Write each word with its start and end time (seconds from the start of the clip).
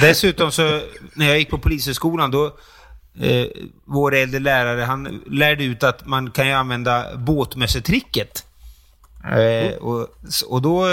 Dessutom 0.00 0.52
så, 0.52 0.80
när 1.14 1.28
jag 1.28 1.38
gick 1.38 1.50
på 1.50 1.58
polishögskolan, 1.58 2.30
då 2.30 2.46
eh, 3.20 3.46
vår 3.84 4.14
äldre 4.14 4.40
lärare, 4.40 4.82
han 4.82 5.22
lärde 5.26 5.64
ut 5.64 5.82
att 5.82 6.06
man 6.06 6.30
kan 6.30 6.46
ju 6.46 6.52
använda 6.52 7.16
båtmössetricket. 7.16 8.44
Eh, 9.24 9.76
och, 9.76 10.08
och 10.48 10.62
då, 10.62 10.86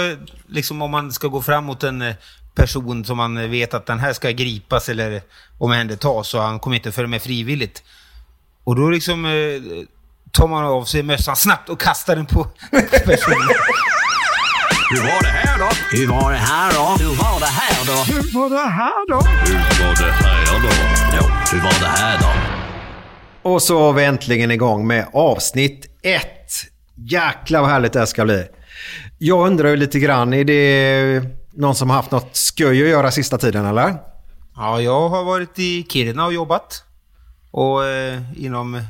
liksom 0.48 0.82
om 0.82 0.90
man 0.90 1.12
ska 1.12 1.28
gå 1.28 1.42
fram 1.42 1.64
mot 1.64 1.82
en 1.82 2.02
eh, 2.02 2.14
person 2.54 3.04
som 3.04 3.16
man 3.16 3.50
vet 3.50 3.74
att 3.74 3.86
den 3.86 3.98
här 3.98 4.12
ska 4.12 4.30
gripas 4.30 4.88
eller 4.88 5.22
omhändertas, 5.58 6.28
så 6.28 6.40
han 6.40 6.58
kommer 6.58 6.76
inte 6.76 6.92
följa 6.92 7.08
med 7.08 7.22
frivilligt. 7.22 7.82
Och 8.64 8.76
då 8.76 8.90
liksom 8.90 9.24
eh, 9.24 9.84
tar 10.32 10.48
man 10.48 10.64
av 10.64 10.84
sig 10.84 11.02
mössan 11.02 11.36
snabbt 11.36 11.68
och 11.68 11.80
kastar 11.80 12.16
den 12.16 12.26
på 12.26 12.44
personen. 13.04 13.48
Hur 14.92 15.02
var 15.02 15.22
det 15.22 15.28
här 15.28 15.58
då? 15.58 15.68
Hur 15.96 16.06
var 16.08 16.30
det 16.30 16.36
här 16.36 16.72
då? 16.72 17.04
Hur 17.04 17.16
var 17.16 17.40
det 17.40 17.46
här 17.46 17.86
då? 17.86 18.12
Hur 18.12 18.34
var 18.40 18.50
det 18.50 18.56
här 18.56 19.06
då? 19.08 19.14
Hur 19.16 19.84
var 19.84 19.94
det 19.94 20.12
här 20.12 20.62
då? 20.62 20.68
Ja, 21.16 21.44
hur 21.52 21.60
var 21.60 21.80
det 21.80 21.86
här 21.86 22.18
då? 22.18 23.50
Och 23.50 23.62
så 23.62 23.78
var 23.78 23.92
vi 23.92 24.04
äntligen 24.04 24.50
igång 24.50 24.86
med 24.86 25.06
avsnitt 25.12 25.86
ett. 26.02 26.52
Jäklar 26.96 27.60
vad 27.60 27.70
härligt 27.70 27.92
det 27.92 27.98
här 27.98 28.06
ska 28.06 28.24
bli. 28.24 28.46
Jag 29.18 29.46
undrar 29.46 29.68
ju 29.68 29.76
lite 29.76 29.98
grann, 29.98 30.32
är 30.34 30.44
det 30.44 31.22
någon 31.52 31.74
som 31.74 31.90
har 31.90 31.96
haft 31.96 32.10
något 32.10 32.36
skoj 32.36 32.82
att 32.82 32.88
göra 32.88 33.10
sista 33.10 33.38
tiden 33.38 33.66
eller? 33.66 33.94
Ja, 34.56 34.80
jag 34.80 35.08
har 35.08 35.24
varit 35.24 35.58
i 35.58 35.86
Kiruna 35.90 36.26
och 36.26 36.32
jobbat. 36.32 36.84
Och 37.50 37.84
eh, 37.84 38.20
inom 38.36 38.82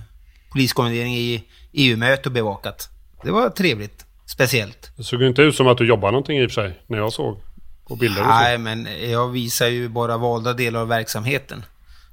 poliskommendering 0.53 1.17
i 1.17 1.45
EU-möte 1.73 2.29
och 2.29 2.33
bevakat. 2.33 2.89
Det 3.23 3.31
var 3.31 3.51
trevligt. 3.51 4.07
Speciellt. 4.33 4.91
Det 4.97 5.05
såg 5.05 5.23
inte 5.23 5.43
ut 5.43 5.57
som 5.57 5.69
att 5.69 5.79
du 5.79 5.87
jobbade 5.89 6.13
någonting 6.13 6.39
i 6.39 6.47
och 6.47 6.51
för 6.51 6.63
sig, 6.63 6.81
när 6.87 6.99
jag 6.99 7.13
såg 7.13 7.41
på 7.89 7.97
bilder 7.97 8.21
och 8.21 8.27
så. 8.27 8.33
Nej, 8.35 8.59
men 8.59 8.89
jag 9.11 9.29
visar 9.29 9.67
ju 9.67 9.89
bara 9.89 10.17
valda 10.17 10.53
delar 10.53 10.81
av 10.81 10.89
verksamheten. 10.89 11.65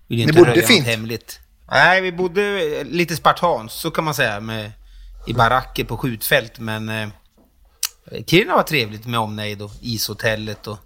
Vill 0.07 0.17
Ni 0.17 0.23
inte 0.23 0.33
bodde 0.39 0.61
fint. 0.61 0.85
hemligt. 0.87 1.39
Nej, 1.71 2.01
vi 2.01 2.11
bodde 2.11 2.83
lite 2.83 3.15
spartanskt, 3.15 3.79
så 3.79 3.91
kan 3.91 4.03
man 4.03 4.13
säga, 4.13 4.39
med, 4.39 4.71
i 5.27 5.33
baracker 5.33 5.83
på 5.83 5.97
skjutfält. 5.97 6.59
Men 6.59 6.89
eh, 6.89 7.09
Kiruna 8.27 8.55
var 8.55 8.63
trevligt 8.63 9.05
med 9.05 9.19
omnejd 9.19 9.61
och 9.61 9.71
ishotellet 9.81 10.67
och 10.67 10.77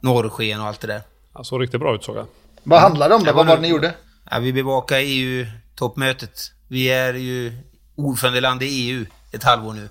norrsken 0.00 0.60
och 0.60 0.66
allt 0.66 0.80
det 0.80 0.86
där. 0.86 1.00
Ja, 1.34 1.44
såg 1.44 1.62
riktigt 1.62 1.80
bra 1.80 1.94
ut 1.94 2.04
såg 2.04 2.16
jag. 2.16 2.26
Vad 2.62 2.80
handlade 2.80 3.10
det 3.12 3.14
om? 3.16 3.22
Jag 3.26 3.34
Vad 3.34 3.46
var 3.46 3.54
det 3.56 3.60
nu- 3.62 3.66
ni 3.68 3.72
gjorde? 3.74 3.94
Ja, 4.30 4.38
vi 4.38 4.52
bevakar 4.52 4.98
EU-toppmötet. 5.02 6.40
Vi 6.68 6.88
är 6.90 7.14
ju 7.14 7.52
ordförandeland 7.96 8.62
i 8.62 8.66
EU 8.66 9.06
ett 9.32 9.44
halvår 9.44 9.72
nu. 9.72 9.88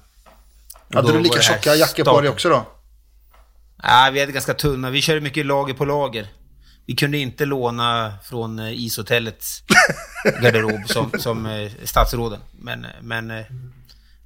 Hade 0.94 1.12
du 1.12 1.20
lika 1.20 1.42
tjocka 1.42 1.76
jackor 1.76 2.04
på 2.04 2.22
dig 2.22 2.30
också 2.30 2.50
då? 2.50 2.66
Ja, 3.84 4.10
vi 4.14 4.20
hade 4.20 4.32
ganska 4.32 4.54
tunna. 4.54 4.90
Vi 4.90 5.02
körde 5.02 5.22
mycket 5.22 5.46
lager 5.46 5.74
på 5.74 5.86
lager. 5.86 6.28
Vi 6.86 6.96
kunde 6.96 7.18
inte 7.18 7.46
låna 7.46 8.14
från 8.24 8.60
eh, 8.60 8.86
ishotellets 8.86 9.64
garderob 10.42 10.88
som, 10.88 11.12
som 11.20 11.46
eh, 11.46 11.72
statsråden. 11.84 12.40
Men, 12.52 12.86
men 13.02 13.32
eh, 13.32 13.46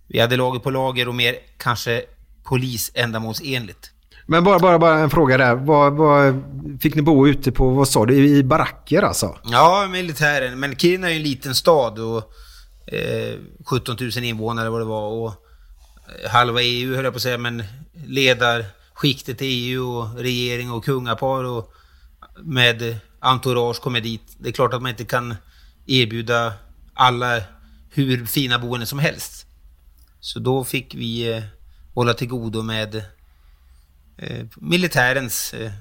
vi 0.08 0.20
hade 0.20 0.38
lager 0.38 0.60
på 0.60 0.70
lager 0.70 1.08
och 1.08 1.16
mer 1.16 1.36
kanske 1.58 2.04
polisändamålsenligt. 2.44 3.90
Men 4.26 4.44
bara, 4.44 4.60
bara, 4.60 4.80
bara 4.80 5.00
en 5.00 5.10
fråga 5.10 5.38
där. 5.38 5.56
Vad, 5.56 5.94
vad, 5.94 6.44
fick 6.82 6.96
ni 6.96 7.02
bo 7.02 7.28
ute 7.28 7.52
på, 7.52 7.70
vad 7.70 7.88
sa 7.88 8.06
du, 8.06 8.28
i 8.28 8.44
baracker 8.44 9.02
alltså? 9.02 9.38
Ja, 9.44 9.88
militären. 9.92 10.60
Men 10.60 10.76
Kiruna 10.76 11.08
är 11.08 11.12
ju 11.12 11.18
en 11.18 11.24
liten 11.24 11.56
stad 11.56 12.00
och 12.00 12.18
eh, 12.94 13.40
17 13.66 13.98
000 14.00 14.24
invånare 14.24 14.70
vad 14.70 14.82
det 14.82 14.86
var. 14.86 15.10
Och 15.10 15.28
eh, 15.28 15.36
halva 16.28 16.62
EU 16.62 16.96
höll 16.96 17.04
jag 17.04 17.14
på 17.14 17.18
att 17.18 17.24
säga, 17.24 17.38
men 17.38 17.64
ledarskiktet 18.06 19.42
i 19.42 19.46
EU 19.46 19.88
och 19.88 20.20
regering 20.20 20.72
och 20.72 20.86
kungapar 20.86 21.44
och 21.44 21.74
med 22.44 22.98
entourage 23.20 23.82
kommer 23.82 24.02
dit. 24.02 24.36
Det 24.38 24.50
är 24.50 24.54
klart 24.54 24.74
att 24.74 24.82
man 24.82 24.92
inte 24.92 25.06
kan 25.06 25.36
erbjuda 25.88 26.54
alla 26.94 27.42
hur 27.90 28.26
fina 28.26 28.60
boenden 28.60 28.88
som 28.88 29.00
helst. 29.00 29.46
Så 30.20 30.40
då 30.40 30.64
fick 30.64 30.96
vi 30.96 31.34
eh, 31.34 31.44
hålla 31.94 32.14
till 32.14 32.28
godo 32.28 32.62
med 32.62 32.96
eh, 34.18 34.46
militärens 34.56 35.54
eh, 35.54 35.72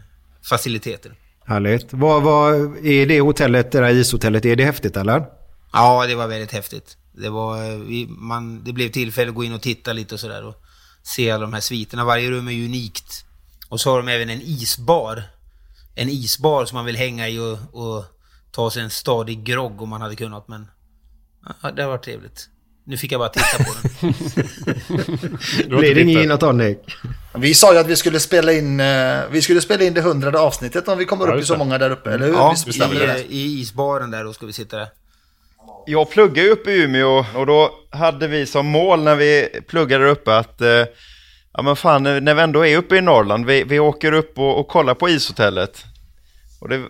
faciliteter. 0.42 1.12
Härligt. 1.44 1.92
Vad, 1.92 2.22
vad, 2.22 2.54
är 2.86 3.06
det 3.06 3.20
hotellet, 3.20 3.72
det 3.72 3.80
där 3.80 3.90
ishotellet, 3.90 4.44
är 4.44 4.56
det 4.56 4.64
häftigt 4.64 4.96
eller? 4.96 5.24
Ja, 5.72 6.06
det 6.06 6.14
var 6.14 6.28
väldigt 6.28 6.52
häftigt. 6.52 6.96
Det, 7.12 7.30
var, 7.30 7.64
eh, 7.64 7.78
vi, 7.78 8.06
man, 8.08 8.64
det 8.64 8.72
blev 8.72 8.88
tillfälle 8.88 9.28
att 9.28 9.34
gå 9.34 9.44
in 9.44 9.52
och 9.52 9.62
titta 9.62 9.92
lite 9.92 10.14
och 10.14 10.20
sådär 10.20 10.44
och 10.44 10.54
se 11.02 11.30
alla 11.30 11.42
de 11.42 11.52
här 11.52 11.60
sviterna. 11.60 12.04
Varje 12.04 12.30
rum 12.30 12.48
är 12.48 12.52
ju 12.52 12.64
unikt. 12.64 13.24
Och 13.68 13.80
så 13.80 13.90
har 13.90 13.96
de 13.96 14.08
även 14.08 14.30
en 14.30 14.40
isbar. 14.42 15.22
En 15.94 16.08
isbar 16.08 16.64
som 16.64 16.76
man 16.76 16.84
vill 16.84 16.96
hänga 16.96 17.28
i 17.28 17.38
och, 17.38 17.58
och 17.72 18.04
ta 18.50 18.70
sig 18.70 18.82
en 18.82 18.90
stadig 18.90 19.44
grogg 19.44 19.82
om 19.82 19.88
man 19.88 20.00
hade 20.00 20.16
kunnat. 20.16 20.48
Men 20.48 20.66
ja, 21.62 21.70
det 21.70 21.82
har 21.82 21.90
varit 21.90 22.04
trevligt. 22.04 22.48
Nu 22.84 22.96
fick 22.96 23.12
jag 23.12 23.20
bara 23.20 23.28
titta 23.28 23.64
på 23.64 23.74
den. 23.82 24.12
Blir 25.78 25.94
det 25.94 26.00
ingen 26.00 26.20
gin 26.20 26.30
och 26.30 26.40
tonic? 26.40 26.78
Vi 27.34 27.54
sa 27.54 27.72
ju 27.72 27.78
att 27.78 27.86
vi 27.86 27.96
skulle 27.96 28.20
spela 28.20 28.52
in, 28.52 28.80
eh, 28.80 29.20
vi 29.30 29.42
skulle 29.42 29.60
spela 29.60 29.84
in 29.84 29.94
det 29.94 30.00
hundrade 30.00 30.38
avsnittet 30.38 30.88
om 30.88 30.98
vi 30.98 31.04
kommer 31.04 31.26
Ja, 31.26 31.34
upp 31.34 31.42
i 31.42 31.46
så 31.46 31.56
många 31.56 31.78
där 31.78 31.90
uppe, 31.90 32.12
eller 32.12 32.26
hur? 32.26 32.34
Ja, 32.34 32.54
vi 32.66 32.98
i, 32.98 33.42
i 33.42 33.60
isbaren 33.60 34.10
där 34.10 34.24
då 34.24 34.32
ska 34.32 34.46
vi 34.46 34.52
sitta 34.52 34.76
där. 34.76 34.88
Jag 35.86 36.10
pluggar 36.10 36.42
ju 36.42 36.50
uppe 36.50 36.70
i 36.70 36.82
Umeå 36.82 37.24
och 37.34 37.46
då 37.46 37.70
hade 37.90 38.28
vi 38.28 38.46
som 38.46 38.66
mål 38.66 39.02
när 39.02 39.16
vi 39.16 39.48
pluggade 39.68 40.10
uppe 40.10 40.36
att 40.36 40.60
eh, 40.60 40.84
ja 41.52 41.62
men 41.62 41.76
fan 41.76 42.02
när 42.02 42.34
vi 42.34 42.42
ändå 42.42 42.66
är 42.66 42.76
uppe 42.76 42.96
i 42.96 43.00
Norrland, 43.00 43.46
vi, 43.46 43.64
vi 43.64 43.78
åker 43.78 44.12
upp 44.12 44.38
och, 44.38 44.60
och 44.60 44.68
kollar 44.68 44.94
på 44.94 45.08
ishotellet. 45.08 45.84
Och 46.60 46.68
det 46.68 46.82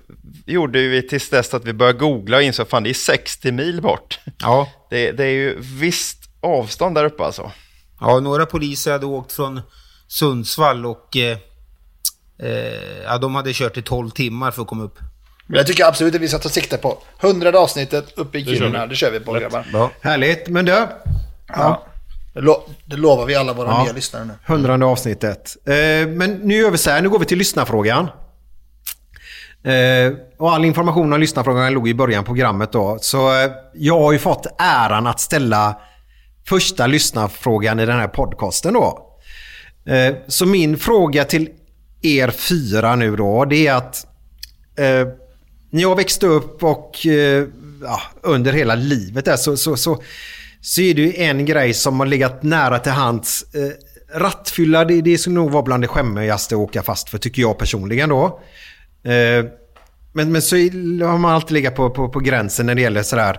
gjorde 0.46 0.88
vi 0.88 1.08
tills 1.08 1.30
dess 1.30 1.54
att 1.54 1.64
vi 1.64 1.72
började 1.72 1.98
googla 1.98 2.36
och 2.36 2.42
insåg 2.42 2.64
att 2.64 2.70
fan 2.70 2.82
det 2.82 2.90
är 2.90 2.94
60 2.94 3.52
mil 3.52 3.82
bort. 3.82 4.20
Ja. 4.38 4.68
Det, 4.90 5.12
det 5.12 5.24
är 5.24 5.30
ju 5.30 5.60
visst 5.60 6.18
avstånd 6.40 6.94
där 6.94 7.04
uppe 7.04 7.24
alltså. 7.24 7.50
Ja, 8.00 8.20
några 8.20 8.46
poliser 8.46 8.92
hade 8.92 9.06
åkt 9.06 9.32
från 9.32 9.60
Sundsvall 10.08 10.86
och 10.86 11.16
eh, 11.16 11.38
eh, 12.38 13.02
ja, 13.04 13.18
de 13.18 13.34
hade 13.34 13.52
kört 13.52 13.76
i 13.76 13.82
12 13.82 14.10
timmar 14.10 14.50
för 14.50 14.62
att 14.62 14.68
komma 14.68 14.84
upp. 14.84 14.98
Men 15.46 15.56
jag 15.56 15.66
tycker 15.66 15.84
absolut 15.84 16.14
att 16.14 16.20
vi 16.20 16.28
ska 16.28 16.38
ta 16.38 16.48
sikte 16.48 16.76
på 16.76 16.98
hundrade 17.20 17.58
avsnittet 17.58 18.04
uppe 18.16 18.38
i 18.38 18.44
Kiruna. 18.44 18.86
Det 18.86 18.94
kör 18.94 19.10
vi 19.10 19.20
på 19.20 19.32
grabbar. 19.32 19.64
Ja. 19.72 19.90
Härligt. 20.00 20.48
Men 20.48 20.64
du, 20.64 20.86
Ja. 21.48 21.82
Det, 22.34 22.40
lo 22.40 22.62
det 22.84 22.96
lovar 22.96 23.26
vi 23.26 23.34
alla 23.34 23.52
våra 23.52 23.68
Ja. 23.68 23.82
nya 23.84 23.92
lyssnare 23.92 24.24
nu. 24.24 24.32
Hundrade 24.46 24.84
avsnittet. 24.84 25.56
Eh, 25.66 26.08
men 26.08 26.34
nu 26.42 26.54
gör 26.54 26.70
vi 26.70 26.78
så 26.78 26.90
här, 26.90 27.02
nu 27.02 27.08
går 27.08 27.18
vi 27.18 27.24
till 27.24 27.38
lyssnarfrågan. 27.38 28.08
Eh, 29.64 30.12
och 30.38 30.52
all 30.52 30.64
information 30.64 31.12
om 31.12 31.20
lyssnarfrågan 31.20 31.72
låg 31.72 31.88
i 31.88 31.94
början 31.94 32.24
på 32.24 32.28
programmet 32.28 32.72
då. 32.72 32.98
Så 33.00 33.42
eh, 33.42 33.50
jag 33.74 34.00
har 34.00 34.12
ju 34.12 34.18
fått 34.18 34.46
äran 34.58 35.06
att 35.06 35.20
ställa 35.20 35.80
första 36.48 36.86
lyssnarfrågan 36.86 37.80
i 37.80 37.86
den 37.86 37.98
här 37.98 38.08
podcasten 38.08 38.74
då. 38.74 39.08
Eh, 39.92 40.14
så 40.28 40.46
min 40.46 40.76
fråga 40.78 41.24
till 41.24 41.48
er 42.02 42.30
fyra 42.30 42.96
nu 42.96 43.16
då, 43.16 43.44
det 43.44 43.66
är 43.66 43.74
att 43.74 44.06
eh, 44.78 45.08
när 45.72 45.82
jag 45.82 45.96
växte 45.96 46.26
upp 46.26 46.64
och 46.64 47.06
eh, 47.06 47.46
ja, 47.82 48.00
under 48.22 48.52
hela 48.52 48.74
livet 48.74 49.24
där 49.24 49.36
så, 49.36 49.56
så, 49.56 49.76
så, 49.76 50.02
så 50.60 50.80
är 50.80 50.94
det 50.94 51.02
ju 51.02 51.14
en 51.14 51.44
grej 51.44 51.74
som 51.74 52.00
har 52.00 52.06
legat 52.06 52.42
nära 52.42 52.78
till 52.78 52.92
hands. 52.92 53.54
Eh, 53.54 54.18
rattfylla, 54.20 54.84
det, 54.84 55.00
det 55.00 55.18
skulle 55.18 55.34
nog 55.34 55.50
vara 55.50 55.62
bland 55.62 55.82
det 55.82 55.88
skämmigaste 55.88 56.54
att 56.54 56.58
åka 56.58 56.82
fast 56.82 57.08
för 57.08 57.18
tycker 57.18 57.42
jag 57.42 57.58
personligen 57.58 58.08
då. 58.08 58.40
Eh, 59.04 59.44
men, 60.12 60.32
men 60.32 60.42
så 60.42 60.56
har 60.56 61.18
man 61.18 61.32
alltid 61.32 61.52
legat 61.52 61.74
på, 61.74 61.90
på, 61.90 62.08
på 62.08 62.20
gränsen 62.20 62.66
när 62.66 62.74
det 62.74 62.80
gäller 62.80 63.02
sådär 63.02 63.36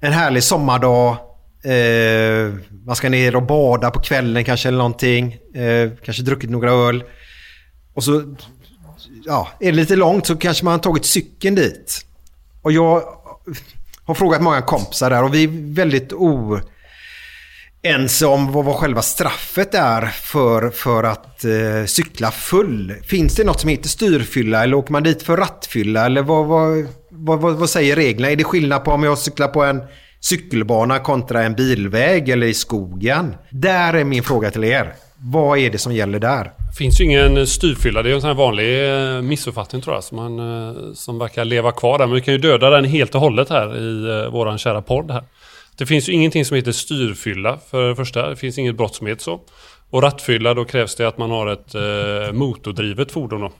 en 0.00 0.12
härlig 0.12 0.42
sommardag. 0.42 1.16
Eh, 1.64 2.54
man 2.86 2.96
ska 2.96 3.08
ner 3.08 3.36
och 3.36 3.46
bada 3.46 3.90
på 3.90 4.00
kvällen 4.00 4.44
kanske 4.44 4.68
eller 4.68 4.78
någonting. 4.78 5.36
Eh, 5.54 5.90
kanske 6.04 6.22
druckit 6.22 6.50
några 6.50 6.70
öl. 6.70 7.04
Och 7.94 8.04
så 8.04 8.36
ja, 9.24 9.48
är 9.60 9.66
det 9.66 9.76
lite 9.76 9.96
långt 9.96 10.26
så 10.26 10.36
kanske 10.36 10.64
man 10.64 10.72
har 10.72 10.78
tagit 10.78 11.04
cykeln 11.04 11.54
dit. 11.54 12.06
Och 12.62 12.72
jag 12.72 13.02
har 14.04 14.14
frågat 14.14 14.42
många 14.42 14.62
kompisar 14.62 15.10
där 15.10 15.22
och 15.22 15.34
vi 15.34 15.44
är 15.44 15.74
väldigt 15.74 16.12
oense 16.12 16.66
om 18.26 18.52
vad, 18.52 18.64
vad 18.64 18.76
själva 18.76 19.02
straffet 19.02 19.74
är 19.74 20.06
för, 20.06 20.70
för 20.70 21.04
att 21.04 21.44
eh, 21.44 21.84
cykla 21.86 22.30
full. 22.30 22.94
Finns 23.02 23.36
det 23.36 23.44
något 23.44 23.60
som 23.60 23.70
heter 23.70 23.88
styrfylla 23.88 24.62
eller 24.62 24.76
åker 24.76 24.92
man 24.92 25.02
dit 25.02 25.22
för 25.22 25.36
rattfylla? 25.36 26.06
Eller 26.06 26.22
vad, 26.22 26.46
vad, 26.46 26.86
vad, 27.10 27.40
vad, 27.40 27.54
vad 27.54 27.70
säger 27.70 27.96
reglerna? 27.96 28.32
Är 28.32 28.36
det 28.36 28.44
skillnad 28.44 28.84
på 28.84 28.90
om 28.90 29.02
jag 29.02 29.18
cyklar 29.18 29.48
på 29.48 29.64
en 29.64 29.82
cykelbana 30.20 30.98
kontra 30.98 31.42
en 31.42 31.54
bilväg 31.54 32.28
eller 32.28 32.46
i 32.46 32.54
skogen? 32.54 33.34
Där 33.50 33.94
är 33.94 34.04
min 34.04 34.22
fråga 34.22 34.50
till 34.50 34.64
er. 34.64 34.94
Vad 35.16 35.58
är 35.58 35.70
det 35.70 35.78
som 35.78 35.94
gäller 35.94 36.18
där? 36.18 36.52
Det 36.74 36.78
finns 36.78 37.00
ju 37.00 37.04
ingen 37.04 37.46
styrfylla. 37.46 38.02
Det 38.02 38.10
är 38.10 38.14
en 38.14 38.20
sån 38.20 38.28
här 38.28 38.34
vanlig 38.34 38.90
eh, 38.90 39.22
missuppfattning 39.22 39.82
tror 39.82 39.96
jag. 39.96 40.04
Som, 40.04 40.16
man, 40.16 40.38
eh, 40.38 40.92
som 40.92 41.18
verkar 41.18 41.44
leva 41.44 41.72
kvar 41.72 41.98
där. 41.98 42.06
Men 42.06 42.14
vi 42.14 42.20
kan 42.20 42.34
ju 42.34 42.40
döda 42.40 42.70
den 42.70 42.84
helt 42.84 43.14
och 43.14 43.20
hållet 43.20 43.48
här 43.48 43.76
i 43.76 44.02
vår 44.02 44.30
våran 44.30 44.58
kära 44.58 44.82
podd 44.82 45.10
här. 45.10 45.24
Det 45.76 45.86
finns 45.86 46.08
ju 46.08 46.12
ingenting 46.12 46.44
som 46.44 46.56
heter 46.56 46.72
styrfylla 46.72 47.58
för 47.70 47.88
det 47.88 47.96
första. 47.96 48.28
Det 48.28 48.36
finns 48.36 48.58
inget 48.58 48.76
brott 48.76 48.94
som 48.94 49.06
heter 49.06 49.22
så. 49.22 49.40
Och 49.90 50.02
rattfylla, 50.02 50.54
då 50.54 50.64
krävs 50.64 50.94
det 50.94 51.08
att 51.08 51.18
man 51.18 51.30
har 51.30 51.46
ett 51.46 51.74
eh, 51.74 52.32
motordrivet 52.32 53.12
fordon 53.12 53.40
då. 53.40 53.52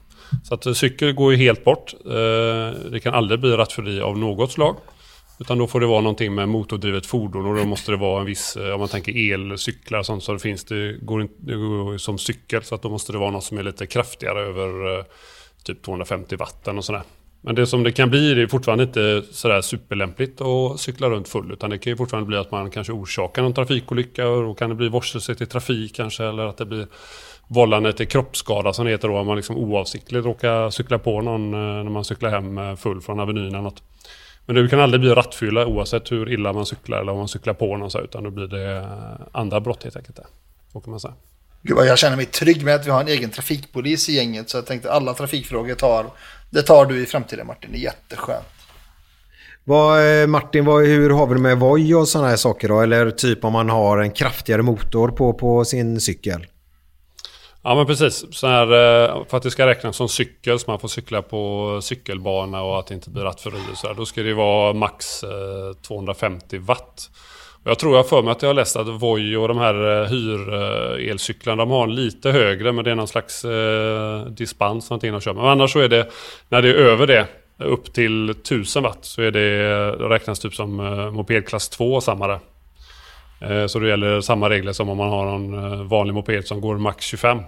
Så 0.44 0.54
att 0.54 0.76
cykel 0.76 1.12
går 1.12 1.32
ju 1.32 1.38
helt 1.38 1.64
bort. 1.64 1.94
Eh, 2.06 2.90
det 2.90 3.00
kan 3.02 3.14
aldrig 3.14 3.40
bli 3.40 3.50
rattfylleri 3.50 4.00
av 4.00 4.18
något 4.18 4.52
slag. 4.52 4.76
Utan 5.38 5.58
då 5.58 5.66
får 5.66 5.80
det 5.80 5.86
vara 5.86 6.00
någonting 6.00 6.34
med 6.34 6.48
motordrivet 6.48 7.06
fordon 7.06 7.46
och 7.46 7.56
då 7.56 7.64
måste 7.64 7.90
det 7.90 7.96
vara 7.96 8.20
en 8.20 8.26
viss, 8.26 8.56
eh, 8.56 8.74
om 8.74 8.80
man 8.80 8.88
tänker 8.88 9.32
elcyklar 9.32 9.98
och 9.98 10.06
sånt 10.06 10.24
så 10.24 10.32
det 10.32 10.38
finns 10.38 10.64
det, 10.64 10.96
går 11.02 11.22
inte, 11.22 11.98
som 11.98 12.18
cykel 12.18 12.62
så 12.62 12.74
att 12.74 12.82
då 12.82 12.90
måste 12.90 13.12
det 13.12 13.18
vara 13.18 13.30
något 13.30 13.44
som 13.44 13.58
är 13.58 13.62
lite 13.62 13.86
kraftigare 13.86 14.40
över 14.40 14.98
eh, 14.98 15.04
typ 15.64 15.82
250 15.82 16.36
watten 16.36 16.78
och 16.78 16.84
sådär. 16.84 17.02
Men 17.40 17.54
det 17.54 17.66
som 17.66 17.82
det 17.82 17.92
kan 17.92 18.10
bli 18.10 18.34
det 18.34 18.42
är 18.42 18.46
fortfarande 18.46 18.84
inte 18.84 19.22
sådär 19.30 19.60
superlämpligt 19.60 20.40
att 20.40 20.80
cykla 20.80 21.08
runt 21.08 21.28
full 21.28 21.52
utan 21.52 21.70
det 21.70 21.78
kan 21.78 21.90
ju 21.90 21.96
fortfarande 21.96 22.26
bli 22.26 22.36
att 22.36 22.50
man 22.50 22.70
kanske 22.70 22.92
orsakar 22.92 23.42
någon 23.42 23.54
trafikolycka 23.54 24.28
och 24.28 24.42
då 24.42 24.54
kan 24.54 24.70
det 24.70 24.76
bli 24.76 24.88
vårdslöshet 24.88 25.40
i 25.40 25.46
trafik 25.46 25.94
kanske 25.94 26.24
eller 26.24 26.46
att 26.46 26.56
det 26.56 26.66
blir 26.66 26.86
vållande 27.48 27.92
till 27.92 28.08
kroppsskada 28.08 28.72
som 28.72 28.84
det 28.84 28.90
heter 28.90 29.08
då 29.08 29.18
om 29.18 29.26
man 29.26 29.36
liksom 29.36 29.56
oavsiktligt 29.56 30.26
råkar 30.26 30.70
cykla 30.70 30.98
på 30.98 31.20
någon 31.20 31.54
eh, 31.54 31.60
när 31.60 31.90
man 31.90 32.04
cyklar 32.04 32.30
hem 32.30 32.76
full 32.76 33.00
från 33.00 33.20
Avenyn 33.20 33.48
eller 33.48 33.60
något. 33.60 33.82
Men 34.46 34.56
det 34.56 34.68
kan 34.68 34.80
aldrig 34.80 35.00
bli 35.00 35.10
rattfylla 35.10 35.66
oavsett 35.66 36.12
hur 36.12 36.32
illa 36.32 36.52
man 36.52 36.66
cyklar 36.66 37.00
eller 37.00 37.12
om 37.12 37.18
man 37.18 37.28
cyklar 37.28 37.54
på 37.54 37.76
någon 37.76 37.90
så 37.90 38.00
utan 38.00 38.24
då 38.24 38.30
blir 38.30 38.46
det 38.46 38.76
eh, 38.76 39.26
andra 39.32 39.60
brott 39.60 39.84
helt 39.84 39.96
enkelt. 39.96 40.18
Så 40.72 40.80
kan 40.80 40.90
man 40.90 41.00
säga. 41.00 41.14
Gud 41.62 41.76
vad 41.76 41.86
jag 41.86 41.98
känner 41.98 42.16
mig 42.16 42.26
trygg 42.26 42.64
med 42.64 42.74
att 42.74 42.86
vi 42.86 42.90
har 42.90 43.00
en 43.00 43.08
egen 43.08 43.30
trafikpolis 43.30 44.08
i 44.08 44.12
gänget. 44.12 44.50
Så 44.50 44.56
jag 44.56 44.66
tänkte 44.66 44.92
alla 44.92 45.14
trafikfrågor 45.14 45.74
tar, 45.74 46.06
det 46.50 46.62
tar 46.62 46.86
du 46.86 47.02
i 47.02 47.06
framtiden 47.06 47.46
Martin. 47.46 47.70
Det 47.72 47.78
är 47.78 47.82
jätteskönt. 47.82 48.44
Vad, 49.64 50.22
eh, 50.22 50.26
Martin, 50.26 50.64
vad, 50.64 50.86
hur 50.86 51.10
har 51.10 51.26
vi 51.26 51.34
det 51.34 51.40
med 51.40 51.58
Voi 51.58 51.94
och 51.94 52.08
sådana 52.08 52.28
här 52.28 52.36
saker 52.36 52.68
då? 52.68 52.80
Eller 52.80 53.10
typ 53.10 53.44
om 53.44 53.52
man 53.52 53.68
har 53.68 53.98
en 53.98 54.10
kraftigare 54.10 54.62
motor 54.62 55.08
på, 55.08 55.32
på 55.32 55.64
sin 55.64 56.00
cykel? 56.00 56.46
Ja 57.66 57.74
men 57.74 57.86
precis. 57.86 58.24
Så 58.30 58.46
här, 58.46 58.62
eh, 58.62 59.24
för 59.28 59.36
att 59.36 59.42
det 59.42 59.50
ska 59.50 59.66
räknas 59.66 59.96
som 59.96 60.08
cykel 60.08 60.58
så 60.58 60.70
man 60.70 60.80
får 60.80 60.88
cykla 60.88 61.22
på 61.22 61.78
cykelbana 61.82 62.62
och 62.62 62.78
att 62.78 62.86
det 62.86 62.94
inte 62.94 63.10
blir 63.10 63.22
rattfylleri 63.22 63.62
och 63.72 63.78
så 63.78 63.86
här, 63.86 63.94
Då 63.94 64.06
ska 64.06 64.22
det 64.22 64.34
vara 64.34 64.72
max 64.72 65.22
eh, 65.22 65.30
250 65.86 66.58
watt. 66.58 67.10
Jag 67.64 67.78
tror 67.78 67.92
jag 67.92 68.02
har 68.02 68.08
för 68.08 68.22
mig 68.22 68.32
att 68.32 68.42
jag 68.42 68.48
har 68.48 68.54
läst 68.54 68.76
att 68.76 68.88
Voi 68.88 69.36
och 69.36 69.48
de 69.48 69.58
här 69.58 70.02
eh, 70.02 70.08
hyr-elcyklarna 70.08 71.62
de 71.62 71.70
har 71.70 71.84
en 71.84 71.94
lite 71.94 72.30
högre 72.30 72.72
men 72.72 72.84
det 72.84 72.90
är 72.90 72.94
någon 72.94 73.08
slags 73.08 73.44
eh, 73.44 74.26
dispens 74.26 74.90
någonting 74.90 75.12
de 75.12 75.20
kör 75.20 75.34
med. 75.34 75.42
Men 75.42 75.52
annars 75.52 75.72
så 75.72 75.78
är 75.78 75.88
det 75.88 76.10
när 76.48 76.62
det 76.62 76.68
är 76.68 76.74
över 76.74 77.06
det 77.06 77.26
upp 77.58 77.92
till 77.92 78.30
1000 78.30 78.82
watt 78.82 79.04
så 79.04 79.22
är 79.22 79.30
det 79.30 79.90
räknas 79.90 80.40
typ 80.40 80.54
som 80.54 80.80
eh, 80.80 81.10
mopedklass 81.10 81.68
2 81.68 82.00
samma 82.00 82.26
där. 82.26 82.40
Eh, 83.40 83.66
så 83.66 83.78
det 83.78 83.88
gäller 83.88 84.20
samma 84.20 84.50
regler 84.50 84.72
som 84.72 84.88
om 84.88 84.96
man 84.96 85.10
har 85.10 85.34
en 85.34 85.54
eh, 85.54 85.82
vanlig 85.82 86.14
moped 86.14 86.46
som 86.46 86.60
går 86.60 86.78
max 86.78 87.04
25. 87.04 87.38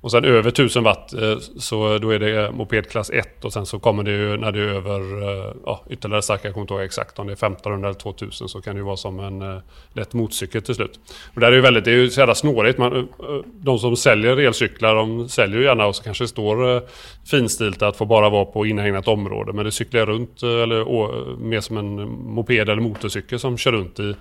Och 0.00 0.10
sen 0.10 0.24
över 0.24 0.48
1000 0.48 0.84
watt 0.84 1.12
eh, 1.12 1.38
så 1.38 1.98
då 1.98 2.10
är 2.10 2.18
det 2.18 2.44
eh, 2.44 2.52
mopedklass 2.52 3.10
1 3.10 3.44
och 3.44 3.52
sen 3.52 3.66
så 3.66 3.78
kommer 3.78 4.02
det 4.02 4.10
ju 4.10 4.36
när 4.36 4.52
det 4.52 4.60
är 4.60 4.64
över 4.64 5.00
eh, 5.22 5.54
ja, 5.66 5.84
ytterligare 5.90 6.22
starka, 6.22 6.48
jag 6.48 6.54
kommer 6.54 6.62
inte 6.62 6.74
ihåg 6.74 6.82
exakt 6.82 7.18
om 7.18 7.26
det 7.26 7.32
är 7.32 7.46
1500 7.46 7.88
eller 7.88 7.98
2000 7.98 8.48
så 8.48 8.60
kan 8.60 8.74
det 8.74 8.78
ju 8.78 8.84
vara 8.84 8.96
som 8.96 9.20
en 9.20 9.60
lätt 9.92 10.12
motorcykel 10.12 10.62
till 10.62 10.74
slut. 10.74 11.00
Men 11.34 11.40
det 11.40 11.46
här 11.46 11.52
är 11.52 11.56
ju 11.56 11.62
väldigt, 11.62 11.84
det 11.84 11.90
är 11.90 11.96
ju 11.96 12.10
så 12.10 12.20
jävla 12.20 12.34
snårigt. 12.34 12.78
Man, 12.78 13.08
de 13.44 13.78
som 13.78 13.96
säljer 13.96 14.36
elcyklar 14.36 14.94
de 14.94 15.28
säljer 15.28 15.58
ju 15.58 15.64
gärna 15.64 15.86
och 15.86 15.96
så 15.96 16.02
kanske 16.02 16.24
det 16.24 16.28
står 16.28 16.82
finstilt 17.30 17.82
att 17.82 17.96
få 17.96 18.04
bara 18.04 18.30
vara 18.30 18.44
på 18.44 18.66
inhägnat 18.66 19.08
område 19.08 19.52
men 19.52 19.64
det 19.64 19.72
cyklar 19.72 20.06
runt 20.06 20.42
eller 20.42 21.36
mer 21.36 21.60
som 21.60 21.76
en 21.76 22.10
moped 22.10 22.68
eller 22.68 22.82
motorcykel 22.82 23.38
som 23.38 23.58
kör 23.58 23.72
runt 23.72 24.00
i 24.00 24.14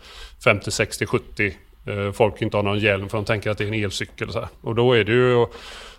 50, 0.44 0.72
60, 0.72 1.06
70 1.06 1.54
folk 2.14 2.42
inte 2.42 2.58
har 2.58 2.64
någon 2.64 2.80
hjälm 2.80 3.10
för 3.10 3.18
de 3.18 3.26
tänker 3.26 3.50
att 3.50 3.58
det 3.58 3.64
är 3.64 3.68
en 3.68 3.84
elcykel. 3.84 4.32
Så 4.32 4.40
här. 4.40 4.48
Och 4.62 4.76
då 4.76 4.94
är 4.94 5.04
det 5.04 5.12
ju... 5.12 5.46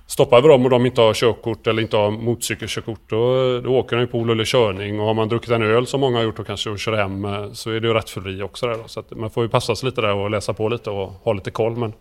Stoppar 0.07 0.43
vi 0.43 0.49
dem 0.49 0.65
och 0.65 0.71
de 0.71 0.87
inte 0.87 1.01
har 1.01 1.15
körkort 1.15 1.67
eller 1.67 1.83
inte 1.83 1.97
har 1.97 2.11
motorcykelkörkort 2.11 3.01
då, 3.07 3.61
då 3.61 3.71
åker 3.77 3.97
de 3.97 4.03
ju 4.03 4.07
på 4.09 4.19
olaglig 4.19 4.47
körning. 4.47 5.01
Och 5.01 5.07
har 5.07 5.15
man 5.15 5.29
druckit 5.29 5.51
en 5.51 5.63
öl 5.63 5.87
som 5.87 6.01
många 6.01 6.17
har 6.17 6.25
gjort 6.25 6.39
och 6.39 6.47
kanske 6.47 6.71
och 6.71 6.79
kör 6.79 6.93
hem 6.93 7.25
eh, 7.25 7.53
så 7.53 7.71
är 7.71 7.81
det 7.81 7.89
ju 7.89 7.95
rattfylleri 7.95 8.43
också. 8.43 8.67
Där, 8.67 8.75
då. 8.75 8.83
Så 8.87 9.03
man 9.11 9.31
får 9.31 9.43
ju 9.45 9.49
passa 9.49 9.77
sig 9.77 9.89
lite 9.89 10.01
där 10.01 10.15
och 10.15 10.31
läsa 10.31 10.53
på 10.53 10.69
lite 10.69 10.91
och 10.91 11.13
ha 11.25 11.33
lite 11.33 11.51
koll. 11.51 11.77
Men 11.77 11.93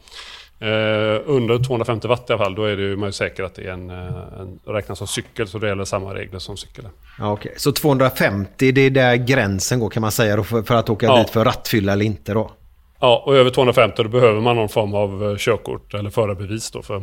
eh, 0.59 1.21
under 1.25 1.63
250 1.63 2.07
watt 2.07 2.29
i 2.29 2.33
alla 2.33 2.43
fall 2.43 2.55
då 2.55 2.63
är 2.63 2.75
det 2.77 2.83
ju 2.83 2.95
man 2.97 3.07
är 3.07 3.11
säker 3.11 3.43
att 3.43 3.55
det 3.55 3.63
är 3.63 3.71
en, 3.71 3.89
eh, 3.89 4.39
en 4.39 4.59
räknas 4.73 4.97
som 4.97 5.07
cykel 5.07 5.47
så 5.47 5.59
det 5.59 5.67
gäller 5.67 5.85
samma 5.85 6.13
regler 6.15 6.39
som 6.39 6.57
cykel. 6.57 6.87
Ja, 7.19 7.31
okej. 7.31 7.53
Så 7.57 7.71
250 7.71 8.71
det 8.71 8.81
är 8.81 8.89
där 8.89 9.15
gränsen 9.15 9.79
går 9.79 9.89
kan 9.89 10.01
man 10.01 10.11
säga 10.11 10.35
då, 10.35 10.43
för, 10.43 10.63
för 10.63 10.75
att 10.75 10.89
åka 10.89 11.05
Ja. 11.05 11.17
dit 11.17 11.29
för 11.29 11.45
rattfylla 11.45 11.93
eller 11.93 12.05
inte 12.05 12.33
då? 12.33 12.51
Ja, 12.99 13.23
och 13.25 13.35
över 13.35 13.49
250 13.51 14.03
då 14.03 14.09
behöver 14.09 14.41
man 14.41 14.55
någon 14.55 14.69
form 14.69 14.93
av 14.93 15.31
eh, 15.31 15.37
körkort 15.37 15.93
eller 15.93 16.09
förarbevis 16.09 16.71
då 16.71 16.81
för, 16.81 16.99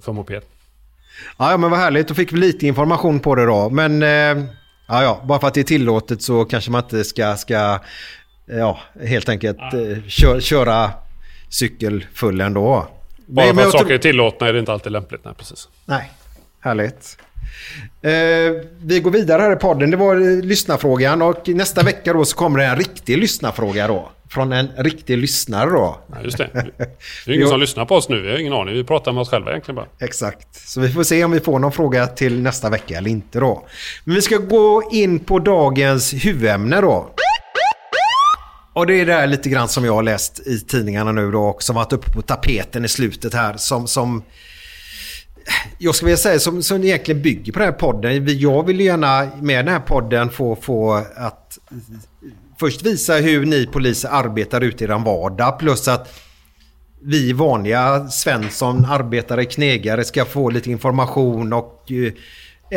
för 0.00 0.12
moped. 0.12 0.42
Ja, 1.38 1.50
ja, 1.50 1.56
men 1.56 1.70
vad 1.70 1.80
härligt. 1.80 2.08
Då 2.08 2.14
fick 2.14 2.32
vi 2.32 2.36
lite 2.38 2.66
information 2.66 3.20
på 3.20 3.34
det 3.34 3.46
då. 3.46 3.70
Men 3.70 4.02
eh, 4.02 4.08
ja, 4.88 5.02
ja, 5.02 5.20
bara 5.24 5.38
för 5.40 5.46
att 5.48 5.54
det 5.54 5.60
är 5.60 5.64
tillåtet 5.64 6.22
så 6.22 6.44
kanske 6.44 6.70
man 6.70 6.82
inte 6.82 7.04
ska, 7.04 7.36
ska 7.36 7.54
eh, 8.50 8.58
ja, 8.58 8.78
helt 9.04 9.28
enkelt 9.28 9.58
eh, 9.58 10.02
kö, 10.08 10.40
köra 10.40 10.90
cykel 11.48 12.04
full 12.14 12.40
ändå. 12.40 12.86
Bara 13.26 13.46
Men- 13.46 13.56
för 13.56 13.62
att 13.62 13.72
saker 13.72 13.84
tror- 13.84 13.94
är 13.94 13.98
tillåtna 13.98 14.48
är 14.48 14.52
det 14.52 14.58
inte 14.58 14.72
alltid 14.72 14.92
lämpligt. 14.92 15.24
Nej, 15.24 15.34
precis. 15.38 15.68
Nej, 15.84 16.10
härligt. 16.60 17.18
Eh, 18.02 18.10
vi 18.82 19.00
går 19.00 19.10
vidare 19.10 19.42
här 19.42 19.52
i 19.52 19.56
podden. 19.56 19.90
Det 19.90 19.96
var 19.96 20.42
lyssnarfrågan 20.42 21.22
och 21.22 21.48
nästa 21.48 21.82
vecka 21.82 22.12
då 22.12 22.24
så 22.24 22.36
kommer 22.36 22.58
det 22.58 22.64
en 22.66 22.76
riktig 22.76 23.18
lyssnarfråga 23.18 23.88
då. 23.88 24.08
Från 24.28 24.52
en 24.52 24.68
riktig 24.76 25.18
lyssnare 25.18 25.70
då. 25.70 25.98
Ja, 26.06 26.16
just 26.22 26.38
det. 26.38 26.50
Det 26.52 26.60
är 26.60 26.86
ju 27.26 27.34
ingen 27.36 27.48
som 27.48 27.60
lyssnar 27.60 27.84
på 27.84 27.94
oss 27.94 28.08
nu. 28.08 28.20
Vi 28.20 28.30
har 28.30 28.38
ingen 28.38 28.52
aning. 28.52 28.74
Vi 28.74 28.84
pratar 28.84 29.12
med 29.12 29.20
oss 29.20 29.30
själva 29.30 29.50
egentligen 29.50 29.76
bara. 29.76 29.86
Exakt. 30.00 30.68
Så 30.68 30.80
vi 30.80 30.88
får 30.88 31.02
se 31.02 31.24
om 31.24 31.30
vi 31.30 31.40
får 31.40 31.58
någon 31.58 31.72
fråga 31.72 32.06
till 32.06 32.42
nästa 32.42 32.70
vecka 32.70 32.98
eller 32.98 33.10
inte 33.10 33.40
då. 33.40 33.66
Men 34.04 34.14
vi 34.14 34.22
ska 34.22 34.36
gå 34.36 34.88
in 34.92 35.18
på 35.18 35.38
dagens 35.38 36.12
huvudämne 36.14 36.80
då. 36.80 37.10
Och 38.72 38.86
det 38.86 38.94
är 38.94 39.06
det 39.06 39.12
här 39.12 39.26
lite 39.26 39.48
grann 39.48 39.68
som 39.68 39.84
jag 39.84 39.94
har 39.94 40.02
läst 40.02 40.46
i 40.46 40.60
tidningarna 40.60 41.12
nu 41.12 41.30
då 41.30 41.42
och 41.42 41.62
som 41.62 41.76
varit 41.76 41.92
uppe 41.92 42.10
på 42.10 42.22
tapeten 42.22 42.84
i 42.84 42.88
slutet 42.88 43.34
här 43.34 43.56
som, 43.56 43.86
som 43.86 44.22
jag 45.78 45.94
skulle 45.94 46.06
vilja 46.06 46.16
säga 46.16 46.38
som, 46.38 46.62
som 46.62 46.84
egentligen 46.84 47.22
bygger 47.22 47.52
på 47.52 47.58
den 47.58 47.68
här 47.68 47.78
podden. 47.78 48.38
Jag 48.38 48.66
vill 48.66 48.80
gärna 48.80 49.28
med 49.40 49.64
den 49.64 49.74
här 49.74 49.80
podden 49.80 50.30
få, 50.30 50.56
få 50.56 51.04
att 51.16 51.58
först 52.64 52.82
visa 52.82 53.14
hur 53.14 53.46
ni 53.46 53.66
poliser 53.66 54.08
arbetar 54.08 54.60
ute 54.60 54.84
i 54.84 54.86
er 54.86 55.04
vardag 55.04 55.58
plus 55.58 55.88
att 55.88 56.20
vi 57.02 57.32
vanliga 57.32 58.08
Svensson, 58.08 58.84
arbetare, 58.84 59.44
knegare 59.44 60.04
ska 60.04 60.24
få 60.24 60.50
lite 60.50 60.70
information 60.70 61.52
och 61.52 61.92
eh, 61.92 62.12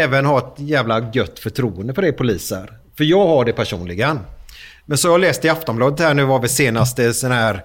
även 0.03 0.25
ha 0.25 0.37
ett 0.37 0.59
jävla 0.59 1.11
gött 1.13 1.39
förtroende 1.39 1.93
för 1.93 2.05
er 2.05 2.11
poliser. 2.11 2.71
För 2.97 3.03
jag 3.03 3.27
har 3.27 3.45
det 3.45 3.53
personligen. 3.53 4.19
Men 4.85 4.97
så 4.97 5.07
har 5.07 5.13
jag 5.13 5.21
läst 5.21 5.45
i 5.45 5.49
Aftonbladet 5.49 5.99
här 5.99 6.13
nu 6.13 6.25
var 6.25 6.39
vi 6.39 6.47
senaste 6.47 7.13
sån 7.13 7.31
här 7.31 7.63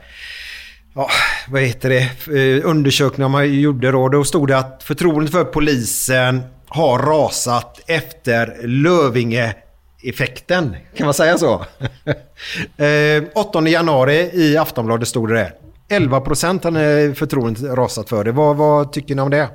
ja, 0.94 1.08
vad 1.48 1.62
heter 1.62 1.88
det, 1.88 2.10
Eh, 2.38 2.68
undersökningar 2.68 3.28
man 3.28 3.60
gjorde 3.60 3.90
då. 3.90 4.08
Då 4.08 4.24
stod 4.24 4.48
det 4.48 4.58
att 4.58 4.82
förtroendet 4.82 5.32
för 5.32 5.44
polisen 5.44 6.42
har 6.68 6.98
rasat 6.98 7.80
efter 7.86 8.66
Lövinge-effekten. 10.02 10.76
Kan 10.96 11.04
man 11.06 11.14
säga 11.14 11.38
så? 11.38 11.64
eh, 12.84 13.22
8 13.34 13.68
januari 13.68 14.30
i 14.32 14.56
Aftonbladet 14.56 15.08
stod 15.08 15.28
det 15.28 15.34
det. 15.34 15.52
11 15.88 16.20
procent 16.20 16.64
har 16.64 17.14
förtroendet 17.14 17.62
rasat 17.62 18.08
för 18.08 18.24
det. 18.24 18.32
Vad, 18.32 18.56
vad 18.56 18.92
tycker 18.92 19.14
ni 19.14 19.22
om 19.22 19.30
det? 19.30 19.48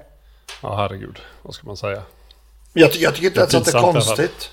Ja, 0.62 0.76
herregud. 0.76 1.20
Vad 1.42 1.54
ska 1.54 1.68
man 1.68 1.78
säga? 1.78 2.02
Jag, 2.74 2.90
jag 2.96 3.16
tycker 3.16 3.28
inte 3.28 3.40
Det 3.46 3.54
är 3.54 3.58
att 3.58 3.66
det 3.66 3.78
är 3.78 3.82
konstigt. 3.82 4.50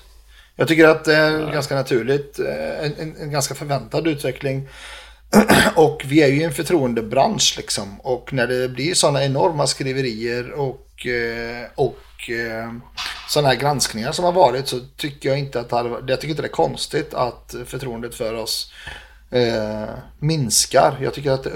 Jag 0.55 0.67
tycker 0.67 0.87
att 0.87 1.05
det 1.05 1.15
är 1.15 1.51
ganska 1.51 1.75
naturligt. 1.75 2.39
eh, 2.39 2.85
En, 2.85 2.93
en, 2.99 3.15
en 3.21 3.31
ganska 3.31 3.55
förväntad 3.55 4.07
utveckling. 4.07 4.67
och 5.75 6.01
vi 6.05 6.23
är 6.23 6.27
ju 6.27 6.43
en 6.43 6.51
förtroendebransch 6.53 7.53
liksom. 7.57 8.01
Och 8.01 8.33
när 8.33 8.47
det 8.47 8.69
blir 8.69 8.93
sådana 8.93 9.23
enorma 9.25 9.67
skriverier 9.67 10.51
och, 10.51 11.07
eh, 11.07 11.65
och 11.75 12.29
eh, 12.29 12.71
sådana 13.27 13.47
här 13.49 13.55
granskningar 13.55 14.11
som 14.11 14.25
har 14.25 14.31
varit 14.31 14.67
så 14.67 14.79
tycker 14.97 15.29
jag 15.29 15.39
inte 15.39 15.59
att 15.59 15.69
det, 15.69 15.75
hade, 15.75 15.89
jag 15.89 16.21
tycker 16.21 16.29
inte 16.31 16.41
det 16.41 16.47
är 16.47 16.49
konstigt 16.49 17.13
att 17.13 17.55
förtroendet 17.65 18.15
för 18.15 18.33
oss 18.33 18.71
eh, 19.31 19.89
minskar. 20.19 20.97
Jag 21.01 21.13
tycker 21.13 21.31
att 21.31 21.47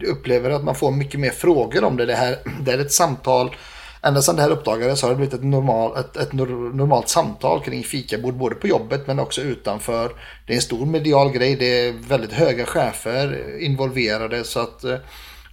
det 0.00 0.06
upplever 0.06 0.50
att 0.50 0.64
man 0.64 0.74
får 0.74 0.90
mycket 0.90 1.20
mer 1.20 1.30
frågor 1.30 1.84
om 1.84 1.96
det. 1.96 2.06
Det, 2.06 2.14
här, 2.14 2.38
det 2.60 2.72
är 2.72 2.78
ett 2.78 2.92
samtal. 2.92 3.56
Ända 4.02 4.22
sedan 4.22 4.36
det 4.36 4.42
här 4.42 4.50
uppdagades 4.50 5.02
har 5.02 5.08
det 5.08 5.16
blivit 5.16 5.34
ett, 5.34 5.44
normal, 5.44 5.96
ett, 5.96 6.16
ett 6.16 6.32
normalt 6.32 7.08
samtal 7.08 7.62
kring 7.62 7.84
fikabord 7.84 8.34
både 8.34 8.54
på 8.54 8.66
jobbet 8.66 9.06
men 9.06 9.18
också 9.18 9.40
utanför. 9.40 10.12
Det 10.46 10.52
är 10.52 10.56
en 10.56 10.62
stor 10.62 10.86
medial 10.86 11.30
grej. 11.30 11.56
Det 11.56 11.86
är 11.86 11.92
väldigt 11.92 12.32
höga 12.32 12.66
chefer 12.66 13.56
involverade 13.60 14.44
så 14.44 14.60
att 14.60 14.84
eh, 14.84 14.96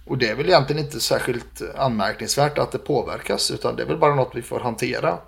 och 0.06 0.18
det 0.18 0.28
är 0.28 0.34
väl 0.34 0.46
egentligen 0.46 0.84
inte 0.84 1.00
särskilt 1.00 1.62
anmärkningsvärt 1.76 2.58
att 2.58 2.72
det 2.72 2.78
påverkas 2.78 3.50
utan 3.50 3.76
det 3.76 3.82
är 3.82 3.86
väl 3.86 3.98
bara 3.98 4.14
något 4.14 4.32
vi 4.34 4.42
får 4.42 4.60
hantera. 4.60 5.18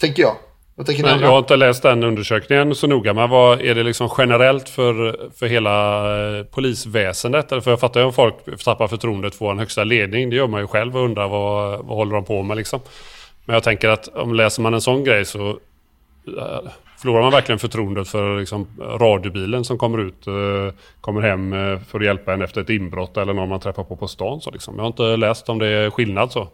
Tänker 0.00 0.22
jag. 0.22 0.36
Vad 0.80 0.86
tänker 0.86 1.02
ni 1.02 1.22
jag 1.22 1.28
har 1.28 1.38
inte 1.38 1.56
läst 1.56 1.82
den 1.82 2.04
undersökningen 2.04 2.74
så 2.74 2.86
noga, 2.86 3.14
men 3.14 3.30
vad 3.30 3.60
är 3.60 3.74
det 3.74 3.82
liksom 3.82 4.10
generellt 4.18 4.68
för, 4.68 5.18
för 5.38 5.46
hela 5.46 6.38
eh, 6.38 6.44
polisväsendet? 6.44 7.52
Eller 7.52 7.62
För 7.62 7.70
jag 7.70 7.80
fattar 7.80 8.00
ju 8.00 8.06
om 8.06 8.12
folk 8.12 8.34
tappar 8.64 8.88
förtroendet 8.88 9.34
för 9.34 9.44
vår 9.44 9.54
högsta 9.54 9.84
ledning. 9.84 10.30
Det 10.30 10.36
gör 10.36 10.46
man 10.46 10.60
ju 10.60 10.66
själv 10.66 10.96
och 10.96 11.04
undrar 11.04 11.28
vad, 11.28 11.84
vad 11.84 11.96
håller 11.96 12.14
de 12.14 12.24
på 12.24 12.42
med 12.42 12.56
liksom. 12.56 12.80
Men 13.44 13.54
jag 13.54 13.62
tänker 13.62 13.88
att 13.88 14.08
om 14.08 14.34
läser 14.34 14.62
man 14.62 14.74
en 14.74 14.80
sån 14.80 15.04
grej 15.04 15.24
så 15.24 15.48
eh, 16.38 16.70
förlorar 16.98 17.22
man 17.22 17.32
verkligen 17.32 17.58
förtroendet 17.58 18.08
för 18.08 18.38
liksom, 18.38 18.66
radiobilen 18.80 19.64
som 19.64 19.78
kommer 19.78 19.98
ut, 19.98 20.26
eh, 20.26 20.74
kommer 21.00 21.20
hem 21.20 21.50
för 21.86 21.98
att 21.98 22.04
hjälpa 22.04 22.32
en 22.32 22.42
efter 22.42 22.60
ett 22.60 22.70
inbrott 22.70 23.16
eller 23.16 23.32
någon 23.32 23.48
man 23.48 23.60
träffar 23.60 23.84
på 23.84 23.96
på 23.96 24.08
stan. 24.08 24.40
Så 24.40 24.50
liksom. 24.50 24.74
Jag 24.76 24.82
har 24.82 24.88
inte 24.88 25.16
läst 25.16 25.48
om 25.48 25.58
det 25.58 25.66
är 25.66 25.90
skillnad 25.90 26.32
så. 26.32 26.48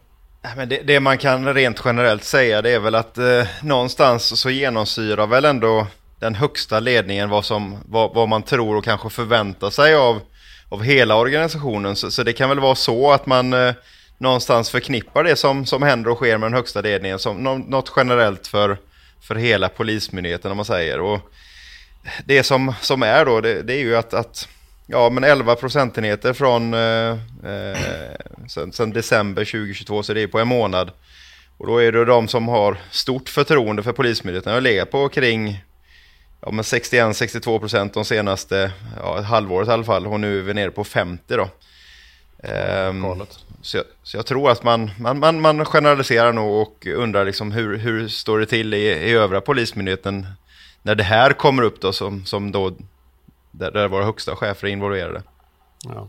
Men 0.56 0.68
det, 0.68 0.82
det 0.82 1.00
man 1.00 1.18
kan 1.18 1.54
rent 1.54 1.82
generellt 1.84 2.24
säga 2.24 2.62
det 2.62 2.70
är 2.70 2.78
väl 2.78 2.94
att 2.94 3.18
eh, 3.18 3.46
någonstans 3.62 4.40
så 4.40 4.50
genomsyrar 4.50 5.26
väl 5.26 5.44
ändå 5.44 5.86
den 6.20 6.34
högsta 6.34 6.80
ledningen 6.80 7.30
vad, 7.30 7.44
som, 7.44 7.78
vad, 7.86 8.14
vad 8.14 8.28
man 8.28 8.42
tror 8.42 8.76
och 8.76 8.84
kanske 8.84 9.10
förväntar 9.10 9.70
sig 9.70 9.94
av, 9.94 10.20
av 10.68 10.82
hela 10.82 11.16
organisationen. 11.16 11.96
Så, 11.96 12.10
så 12.10 12.22
det 12.22 12.32
kan 12.32 12.48
väl 12.48 12.60
vara 12.60 12.74
så 12.74 13.12
att 13.12 13.26
man 13.26 13.52
eh, 13.52 13.74
någonstans 14.18 14.70
förknippar 14.70 15.24
det 15.24 15.36
som, 15.36 15.66
som 15.66 15.82
händer 15.82 16.10
och 16.10 16.16
sker 16.16 16.38
med 16.38 16.46
den 16.46 16.56
högsta 16.56 16.80
ledningen 16.80 17.18
som 17.18 17.36
no, 17.36 17.58
något 17.68 17.92
generellt 17.96 18.46
för, 18.46 18.78
för 19.20 19.34
hela 19.34 19.68
polismyndigheten 19.68 20.50
om 20.50 20.56
man 20.56 20.66
säger. 20.66 21.00
Och 21.00 21.20
det 22.24 22.42
som, 22.42 22.74
som 22.80 23.02
är 23.02 23.24
då 23.24 23.40
det, 23.40 23.62
det 23.62 23.74
är 23.74 23.80
ju 23.80 23.96
att, 23.96 24.14
att 24.14 24.48
Ja, 24.86 25.10
men 25.10 25.24
11 25.24 25.56
procentenheter 25.56 26.32
från 26.32 26.74
eh, 26.74 27.18
eh, 27.44 27.78
sen, 28.48 28.72
sen 28.72 28.90
december 28.90 29.44
2022, 29.44 30.02
så 30.02 30.14
det 30.14 30.22
är 30.22 30.26
på 30.26 30.38
en 30.38 30.48
månad. 30.48 30.90
Och 31.56 31.66
då 31.66 31.78
är 31.78 31.92
det 31.92 32.04
de 32.04 32.28
som 32.28 32.48
har 32.48 32.78
stort 32.90 33.28
förtroende 33.28 33.82
för 33.82 33.92
Polismyndigheten. 33.92 34.52
Jag 34.52 34.62
legat 34.62 34.90
på 34.90 35.08
kring 35.08 35.64
ja, 36.40 36.50
men 36.50 36.62
61-62 36.62 37.58
procent 37.58 37.94
de 37.94 38.04
senaste 38.04 38.72
ja, 38.96 39.20
halvåret 39.20 39.68
i 39.68 39.70
alla 39.70 39.84
fall. 39.84 40.06
Och 40.06 40.20
nu 40.20 40.38
är 40.38 40.42
vi 40.42 40.54
nere 40.54 40.70
på 40.70 40.84
50 40.84 41.36
då. 41.36 41.48
Ehm, 42.42 43.04
så, 43.62 43.76
jag, 43.76 43.84
så 44.02 44.16
jag 44.16 44.26
tror 44.26 44.50
att 44.50 44.62
man, 44.62 44.90
man, 44.98 45.18
man, 45.18 45.40
man 45.40 45.64
generaliserar 45.64 46.32
nog 46.32 46.62
och 46.62 46.86
undrar 46.86 47.24
liksom 47.24 47.52
hur, 47.52 47.76
hur 47.76 48.08
står 48.08 48.38
det 48.38 48.46
till 48.46 48.74
i, 48.74 48.86
i 48.86 49.12
övriga 49.12 49.40
Polismyndigheten 49.40 50.26
när 50.82 50.94
det 50.94 51.04
här 51.04 51.32
kommer 51.32 51.62
upp 51.62 51.80
då 51.80 51.92
som, 51.92 52.24
som 52.24 52.52
då 52.52 52.76
där, 53.58 53.70
där 53.70 53.88
våra 53.88 54.04
högsta 54.04 54.36
chefer 54.36 54.66
är 54.66 54.72
involverade. 54.72 55.22
Ja. 55.84 56.08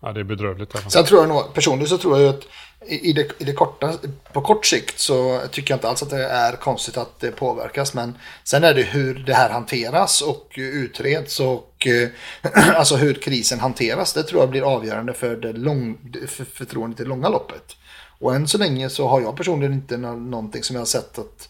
Ja, 0.00 0.12
det 0.12 0.20
är 0.20 0.24
bedrövligt. 0.24 0.92
Sen 0.92 1.04
tror 1.04 1.20
jag 1.20 1.28
nog, 1.28 1.54
personligen 1.54 1.88
så 1.88 1.98
tror 1.98 2.18
jag 2.18 2.22
ju 2.22 2.28
att 2.28 2.44
i 2.86 3.12
det, 3.12 3.28
i 3.38 3.44
det 3.44 3.52
korta, 3.52 3.94
på 4.32 4.40
kort 4.40 4.66
sikt 4.66 4.98
så 4.98 5.40
tycker 5.50 5.72
jag 5.72 5.76
inte 5.76 5.88
alls 5.88 6.02
att 6.02 6.10
det 6.10 6.24
är 6.24 6.52
konstigt 6.52 6.96
att 6.96 7.20
det 7.20 7.30
påverkas. 7.30 7.94
Men 7.94 8.18
sen 8.44 8.64
är 8.64 8.74
det 8.74 8.82
hur 8.82 9.14
det 9.14 9.34
här 9.34 9.50
hanteras 9.50 10.22
och 10.22 10.52
utreds 10.56 11.40
och 11.40 11.86
eh, 11.86 12.08
alltså 12.76 12.96
hur 12.96 13.14
krisen 13.14 13.60
hanteras. 13.60 14.12
Det 14.12 14.22
tror 14.22 14.42
jag 14.42 14.50
blir 14.50 14.74
avgörande 14.74 15.12
för, 15.12 15.36
det 15.36 15.52
lång, 15.52 15.98
för 16.28 16.44
förtroendet 16.44 17.00
i 17.00 17.04
långa 17.04 17.28
loppet. 17.28 17.76
Och 18.18 18.34
än 18.34 18.48
så 18.48 18.58
länge 18.58 18.90
så 18.90 19.08
har 19.08 19.20
jag 19.20 19.36
personligen 19.36 19.72
inte 19.72 19.96
nå- 19.96 20.16
någonting 20.16 20.62
som 20.62 20.76
jag 20.76 20.80
har 20.80 20.86
sett 20.86 21.18
att 21.18 21.48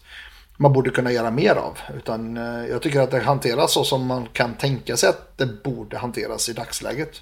man 0.57 0.73
borde 0.73 0.89
kunna 0.89 1.11
göra 1.11 1.31
mer 1.31 1.55
av. 1.55 1.77
Utan 1.97 2.37
eh, 2.37 2.65
jag 2.69 2.81
tycker 2.81 2.99
att 2.99 3.11
det 3.11 3.19
hanteras 3.19 3.73
så 3.73 3.83
som 3.83 4.05
man 4.05 4.27
kan 4.33 4.53
tänka 4.53 4.97
sig 4.97 5.09
att 5.09 5.37
det 5.37 5.63
borde 5.63 5.97
hanteras 5.97 6.49
i 6.49 6.53
dagsläget. 6.53 7.21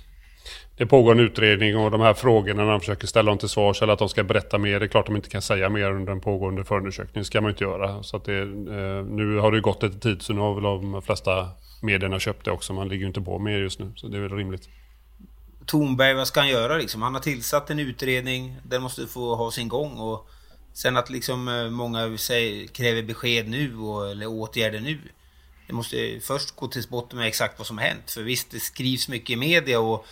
Det 0.77 0.85
pågår 0.85 1.11
en 1.11 1.19
utredning 1.19 1.77
och 1.77 1.91
de 1.91 2.01
här 2.01 2.13
frågorna 2.13 2.63
när 2.63 2.71
de 2.71 2.79
försöker 2.79 3.07
ställa 3.07 3.31
dem 3.31 3.37
till 3.37 3.49
svars 3.49 3.81
eller 3.81 3.93
att 3.93 3.99
de 3.99 4.09
ska 4.09 4.23
berätta 4.23 4.57
mer. 4.57 4.79
Det 4.79 4.85
är 4.85 4.87
klart 4.87 5.05
de 5.05 5.15
inte 5.15 5.29
kan 5.29 5.41
säga 5.41 5.69
mer 5.69 5.91
under 5.91 6.11
en 6.11 6.21
pågående 6.21 6.63
förundersökning. 6.63 7.21
Det 7.21 7.25
ska 7.25 7.41
man 7.41 7.51
inte 7.51 7.63
göra. 7.63 8.03
Så 8.03 8.17
att 8.17 8.25
det, 8.25 8.41
eh, 8.41 9.05
nu 9.05 9.37
har 9.37 9.51
det 9.51 9.61
gått 9.61 9.83
lite 9.83 9.99
tid 9.99 10.21
så 10.21 10.33
nu 10.33 10.41
har 10.41 10.53
väl 10.53 10.63
de 10.63 11.01
flesta 11.01 11.49
medierna 11.81 12.19
köpt 12.19 12.45
det 12.45 12.51
också. 12.51 12.73
Man 12.73 12.89
ligger 12.89 13.01
ju 13.01 13.07
inte 13.07 13.21
på 13.21 13.39
mer 13.39 13.59
just 13.59 13.79
nu. 13.79 13.91
Så 13.95 14.07
det 14.07 14.17
är 14.17 14.21
väl 14.21 14.37
rimligt. 14.37 14.69
Tornberg, 15.65 16.13
vad 16.13 16.27
ska 16.27 16.39
han 16.39 16.49
göra 16.49 16.77
liksom? 16.77 17.01
Han 17.01 17.13
har 17.13 17.21
tillsatt 17.21 17.69
en 17.69 17.79
utredning, 17.79 18.55
den 18.63 18.81
måste 18.81 19.07
få 19.07 19.35
ha 19.35 19.51
sin 19.51 19.67
gång 19.67 19.97
och 19.97 20.29
sen 20.73 20.97
att 20.97 21.09
liksom 21.09 21.47
eh, 21.47 21.69
många 21.69 22.17
säger, 22.17 22.67
kräver 22.67 23.01
besked 23.03 23.47
nu 23.49 23.77
och, 23.77 24.11
eller 24.11 24.27
åtgärder 24.27 24.79
nu. 24.79 24.99
Det 25.67 25.73
måste 25.73 26.19
först 26.21 26.55
gå 26.55 26.67
till 26.67 26.83
botten 26.89 27.19
med 27.19 27.27
exakt 27.27 27.59
vad 27.59 27.67
som 27.67 27.77
har 27.77 27.85
hänt. 27.85 28.11
För 28.11 28.21
visst, 28.21 28.51
det 28.51 28.59
skrivs 28.59 29.07
mycket 29.07 29.29
i 29.29 29.35
media 29.35 29.79
och, 29.79 30.05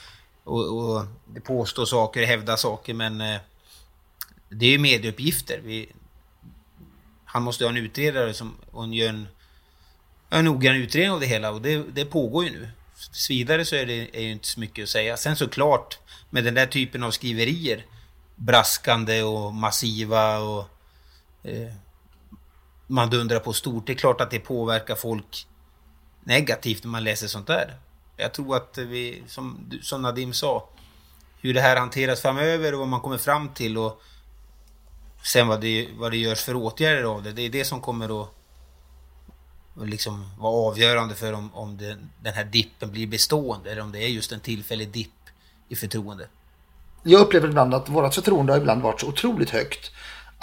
och, 0.43 0.79
och 0.79 1.05
det 1.25 1.41
påstår 1.41 1.85
saker, 1.85 2.25
hävdar 2.25 2.55
saker 2.55 2.93
men 2.93 3.21
eh, 3.21 3.39
det 4.49 4.65
är 4.65 4.69
ju 4.69 4.79
medieuppgifter. 4.79 5.59
Vi, 5.63 5.89
han 7.25 7.43
måste 7.43 7.63
ha 7.63 7.69
en 7.69 7.77
utredare 7.77 8.33
som 8.33 8.55
och 8.71 8.95
gör 8.95 9.09
en, 9.09 9.27
en 10.29 10.45
noggrann 10.45 10.75
utredning 10.75 11.11
av 11.11 11.19
det 11.19 11.25
hela 11.25 11.51
och 11.51 11.61
det, 11.61 11.83
det 11.93 12.05
pågår 12.05 12.45
ju 12.45 12.51
nu. 12.51 12.69
Tills 13.11 13.29
vidare 13.29 13.65
så 13.65 13.75
är 13.75 13.85
det 13.85 14.17
är 14.17 14.21
ju 14.21 14.31
inte 14.31 14.47
så 14.47 14.59
mycket 14.59 14.83
att 14.83 14.89
säga. 14.89 15.17
Sen 15.17 15.35
såklart 15.35 15.99
med 16.29 16.43
den 16.43 16.53
där 16.53 16.65
typen 16.65 17.03
av 17.03 17.11
skriverier, 17.11 17.85
braskande 18.41 19.23
och 19.23 19.53
massiva 19.53 20.39
och 20.39 20.67
eh, 21.43 21.73
man 22.87 23.09
dundrar 23.09 23.39
på 23.39 23.53
stort. 23.53 23.87
Det 23.87 23.93
är 23.93 23.97
klart 23.97 24.21
att 24.21 24.31
det 24.31 24.39
påverkar 24.39 24.95
folk 24.95 25.47
negativt 26.23 26.83
när 26.83 26.91
man 26.91 27.03
läser 27.03 27.27
sånt 27.27 27.47
där. 27.47 27.77
Jag 28.17 28.33
tror 28.33 28.55
att 28.55 28.77
vi, 28.77 29.23
som, 29.27 29.71
som 29.81 30.01
Nadim 30.01 30.33
sa, 30.33 30.69
hur 31.41 31.53
det 31.53 31.61
här 31.61 31.77
hanteras 31.77 32.21
framöver 32.21 32.73
och 32.73 32.79
vad 32.79 32.87
man 32.87 33.01
kommer 33.01 33.17
fram 33.17 33.49
till 33.49 33.77
och 33.77 34.01
sen 35.23 35.47
vad 35.47 35.61
det, 35.61 35.89
vad 35.97 36.11
det 36.11 36.17
görs 36.17 36.41
för 36.43 36.55
åtgärder 36.55 37.03
av 37.03 37.23
det. 37.23 37.31
Det 37.31 37.41
är 37.41 37.49
det 37.49 37.65
som 37.65 37.81
kommer 37.81 38.21
att 38.21 38.29
liksom 39.75 40.31
vara 40.39 40.53
avgörande 40.53 41.15
för 41.15 41.33
om, 41.33 41.53
om 41.53 41.77
det, 41.77 41.97
den 42.21 42.33
här 42.33 42.45
dippen 42.45 42.91
blir 42.91 43.07
bestående 43.07 43.71
eller 43.71 43.81
om 43.81 43.91
det 43.91 43.99
är 43.99 44.07
just 44.07 44.31
en 44.31 44.39
tillfällig 44.39 44.89
dipp 44.89 45.29
i 45.69 45.75
förtroende. 45.75 46.27
Jag 47.03 47.21
upplever 47.21 47.47
ibland 47.47 47.73
att 47.73 47.89
vårt 47.89 48.13
förtroende 48.13 48.53
har 48.53 48.59
ibland 48.59 48.81
varit 48.81 48.99
så 48.99 49.07
otroligt 49.07 49.49
högt 49.49 49.91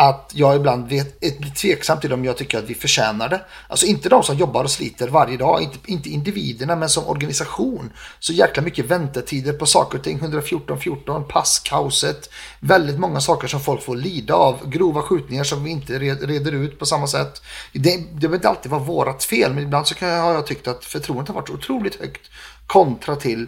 att 0.00 0.32
jag 0.34 0.56
ibland 0.56 0.88
vet, 0.88 1.20
blir 1.20 1.50
tveksam 1.50 2.00
till 2.00 2.12
om 2.12 2.24
jag 2.24 2.36
tycker 2.36 2.58
att 2.58 2.64
vi 2.64 2.74
förtjänar 2.74 3.28
det. 3.28 3.40
Alltså 3.68 3.86
inte 3.86 4.08
de 4.08 4.22
som 4.22 4.36
jobbar 4.36 4.64
och 4.64 4.70
sliter 4.70 5.08
varje 5.08 5.36
dag, 5.36 5.62
inte, 5.62 5.78
inte 5.86 6.08
individerna 6.08 6.76
men 6.76 6.88
som 6.88 7.06
organisation. 7.06 7.92
Så 8.18 8.32
jäkla 8.32 8.62
mycket 8.62 8.84
väntetider 8.84 9.52
på 9.52 9.66
saker 9.66 9.98
och 9.98 10.04
ting, 10.04 10.18
114 10.18 10.80
14, 10.80 11.24
passkaoset, 11.28 12.30
väldigt 12.60 12.98
många 12.98 13.20
saker 13.20 13.48
som 13.48 13.60
folk 13.60 13.82
får 13.82 13.96
lida 13.96 14.34
av, 14.34 14.70
grova 14.70 15.02
skjutningar 15.02 15.44
som 15.44 15.64
vi 15.64 15.70
inte 15.70 15.98
reder 15.98 16.52
ut 16.52 16.78
på 16.78 16.86
samma 16.86 17.06
sätt. 17.06 17.42
Det, 17.72 17.96
det 17.96 18.14
behöver 18.14 18.36
inte 18.36 18.48
alltid 18.48 18.70
vara 18.70 18.82
vårat 18.82 19.24
fel 19.24 19.54
men 19.54 19.64
ibland 19.64 19.86
så 19.86 19.94
kan 19.94 20.08
jag, 20.08 20.22
har 20.22 20.34
jag 20.34 20.46
tyckt 20.46 20.68
att 20.68 20.84
förtroendet 20.84 21.28
har 21.28 21.34
varit 21.34 21.50
otroligt 21.50 22.00
högt 22.00 22.30
kontra 22.66 23.16
till 23.16 23.46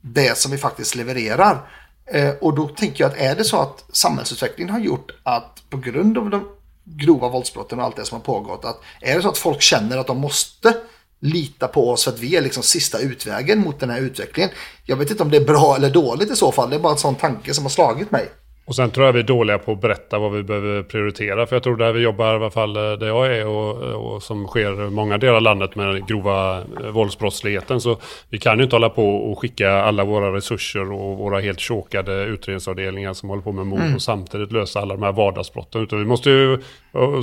det 0.00 0.38
som 0.38 0.50
vi 0.52 0.58
faktiskt 0.58 0.94
levererar. 0.94 1.68
Eh, 2.12 2.30
och 2.40 2.54
då 2.54 2.68
tänker 2.68 3.04
jag 3.04 3.12
att 3.12 3.18
är 3.18 3.36
det 3.36 3.44
så 3.44 3.56
att 3.56 3.84
samhällsutvecklingen 3.92 4.72
har 4.72 4.80
gjort 4.80 5.10
att 5.22 5.62
på 5.70 5.76
grund 5.76 6.18
av 6.18 6.30
de 6.30 6.48
grova 6.84 7.28
våldsbrotten 7.28 7.78
och 7.78 7.84
allt 7.84 7.96
det 7.96 8.04
som 8.04 8.16
har 8.16 8.24
pågått, 8.24 8.64
att 8.64 8.80
är 9.00 9.16
det 9.16 9.22
så 9.22 9.28
att 9.28 9.38
folk 9.38 9.62
känner 9.62 9.98
att 9.98 10.06
de 10.06 10.18
måste 10.18 10.74
lita 11.20 11.68
på 11.68 11.90
oss 11.90 12.04
för 12.04 12.10
att 12.10 12.18
vi 12.18 12.36
är 12.36 12.42
liksom 12.42 12.62
sista 12.62 12.98
utvägen 12.98 13.60
mot 13.60 13.80
den 13.80 13.90
här 13.90 14.00
utvecklingen. 14.00 14.50
Jag 14.84 14.96
vet 14.96 15.10
inte 15.10 15.22
om 15.22 15.30
det 15.30 15.36
är 15.36 15.44
bra 15.44 15.76
eller 15.76 15.90
dåligt 15.90 16.30
i 16.30 16.36
så 16.36 16.52
fall, 16.52 16.70
det 16.70 16.76
är 16.76 16.80
bara 16.80 16.92
en 16.92 16.98
sån 16.98 17.14
tanke 17.14 17.54
som 17.54 17.64
har 17.64 17.70
slagit 17.70 18.10
mig. 18.10 18.28
Och 18.72 18.76
sen 18.76 18.90
tror 18.90 19.06
jag 19.06 19.12
vi 19.12 19.20
är 19.20 19.24
dåliga 19.24 19.58
på 19.58 19.72
att 19.72 19.80
berätta 19.80 20.18
vad 20.18 20.32
vi 20.32 20.42
behöver 20.42 20.82
prioritera. 20.82 21.46
För 21.46 21.56
jag 21.56 21.62
tror 21.62 21.76
där 21.76 21.92
vi 21.92 22.00
jobbar, 22.00 22.32
i 22.32 22.36
alla 22.36 22.50
fall 22.50 22.76
eh, 22.76 22.92
där 22.92 23.06
jag 23.06 23.36
är 23.36 23.46
och, 23.46 23.76
och 23.76 24.22
som 24.22 24.46
sker 24.46 24.86
i 24.86 24.90
många 24.90 25.18
delar 25.18 25.34
av 25.34 25.42
landet 25.42 25.74
med 25.76 25.88
den 25.88 26.06
grova 26.06 26.58
eh, 26.58 26.90
våldsbrottsligheten. 26.90 27.80
Så 27.80 27.96
vi 28.30 28.38
kan 28.38 28.58
ju 28.58 28.64
inte 28.64 28.76
hålla 28.76 28.88
på 28.88 29.16
och 29.16 29.38
skicka 29.38 29.72
alla 29.72 30.04
våra 30.04 30.36
resurser 30.36 30.92
och 30.92 31.18
våra 31.18 31.40
helt 31.40 31.60
chokade 31.60 32.24
utredningsavdelningar 32.24 33.12
som 33.12 33.28
håller 33.28 33.42
på 33.42 33.52
med 33.52 33.66
mord 33.66 33.80
mm. 33.80 33.94
och 33.94 34.02
samtidigt 34.02 34.52
lösa 34.52 34.80
alla 34.80 34.94
de 34.94 35.02
här 35.02 35.12
vardagsbrotten. 35.12 35.82
Utan 35.82 35.98
vi 35.98 36.04
måste 36.04 36.30
ju 36.30 36.58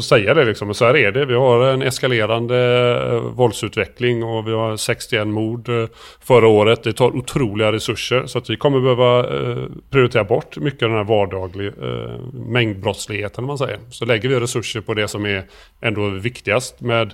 säga 0.02 0.34
det 0.34 0.46
liksom. 0.46 0.70
Och 0.70 0.76
så 0.76 0.86
här 0.86 0.98
är 0.98 1.12
det. 1.12 1.26
Vi 1.26 1.34
har 1.34 1.66
en 1.66 1.82
eskalerande 1.82 2.58
eh, 3.12 3.20
våldsutveckling 3.20 4.24
och 4.24 4.48
vi 4.48 4.52
har 4.52 4.78
61 4.78 5.28
mord 5.28 5.70
förra 6.22 6.48
året. 6.48 6.84
Det 6.84 6.94
tar 6.94 7.16
otroliga 7.16 7.72
resurser. 7.72 8.26
Så 8.26 8.38
att 8.38 8.50
vi 8.50 8.58
kommer 8.58 8.80
behöva 8.80 9.26
prioritera 9.90 10.24
bort 10.24 10.58
mycket 10.58 10.84
av 10.84 10.90
den 10.90 10.98
här 10.98 11.04
vardagen 11.04 11.39
vardaglig 11.40 11.68
eh, 11.68 12.20
mängdbrottsligheten, 12.34 13.44
man 13.44 13.58
säger. 13.58 13.80
Så 13.90 14.06
lägger 14.06 14.30
vi 14.30 14.40
resurser 14.40 14.82
på 14.82 14.94
det 14.94 15.08
som 15.08 15.26
är 15.26 15.44
ändå 15.82 16.10
viktigast 16.10 16.82
med, 16.82 17.14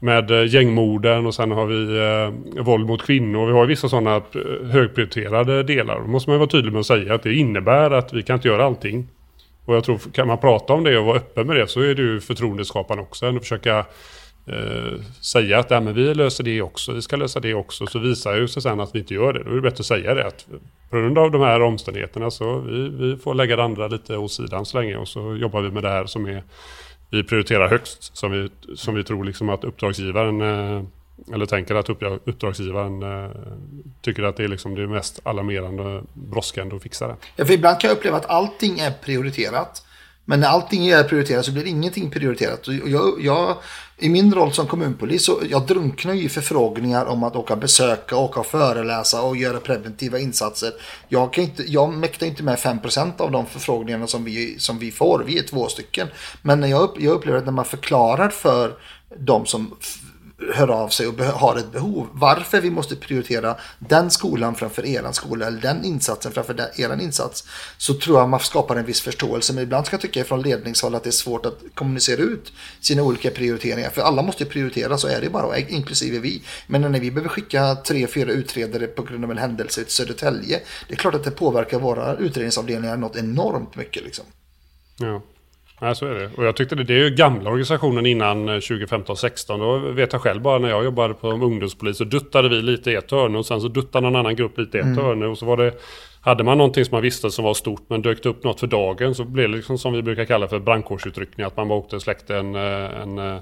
med 0.00 0.30
eh, 0.30 0.54
gängmorden 0.54 1.26
och 1.26 1.34
sen 1.34 1.50
har 1.50 1.66
vi 1.66 1.98
eh, 1.98 2.62
våld 2.64 2.86
mot 2.86 3.02
kvinnor. 3.02 3.46
Vi 3.46 3.52
har 3.52 3.66
vissa 3.66 3.88
sådana 3.88 4.16
eh, 4.16 4.66
högprioriterade 4.70 5.62
delar. 5.62 6.00
Då 6.00 6.06
måste 6.06 6.30
man 6.30 6.38
vara 6.38 6.50
tydlig 6.50 6.72
med 6.72 6.80
att 6.80 6.86
säga 6.86 7.14
att 7.14 7.22
det 7.22 7.34
innebär 7.34 7.90
att 7.90 8.12
vi 8.12 8.22
kan 8.22 8.36
inte 8.36 8.48
göra 8.48 8.64
allting. 8.64 9.08
Och 9.64 9.76
jag 9.76 9.84
tror, 9.84 9.98
kan 10.12 10.26
man 10.26 10.38
prata 10.38 10.72
om 10.72 10.84
det 10.84 10.98
och 10.98 11.06
vara 11.06 11.16
öppen 11.16 11.46
med 11.46 11.56
det 11.56 11.66
så 11.66 11.80
är 11.80 11.94
det 11.94 12.02
ju 12.02 12.20
förtroendeskapande 12.20 13.02
också. 13.02 13.26
Än 13.26 13.36
att 13.36 13.42
försöka 13.42 13.78
eh, 14.46 15.00
säga 15.20 15.58
att 15.58 15.70
äh, 15.70 15.80
men 15.80 15.94
vi 15.94 16.14
löser 16.14 16.44
det 16.44 16.62
också, 16.62 16.92
vi 16.92 17.02
ska 17.02 17.16
lösa 17.16 17.40
det 17.40 17.54
också. 17.54 17.86
Så 17.86 17.98
visar 17.98 18.36
ju 18.36 18.48
sig 18.48 18.62
sen 18.62 18.80
att 18.80 18.94
vi 18.94 18.98
inte 18.98 19.14
gör 19.14 19.32
det. 19.32 19.42
Då 19.44 19.50
är 19.50 19.54
det 19.54 19.60
bättre 19.60 19.80
att 19.80 19.86
säga 19.86 20.14
det. 20.14 20.26
Att 20.26 20.46
på 20.94 21.00
grund 21.00 21.18
av 21.18 21.30
de 21.30 21.40
här 21.40 21.62
omständigheterna 21.62 22.30
så 22.30 22.58
vi, 22.58 22.88
vi 22.88 23.16
får 23.16 23.34
lägga 23.34 23.56
det 23.56 23.64
andra 23.64 23.88
lite 23.88 24.16
åt 24.16 24.32
sidan 24.32 24.66
så 24.66 24.80
länge. 24.80 24.96
Och 24.96 25.08
så 25.08 25.36
jobbar 25.36 25.60
vi 25.60 25.70
med 25.70 25.82
det 25.82 25.88
här 25.88 26.06
som 26.06 26.26
är, 26.26 26.42
vi 27.10 27.24
prioriterar 27.24 27.68
högst. 27.68 28.16
Som 28.16 28.32
vi, 28.32 28.50
som 28.76 28.94
vi 28.94 29.04
tror 29.04 29.24
liksom 29.24 29.48
att 29.48 29.64
uppdragsgivaren 29.64 30.40
eh, 30.40 30.84
eller 31.32 31.46
tänker 31.46 31.74
att 31.74 31.88
uppdragsgivaren 32.24 33.02
eh, 33.02 33.30
tycker 34.00 34.22
att 34.22 34.36
det 34.36 34.44
är 34.44 34.48
liksom 34.48 34.74
det 34.74 34.86
mest 34.86 35.20
alarmerande 35.22 36.02
brådskande 36.12 36.76
att 36.76 36.82
fixa 36.82 37.08
det. 37.08 37.16
Ja, 37.36 37.44
för 37.44 37.54
ibland 37.54 37.80
kan 37.80 37.88
jag 37.88 37.96
uppleva 37.96 38.16
att 38.16 38.30
allting 38.30 38.78
är 38.78 38.90
prioriterat. 38.90 39.86
Men 40.24 40.40
när 40.40 40.48
allting 40.48 40.86
är 40.86 41.04
prioriterat 41.04 41.44
så 41.44 41.52
blir 41.52 41.66
ingenting 41.66 42.10
prioriterat. 42.10 42.68
Och 42.68 42.74
jag, 42.74 43.14
jag, 43.20 43.56
i 43.98 44.08
min 44.08 44.34
roll 44.34 44.52
som 44.52 44.66
kommunpolis 44.66 45.24
så 45.24 45.42
jag 45.50 45.66
drunknar 45.66 46.14
i 46.14 46.28
förfrågningar 46.28 47.06
om 47.06 47.22
att 47.22 47.36
åka 47.36 47.56
besöka, 47.56 48.16
åka 48.16 48.40
och 48.40 48.46
föreläsa 48.46 49.22
och 49.22 49.36
göra 49.36 49.60
preventiva 49.60 50.18
insatser. 50.18 50.72
Jag, 51.08 51.32
kan 51.32 51.44
inte, 51.44 51.62
jag 51.62 51.92
mäktar 51.92 52.26
inte 52.26 52.42
med 52.42 52.58
5% 52.58 53.20
av 53.20 53.30
de 53.30 53.46
förfrågningarna 53.46 54.06
som 54.06 54.24
vi, 54.24 54.58
som 54.58 54.78
vi 54.78 54.90
får. 54.90 55.24
Vi 55.26 55.38
är 55.38 55.42
två 55.42 55.68
stycken. 55.68 56.08
Men 56.42 56.60
när 56.60 56.68
jag, 56.68 56.90
jag 56.98 57.12
upplever 57.12 57.38
att 57.38 57.44
när 57.44 57.52
man 57.52 57.64
förklarar 57.64 58.28
för 58.28 58.74
de 59.18 59.46
som 59.46 59.76
hör 60.52 60.68
av 60.68 60.88
sig 60.88 61.06
och 61.06 61.20
har 61.20 61.56
ett 61.56 61.72
behov. 61.72 62.08
Varför 62.12 62.60
vi 62.60 62.70
måste 62.70 62.96
prioritera 62.96 63.56
den 63.78 64.10
skolan 64.10 64.54
framför 64.54 64.86
eran 64.86 65.14
skola 65.14 65.46
eller 65.46 65.60
den 65.60 65.84
insatsen 65.84 66.32
framför 66.32 66.54
den, 66.54 66.68
eran 66.76 67.00
insats. 67.00 67.44
Så 67.78 67.94
tror 67.94 68.18
jag 68.18 68.28
man 68.28 68.40
skapar 68.40 68.76
en 68.76 68.84
viss 68.84 69.00
förståelse. 69.00 69.52
Men 69.52 69.64
ibland 69.64 69.86
ska 69.86 69.94
jag 69.94 70.00
tycka 70.00 70.24
från 70.24 70.42
ledningshåll 70.42 70.94
att 70.94 71.02
det 71.02 71.10
är 71.10 71.12
svårt 71.12 71.46
att 71.46 71.58
kommunicera 71.74 72.20
ut 72.20 72.52
sina 72.80 73.02
olika 73.02 73.30
prioriteringar. 73.30 73.90
För 73.90 74.02
alla 74.02 74.22
måste 74.22 74.44
prioritera, 74.44 74.98
så 74.98 75.08
är 75.08 75.20
det 75.20 75.30
bara, 75.30 75.58
inklusive 75.58 76.18
vi. 76.18 76.42
Men 76.66 76.80
när 76.80 77.00
vi 77.00 77.10
behöver 77.10 77.28
skicka 77.28 77.74
tre, 77.74 78.06
fyra 78.06 78.32
utredare 78.32 78.86
på 78.86 79.02
grund 79.02 79.24
av 79.24 79.30
en 79.30 79.38
händelse 79.38 79.80
i 79.80 79.84
Södertälje. 79.88 80.60
Det 80.88 80.94
är 80.94 80.98
klart 80.98 81.14
att 81.14 81.24
det 81.24 81.30
påverkar 81.30 81.78
våra 81.78 82.16
utredningsavdelningar 82.16 82.96
något 82.96 83.16
enormt 83.16 83.76
mycket. 83.76 84.04
Liksom. 84.04 84.24
Ja. 84.98 85.22
Nej, 85.80 85.96
så 85.96 86.06
är 86.06 86.14
det. 86.14 86.30
Och 86.36 86.44
jag 86.44 86.56
tyckte 86.56 86.74
det, 86.74 86.84
det 86.84 86.94
är 86.94 87.04
ju 87.04 87.10
gamla 87.10 87.50
organisationen 87.50 88.06
innan 88.06 88.48
2015-16. 88.48 89.52
Eh, 89.52 89.58
Då 89.58 89.78
vet 89.78 90.12
jag 90.12 90.22
själv 90.22 90.42
bara 90.42 90.58
när 90.58 90.68
jag 90.68 90.84
jobbade 90.84 91.14
på 91.14 91.30
ungdomspolis 91.30 91.96
så 91.98 92.04
duttade 92.04 92.48
vi 92.48 92.62
lite 92.62 92.90
i 92.90 92.94
ett 92.94 93.10
hörn 93.10 93.36
och 93.36 93.46
sen 93.46 93.60
så 93.60 93.68
duttade 93.68 94.02
någon 94.02 94.16
annan 94.16 94.36
grupp 94.36 94.58
lite 94.58 94.78
i 94.78 94.80
ett 94.80 94.86
mm. 94.86 95.04
hörn. 95.04 95.22
Och 95.22 95.38
så 95.38 95.46
var 95.46 95.56
det, 95.56 95.72
hade 96.20 96.44
man 96.44 96.58
någonting 96.58 96.84
som 96.84 96.94
man 96.94 97.02
visste 97.02 97.30
som 97.30 97.44
var 97.44 97.54
stort 97.54 97.82
men 97.88 98.02
dök 98.02 98.22
det 98.22 98.28
upp 98.28 98.44
något 98.44 98.60
för 98.60 98.66
dagen 98.66 99.14
så 99.14 99.24
blev 99.24 99.50
det 99.50 99.56
liksom 99.56 99.78
som 99.78 99.92
vi 99.92 100.02
brukar 100.02 100.24
kalla 100.24 100.48
för 100.48 100.58
brandkårsutryckning. 100.58 101.46
Att 101.46 101.56
man 101.56 101.68
bara 101.68 101.78
åkte 101.78 101.96
och 101.96 102.02
släckte 102.02 102.36
en, 102.36 102.54
eh, 102.54 103.00
en 103.02 103.18
eh, 103.18 103.38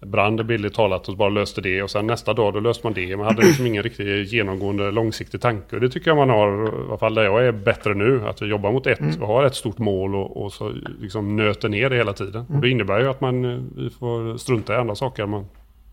brand 0.00 0.46
billigt 0.46 0.74
talat 0.74 1.08
och 1.08 1.16
bara 1.16 1.28
löste 1.28 1.60
det 1.60 1.82
och 1.82 1.90
sen 1.90 2.06
nästa 2.06 2.34
dag 2.34 2.54
då 2.54 2.60
löste 2.60 2.86
man 2.86 2.92
det. 2.92 3.16
Man 3.16 3.26
hade 3.26 3.42
liksom 3.42 3.66
ingen 3.66 3.82
riktigt 3.82 4.32
genomgående 4.32 4.90
långsiktig 4.90 5.40
tanke. 5.40 5.76
Och 5.76 5.80
det 5.80 5.88
tycker 5.88 6.10
jag 6.10 6.16
man 6.16 6.30
har, 6.30 6.66
i 6.66 6.88
alla 6.88 6.98
fall 6.98 7.14
där 7.14 7.22
jag 7.22 7.46
är 7.46 7.52
bättre 7.52 7.94
nu, 7.94 8.28
att 8.28 8.42
vi 8.42 8.46
jobbar 8.46 8.72
mot 8.72 8.86
ett, 8.86 9.00
mm. 9.00 9.18
vi 9.18 9.24
har 9.26 9.44
ett 9.44 9.54
stort 9.54 9.78
mål 9.78 10.14
och, 10.14 10.44
och 10.44 10.52
så 10.52 10.72
liksom 11.00 11.36
nöter 11.36 11.68
ner 11.68 11.90
det 11.90 11.96
hela 11.96 12.12
tiden. 12.12 12.44
Mm. 12.44 12.56
Och 12.56 12.62
det 12.62 12.70
innebär 12.70 13.00
ju 13.00 13.08
att 13.08 13.20
man 13.20 13.44
eh, 13.44 13.60
vi 13.76 13.90
får 13.90 14.36
strunta 14.36 14.74
i 14.74 14.76
andra 14.76 14.94
saker 14.94 15.26
man 15.26 15.46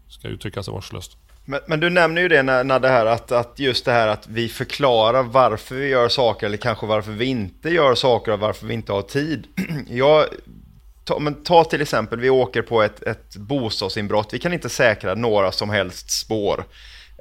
ska 0.07 0.27
uttrycka 0.27 0.63
sig 0.63 0.73
varslöst. 0.73 1.17
Men, 1.45 1.59
men, 1.67 1.79
du 1.79 1.89
nämner 1.89 2.21
ju 2.21 2.27
det 2.27 2.43
när, 2.43 2.63
när 2.63 2.79
det 2.79 2.87
här 2.87 3.05
att, 3.05 3.31
att 3.31 3.59
just 3.59 3.85
det 3.85 3.91
här 3.91 4.07
att 4.07 4.27
vi 4.27 4.47
förklarar 4.49 5.23
varför 5.23 5.75
vi 5.75 5.87
gör 5.87 6.09
saker 6.09 6.47
eller 6.47 6.57
kanske 6.57 6.85
varför 6.85 7.11
vi 7.11 7.25
inte 7.25 7.69
gör 7.69 7.95
saker 7.95 8.31
och 8.31 8.39
varför 8.39 8.67
vi 8.67 8.73
inte 8.73 8.91
har 8.91 9.01
tid. 9.01 9.47
Jag 9.89 10.25
ta, 11.07 11.19
men 11.19 11.43
ta 11.43 11.63
till 11.63 11.81
exempel, 11.81 12.19
vi 12.19 12.29
åker 12.29 12.61
på 12.61 12.83
ett, 12.83 13.03
ett 13.03 13.35
bostadsinbrott. 13.35 14.33
Vi 14.33 14.39
kan 14.39 14.53
inte 14.53 14.69
säkra 14.69 15.15
några 15.15 15.51
som 15.51 15.69
helst 15.69 16.11
spår. 16.11 16.65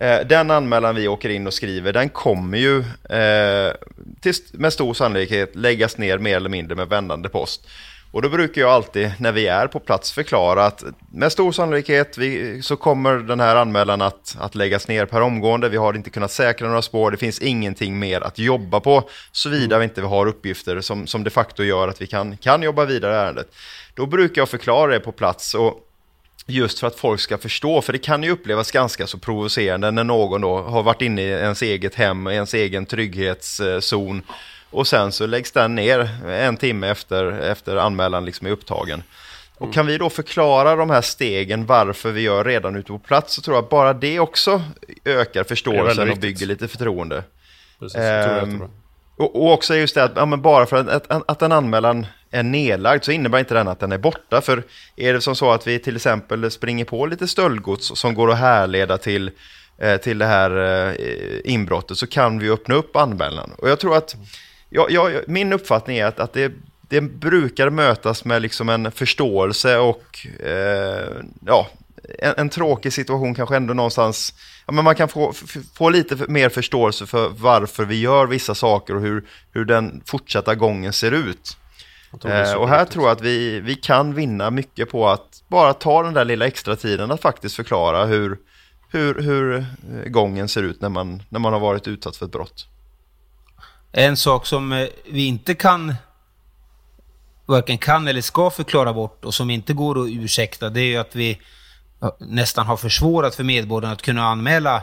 Eh, 0.00 0.18
den 0.26 0.50
anmälan 0.50 0.94
vi 0.94 1.08
åker 1.08 1.28
in 1.28 1.46
och 1.46 1.54
skriver, 1.54 1.92
den 1.92 2.08
kommer 2.08 2.58
ju 2.58 2.78
eh, 3.18 3.72
till, 4.20 4.34
med 4.52 4.72
stor 4.72 4.94
sannolikhet 4.94 5.56
läggas 5.56 5.98
ner 5.98 6.18
mer 6.18 6.36
eller 6.36 6.50
mindre 6.50 6.76
med 6.76 6.88
vändande 6.88 7.28
post. 7.28 7.68
Och 8.16 8.22
då 8.22 8.28
brukar 8.28 8.60
jag 8.60 8.70
alltid 8.70 9.12
när 9.18 9.32
vi 9.32 9.46
är 9.46 9.66
på 9.66 9.80
plats 9.80 10.12
förklara 10.12 10.66
att 10.66 10.84
med 11.12 11.32
stor 11.32 11.52
sannolikhet 11.52 12.18
vi, 12.18 12.62
så 12.62 12.76
kommer 12.76 13.14
den 13.16 13.40
här 13.40 13.56
anmälan 13.56 14.02
att, 14.02 14.36
att 14.40 14.54
läggas 14.54 14.88
ner 14.88 15.06
per 15.06 15.20
omgående. 15.20 15.68
Vi 15.68 15.76
har 15.76 15.94
inte 15.94 16.10
kunnat 16.10 16.30
säkra 16.30 16.68
några 16.68 16.82
spår, 16.82 17.10
det 17.10 17.16
finns 17.16 17.38
ingenting 17.38 17.98
mer 17.98 18.20
att 18.20 18.38
jobba 18.38 18.80
på 18.80 19.08
såvida 19.32 19.78
vi 19.78 19.84
inte 19.84 20.02
har 20.02 20.26
uppgifter 20.26 20.80
som, 20.80 21.06
som 21.06 21.24
de 21.24 21.30
facto 21.30 21.62
gör 21.62 21.88
att 21.88 22.02
vi 22.02 22.06
kan, 22.06 22.36
kan 22.36 22.62
jobba 22.62 22.84
vidare 22.84 23.14
i 23.14 23.16
ärendet. 23.16 23.54
Då 23.94 24.06
brukar 24.06 24.40
jag 24.40 24.48
förklara 24.48 24.92
det 24.92 25.00
på 25.00 25.12
plats 25.12 25.54
och 25.54 25.82
Just 26.48 26.78
för 26.78 26.86
att 26.86 26.96
folk 26.96 27.20
ska 27.20 27.38
förstå, 27.38 27.82
för 27.82 27.92
det 27.92 27.98
kan 27.98 28.22
ju 28.22 28.30
upplevas 28.30 28.70
ganska 28.70 29.06
så 29.06 29.18
provocerande 29.18 29.90
när 29.90 30.04
någon 30.04 30.40
då 30.40 30.62
har 30.62 30.82
varit 30.82 31.02
inne 31.02 31.22
i 31.22 31.30
ens 31.30 31.62
eget 31.62 31.94
hem, 31.94 32.26
ens 32.26 32.54
egen 32.54 32.86
trygghetszon 32.86 34.22
och 34.70 34.86
sen 34.86 35.12
så 35.12 35.26
läggs 35.26 35.52
den 35.52 35.74
ner 35.74 36.24
en 36.28 36.56
timme 36.56 36.88
efter, 36.88 37.32
efter 37.32 37.76
anmälan 37.76 38.24
liksom 38.24 38.46
är 38.46 38.50
upptagen. 38.50 39.02
Och 39.58 39.74
kan 39.74 39.86
vi 39.86 39.98
då 39.98 40.10
förklara 40.10 40.76
de 40.76 40.90
här 40.90 41.00
stegen 41.00 41.66
varför 41.66 42.12
vi 42.12 42.20
gör 42.20 42.44
redan 42.44 42.76
ute 42.76 42.86
på 42.86 42.98
plats 42.98 43.34
så 43.34 43.42
tror 43.42 43.56
jag 43.56 43.64
att 43.64 43.70
bara 43.70 43.92
det 43.92 44.20
också 44.20 44.62
ökar 45.04 45.44
förståelsen 45.44 46.10
och 46.10 46.18
bygger 46.18 46.46
lite 46.46 46.68
förtroende. 46.68 47.24
Precis, 47.78 48.00
ehm, 48.00 48.62
och, 49.16 49.36
och, 49.36 49.52
också 49.52 49.76
just 49.76 49.94
det 49.94 50.04
att 50.04 50.12
ja, 50.16 50.36
bara 50.36 50.66
för 50.66 50.76
att, 50.76 51.10
att, 51.10 51.30
att 51.30 51.42
en 51.42 51.52
anmälan 51.52 52.06
är 52.30 52.42
nedlagd 52.42 53.04
så 53.04 53.12
innebär 53.12 53.38
inte 53.38 53.54
den 53.54 53.68
att 53.68 53.80
den 53.80 53.92
är 53.92 53.98
borta. 53.98 54.40
För 54.40 54.62
är 54.96 55.12
det 55.12 55.20
som 55.20 55.36
så 55.36 55.50
att 55.50 55.66
vi 55.66 55.78
till 55.78 55.96
exempel 55.96 56.50
springer 56.50 56.84
på 56.84 57.06
lite 57.06 57.28
stöldgods 57.28 57.92
som 57.94 58.14
går 58.14 58.30
att 58.30 58.38
härleda 58.38 58.98
till, 58.98 59.30
eh, 59.78 59.96
till 59.96 60.18
det 60.18 60.26
här 60.26 60.50
eh, 60.88 60.94
inbrottet 61.44 61.98
så 61.98 62.06
kan 62.06 62.38
vi 62.38 62.50
öppna 62.50 62.74
upp 62.74 62.96
anmälan. 62.96 63.52
Och 63.58 63.70
jag 63.70 63.78
tror 63.78 63.96
att 63.96 64.16
ja, 64.70 64.86
ja, 64.90 65.10
min 65.26 65.52
uppfattning 65.52 65.98
är 65.98 66.06
att, 66.06 66.20
att 66.20 66.32
det, 66.32 66.52
det 66.88 67.00
brukar 67.00 67.70
mötas 67.70 68.24
med 68.24 68.42
liksom 68.42 68.68
en 68.68 68.92
förståelse 68.92 69.78
och 69.78 70.26
eh, 70.40 71.22
ja, 71.46 71.68
en, 72.18 72.34
en, 72.36 72.48
tråkig 72.48 72.92
situation 72.92 73.34
kanske 73.34 73.56
ändå 73.56 73.74
någonstans, 73.74 74.34
ja, 74.66 74.72
men 74.72 74.84
man 74.84 74.94
kan 74.94 75.08
få, 75.08 75.32
få 75.74 75.90
lite 75.90 76.16
mer 76.28 76.48
förståelse 76.48 77.06
för 77.06 77.28
varför 77.28 77.84
vi 77.84 78.00
gör 78.00 78.26
vissa 78.26 78.54
saker 78.54 78.94
och 78.94 79.02
hur, 79.02 79.24
hur 79.52 79.64
den 79.64 80.02
fortsatta 80.06 80.54
gången 80.54 80.92
ser 80.92 81.12
ut. 81.12 81.56
Eh, 82.24 82.54
och 82.54 82.68
här 82.68 82.84
tror 82.84 83.04
jag 83.04 83.12
att 83.12 83.22
vi, 83.22 83.60
vi 83.60 83.74
kan 83.74 84.14
vinna 84.14 84.50
mycket 84.50 84.90
på 84.90 85.08
att 85.08 85.42
bara 85.48 85.72
ta 85.72 86.02
den 86.02 86.14
där 86.14 86.24
lilla 86.24 86.46
extra 86.46 86.76
tiden 86.76 87.10
att 87.10 87.22
faktiskt 87.22 87.56
förklara 87.56 88.04
hur, 88.04 88.38
hur, 88.90 89.22
hur 89.22 89.64
gången 90.08 90.48
ser 90.48 90.62
ut 90.62 90.80
när 90.80 90.88
man, 90.88 91.22
när 91.28 91.40
man 91.40 91.52
har 91.52 91.60
varit 91.60 91.88
utsatt 91.88 92.16
för 92.16 92.26
ett 92.26 92.32
brott. 92.32 92.66
En 93.92 94.16
sak 94.16 94.46
som 94.46 94.72
eh, 94.72 94.88
vi 95.10 95.26
inte 95.26 95.54
kan 95.54 95.94
varken 97.46 97.78
kan 97.78 98.08
eller 98.08 98.20
ska 98.20 98.50
förklara 98.50 98.92
bort 98.92 99.24
och 99.24 99.34
som 99.34 99.50
inte 99.50 99.72
går 99.72 100.02
att 100.02 100.08
ursäkta 100.08 100.70
det 100.70 100.80
är 100.80 100.86
ju 100.86 100.96
att 100.96 101.16
vi 101.16 101.38
nästan 102.18 102.66
har 102.66 102.76
försvårat 102.76 103.34
för 103.34 103.44
medborgarna 103.44 103.92
att 103.92 104.02
kunna 104.02 104.26
anmäla 104.26 104.82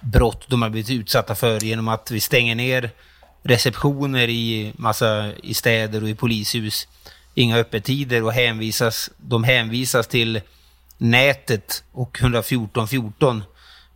brott 0.00 0.44
de 0.48 0.62
har 0.62 0.70
blivit 0.70 0.90
utsatta 0.90 1.34
för 1.34 1.64
genom 1.64 1.88
att 1.88 2.10
vi 2.10 2.20
stänger 2.20 2.54
ner 2.54 2.90
receptioner 3.42 4.28
i 4.28 4.72
massa 4.76 5.32
i 5.42 5.54
städer 5.54 6.02
och 6.02 6.08
i 6.08 6.14
polishus. 6.14 6.88
Inga 7.34 7.56
öppettider 7.56 8.24
och 8.24 8.32
hänvisas, 8.32 9.10
de 9.16 9.44
hänvisas 9.44 10.06
till 10.06 10.40
nätet 10.98 11.84
och 11.92 12.18
114 12.20 12.88
14. 12.88 13.44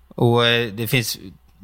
Och 0.09 0.47
eh, 0.47 0.73
det 0.73 0.87
finns 0.87 1.19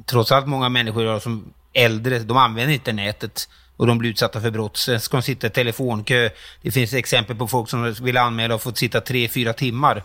trots 0.07 0.33
allt 0.33 0.47
många 0.47 0.69
människor 0.69 1.19
som 1.19 1.53
äldre, 1.73 2.19
de 2.19 2.37
använder 2.37 2.75
inte 2.75 2.93
nätet 2.93 3.49
och 3.77 3.87
de 3.87 3.99
blir 3.99 4.11
utsatta 4.11 4.41
för 4.41 4.51
brott. 4.51 4.77
Sen 4.77 5.01
ska 5.01 5.17
de 5.17 5.23
sitta 5.23 5.47
i 5.47 5.51
telefonkö. 5.51 6.31
Det 6.63 6.71
finns 6.71 6.95
exempel 6.95 7.37
på 7.37 7.49
folk 7.49 7.71
som 7.71 7.93
vill 7.93 8.17
anmäla 8.17 8.55
och 8.55 8.63
fått 8.63 8.79
sitta 8.79 9.01
tre, 9.01 9.29
fyra 9.29 9.53
timmar. 9.53 10.05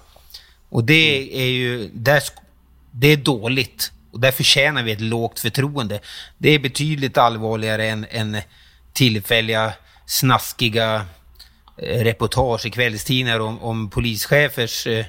Och 0.69 0.83
det 0.83 1.29
är 1.43 1.49
ju, 1.49 1.89
där, 1.93 2.23
det 2.91 3.07
är 3.07 3.17
dåligt. 3.17 3.91
Och 4.11 4.19
där 4.19 4.31
förtjänar 4.31 4.83
vi 4.83 4.91
ett 4.91 5.01
lågt 5.01 5.39
förtroende. 5.39 5.99
Det 6.37 6.49
är 6.49 6.59
betydligt 6.59 7.17
allvarligare 7.17 7.87
än, 7.87 8.05
än 8.09 8.37
tillfälliga 8.93 9.73
snaskiga 10.05 11.05
eh, 11.77 12.03
reportage 12.03 12.65
i 12.65 12.69
kvällstidningar 12.69 13.39
om, 13.39 13.61
om 13.61 13.89
polischefers 13.89 14.87
eh, 14.87 15.05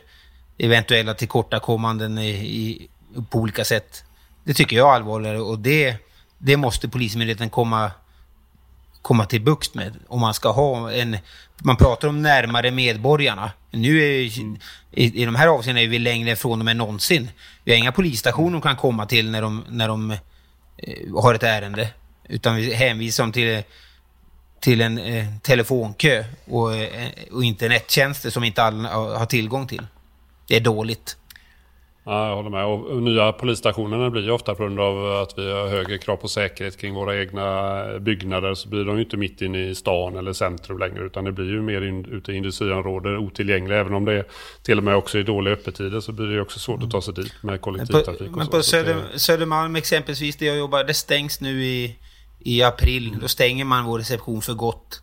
eventuella 0.58 1.14
tillkortakommanden 1.14 2.18
i, 2.18 2.30
i, 2.30 2.88
på 3.30 3.38
olika 3.38 3.64
sätt. 3.64 4.04
Det 4.44 4.54
tycker 4.54 4.76
jag 4.76 4.88
är 4.88 4.94
allvarligare 4.94 5.40
och 5.40 5.58
det, 5.58 5.96
det 6.38 6.56
måste 6.56 6.88
Polismyndigheten 6.88 7.50
komma, 7.50 7.90
komma 9.02 9.24
till 9.24 9.40
bukt 9.40 9.74
med. 9.74 9.94
Om 10.08 10.20
man 10.20 10.34
ska 10.34 10.50
ha 10.50 10.92
en... 10.92 11.18
Man 11.62 11.76
pratar 11.76 12.08
om 12.08 12.22
närmare 12.22 12.70
medborgarna. 12.70 13.52
Nu 13.70 13.98
är 13.98 14.10
i, 14.10 14.58
i 14.92 15.24
de 15.24 15.34
här 15.34 15.48
avseendena 15.48 15.84
är 15.84 15.88
vi 15.88 15.98
längre 15.98 16.30
ifrån 16.30 16.58
dem 16.58 16.68
än 16.68 16.78
någonsin. 16.78 17.30
Vi 17.64 17.72
har 17.72 17.78
inga 17.78 17.92
polisstationer 17.92 18.52
de 18.52 18.60
kan 18.60 18.76
komma 18.76 19.06
till 19.06 19.30
när 19.30 19.42
de, 19.42 19.64
när 19.68 19.88
de 19.88 20.10
eh, 20.10 21.22
har 21.22 21.34
ett 21.34 21.42
ärende. 21.42 21.88
Utan 22.28 22.56
vi 22.56 22.74
hänvisar 22.74 23.24
dem 23.24 23.32
till, 23.32 23.62
till 24.60 24.80
en 24.80 24.98
eh, 24.98 25.26
telefonkö 25.42 26.24
och, 26.44 26.76
eh, 26.76 27.08
och 27.32 27.44
internettjänster 27.44 28.30
som 28.30 28.44
inte 28.44 28.62
alla 28.62 28.88
har 28.94 29.26
tillgång 29.26 29.66
till. 29.66 29.86
Det 30.46 30.56
är 30.56 30.60
dåligt. 30.60 31.16
Ja, 32.10 32.28
jag 32.28 32.36
håller 32.36 32.50
med. 32.50 32.64
Och 32.64 33.02
nya 33.02 33.32
polisstationerna 33.32 34.10
blir 34.10 34.22
ju 34.22 34.30
ofta 34.30 34.54
på 34.54 34.62
grund 34.62 34.80
av 34.80 35.22
att 35.22 35.38
vi 35.38 35.52
har 35.52 35.68
högre 35.68 35.98
krav 35.98 36.16
på 36.16 36.28
säkerhet 36.28 36.76
kring 36.76 36.94
våra 36.94 37.20
egna 37.20 37.84
byggnader. 37.98 38.54
Så 38.54 38.68
blir 38.68 38.84
de 38.84 38.96
ju 38.96 39.04
inte 39.04 39.16
mitt 39.16 39.42
inne 39.42 39.68
i 39.68 39.74
stan 39.74 40.16
eller 40.16 40.32
centrum 40.32 40.78
längre. 40.78 41.04
Utan 41.04 41.24
det 41.24 41.32
blir 41.32 41.44
ju 41.44 41.62
mer 41.62 41.82
in, 41.82 42.04
ute 42.04 42.32
i 42.32 42.36
industriområden 42.36 43.16
otillgängliga. 43.16 43.78
Även 43.78 43.94
om 43.94 44.04
det 44.04 44.12
är 44.12 44.26
till 44.62 44.78
och 44.78 44.84
med 44.84 44.96
också 44.96 45.18
i 45.18 45.22
dåliga 45.22 45.54
öppettider 45.54 46.00
så 46.00 46.12
blir 46.12 46.26
det 46.26 46.32
ju 46.32 46.40
också 46.40 46.58
svårt 46.58 46.82
att 46.82 46.90
ta 46.90 47.02
sig 47.02 47.14
dit 47.14 47.34
med 47.40 47.60
kollektivtrafik. 47.60 48.20
Men 48.20 48.32
på, 48.32 48.38
men 48.38 48.46
på 48.46 48.62
Söder. 48.62 48.96
Södermalm 49.16 49.76
exempelvis, 49.76 50.36
där 50.36 50.46
jag 50.46 50.58
jobbar, 50.58 50.84
det 50.84 50.94
stängs 50.94 51.40
nu 51.40 51.64
i, 51.64 51.96
i 52.38 52.62
april. 52.62 53.16
Då 53.20 53.28
stänger 53.28 53.64
man 53.64 53.84
vår 53.84 53.98
reception 53.98 54.42
för 54.42 54.54
gott. 54.54 55.02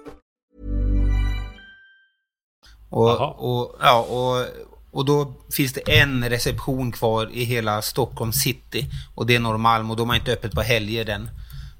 Och, 2.91 3.51
och, 3.51 3.75
ja, 3.81 3.99
och, 3.99 4.45
och 4.91 5.05
då 5.05 5.33
finns 5.51 5.73
det 5.73 5.99
en 5.99 6.29
reception 6.29 6.91
kvar 6.91 7.29
i 7.33 7.43
hela 7.43 7.81
Stockholm 7.81 8.33
city. 8.33 8.85
Och 9.15 9.25
det 9.25 9.35
är 9.35 9.39
Norrmalm 9.39 9.91
och 9.91 9.97
de 9.97 10.09
har 10.09 10.15
inte 10.15 10.33
öppet 10.33 10.51
på 10.51 10.61
helger 10.61 11.05
den. 11.05 11.29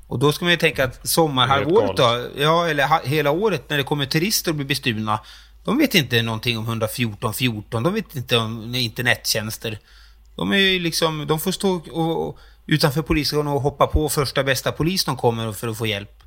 Och 0.08 0.20
då 0.20 0.32
ska 0.32 0.46
man 0.46 0.52
ju 0.52 0.58
tänka 0.58 0.84
att 0.84 1.08
sommarhalvåret 1.08 1.98
då, 1.98 2.26
ja 2.38 2.68
eller 2.68 3.08
hela 3.08 3.32
året 3.32 3.70
när 3.70 3.78
det 3.78 3.84
kommer 3.84 4.06
turister 4.06 4.52
och 4.52 4.56
blir 4.56 4.68
bestulna. 4.68 5.20
De 5.64 5.78
vet 5.78 5.96
inte 5.96 6.22
någonting 6.22 6.58
om 6.58 6.66
114 6.66 7.34
14, 7.34 7.84
de 7.84 7.94
vet 7.94 8.16
inte 8.16 8.38
om 8.38 8.76
internettjänster. 8.76 9.80
De 10.36 10.52
är 10.52 10.58
ju 10.58 10.80
liksom, 10.80 11.28
de 11.28 11.40
får 11.40 11.52
stå 11.52 11.82
och, 11.92 12.28
och, 12.28 12.38
utanför 12.66 13.02
polisen 13.02 13.48
och 13.48 13.62
hoppa 13.62 13.88
på 13.88 14.10
första 14.10 14.44
bästa 14.44 14.72
polis 14.72 15.06
de 15.06 15.18
kommer 15.18 15.52
för 15.52 15.68
att 15.68 15.78
få 15.78 15.86
hjälp. 15.86 16.21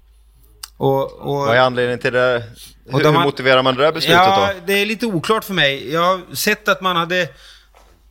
Och, 0.76 1.12
och, 1.12 1.36
Vad 1.36 1.56
är 1.56 1.60
anledningen 1.60 1.98
till 1.98 2.12
det? 2.12 2.42
Hur, 2.86 3.02
de, 3.02 3.16
hur 3.16 3.24
motiverar 3.24 3.62
man 3.62 3.74
det 3.74 3.82
där 3.82 3.92
beslutet 3.92 4.18
ja, 4.18 4.50
då? 4.54 4.60
det 4.66 4.72
är 4.72 4.86
lite 4.86 5.06
oklart 5.06 5.44
för 5.44 5.54
mig. 5.54 5.92
Jag 5.92 6.00
har 6.00 6.34
sett 6.34 6.68
att 6.68 6.80
man 6.80 6.96
hade... 6.96 7.28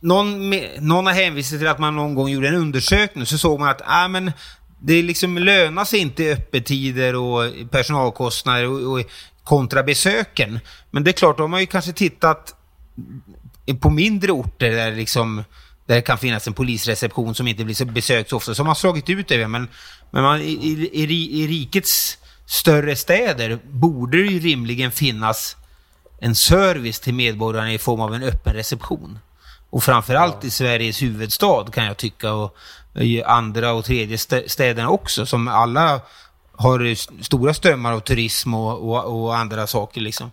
Någon, 0.00 0.50
någon 0.78 1.06
har 1.06 1.12
hänvisat 1.12 1.58
till 1.58 1.68
att 1.68 1.78
man 1.78 1.96
någon 1.96 2.14
gång 2.14 2.28
gjorde 2.28 2.48
en 2.48 2.54
undersökning, 2.54 3.26
så 3.26 3.38
såg 3.38 3.60
man 3.60 3.68
att 3.68 3.82
ah, 3.84 4.08
men, 4.08 4.32
det 4.86 5.02
liksom 5.02 5.38
lönar 5.38 5.84
sig 5.84 5.98
inte 5.98 6.32
öppettider 6.32 7.14
och 7.14 7.52
personalkostnader 7.70 8.68
och, 8.68 8.92
och 8.92 9.06
kontra 9.44 9.82
besöken. 9.82 10.60
Men 10.90 11.04
det 11.04 11.10
är 11.10 11.12
klart, 11.12 11.38
de 11.38 11.52
har 11.52 11.60
ju 11.60 11.66
kanske 11.66 11.92
tittat 11.92 12.54
på 13.80 13.90
mindre 13.90 14.32
orter 14.32 14.70
där 14.70 14.92
liksom 14.92 15.44
där 15.86 15.94
det 15.94 16.02
kan 16.02 16.18
finnas 16.18 16.46
en 16.46 16.52
polisreception 16.52 17.34
som 17.34 17.48
inte 17.48 17.64
blir 17.64 17.74
så 17.74 17.84
besökt 17.84 18.30
så 18.30 18.36
ofta. 18.36 18.54
Så 18.54 18.62
har 18.62 18.66
man 18.66 18.76
slagit 18.76 19.10
ut 19.10 19.28
det. 19.28 19.48
Men, 19.48 19.68
men 20.10 20.22
man, 20.22 20.40
i, 20.40 20.90
i, 20.92 21.42
i 21.42 21.46
rikets 21.46 22.18
större 22.46 22.96
städer 22.96 23.58
borde 23.64 24.22
det 24.22 24.28
ju 24.28 24.38
rimligen 24.38 24.90
finnas 24.90 25.56
en 26.20 26.34
service 26.34 27.00
till 27.00 27.14
medborgarna 27.14 27.72
i 27.72 27.78
form 27.78 28.00
av 28.00 28.14
en 28.14 28.22
öppen 28.22 28.54
reception. 28.54 29.18
Och 29.70 29.82
framförallt 29.82 30.36
ja. 30.40 30.46
i 30.46 30.50
Sveriges 30.50 31.02
huvudstad 31.02 31.64
kan 31.72 31.84
jag 31.84 31.96
tycka 31.96 32.32
och 32.32 32.56
i 32.94 33.22
andra 33.22 33.72
och 33.72 33.84
tredje 33.84 34.18
städerna 34.46 34.88
också 34.88 35.26
som 35.26 35.48
alla 35.48 36.00
har 36.56 36.94
stora 37.22 37.54
strömmar 37.54 37.92
av 37.92 38.00
turism 38.00 38.54
och, 38.54 38.90
och, 38.90 39.24
och 39.24 39.36
andra 39.36 39.66
saker 39.66 40.00
liksom. 40.00 40.30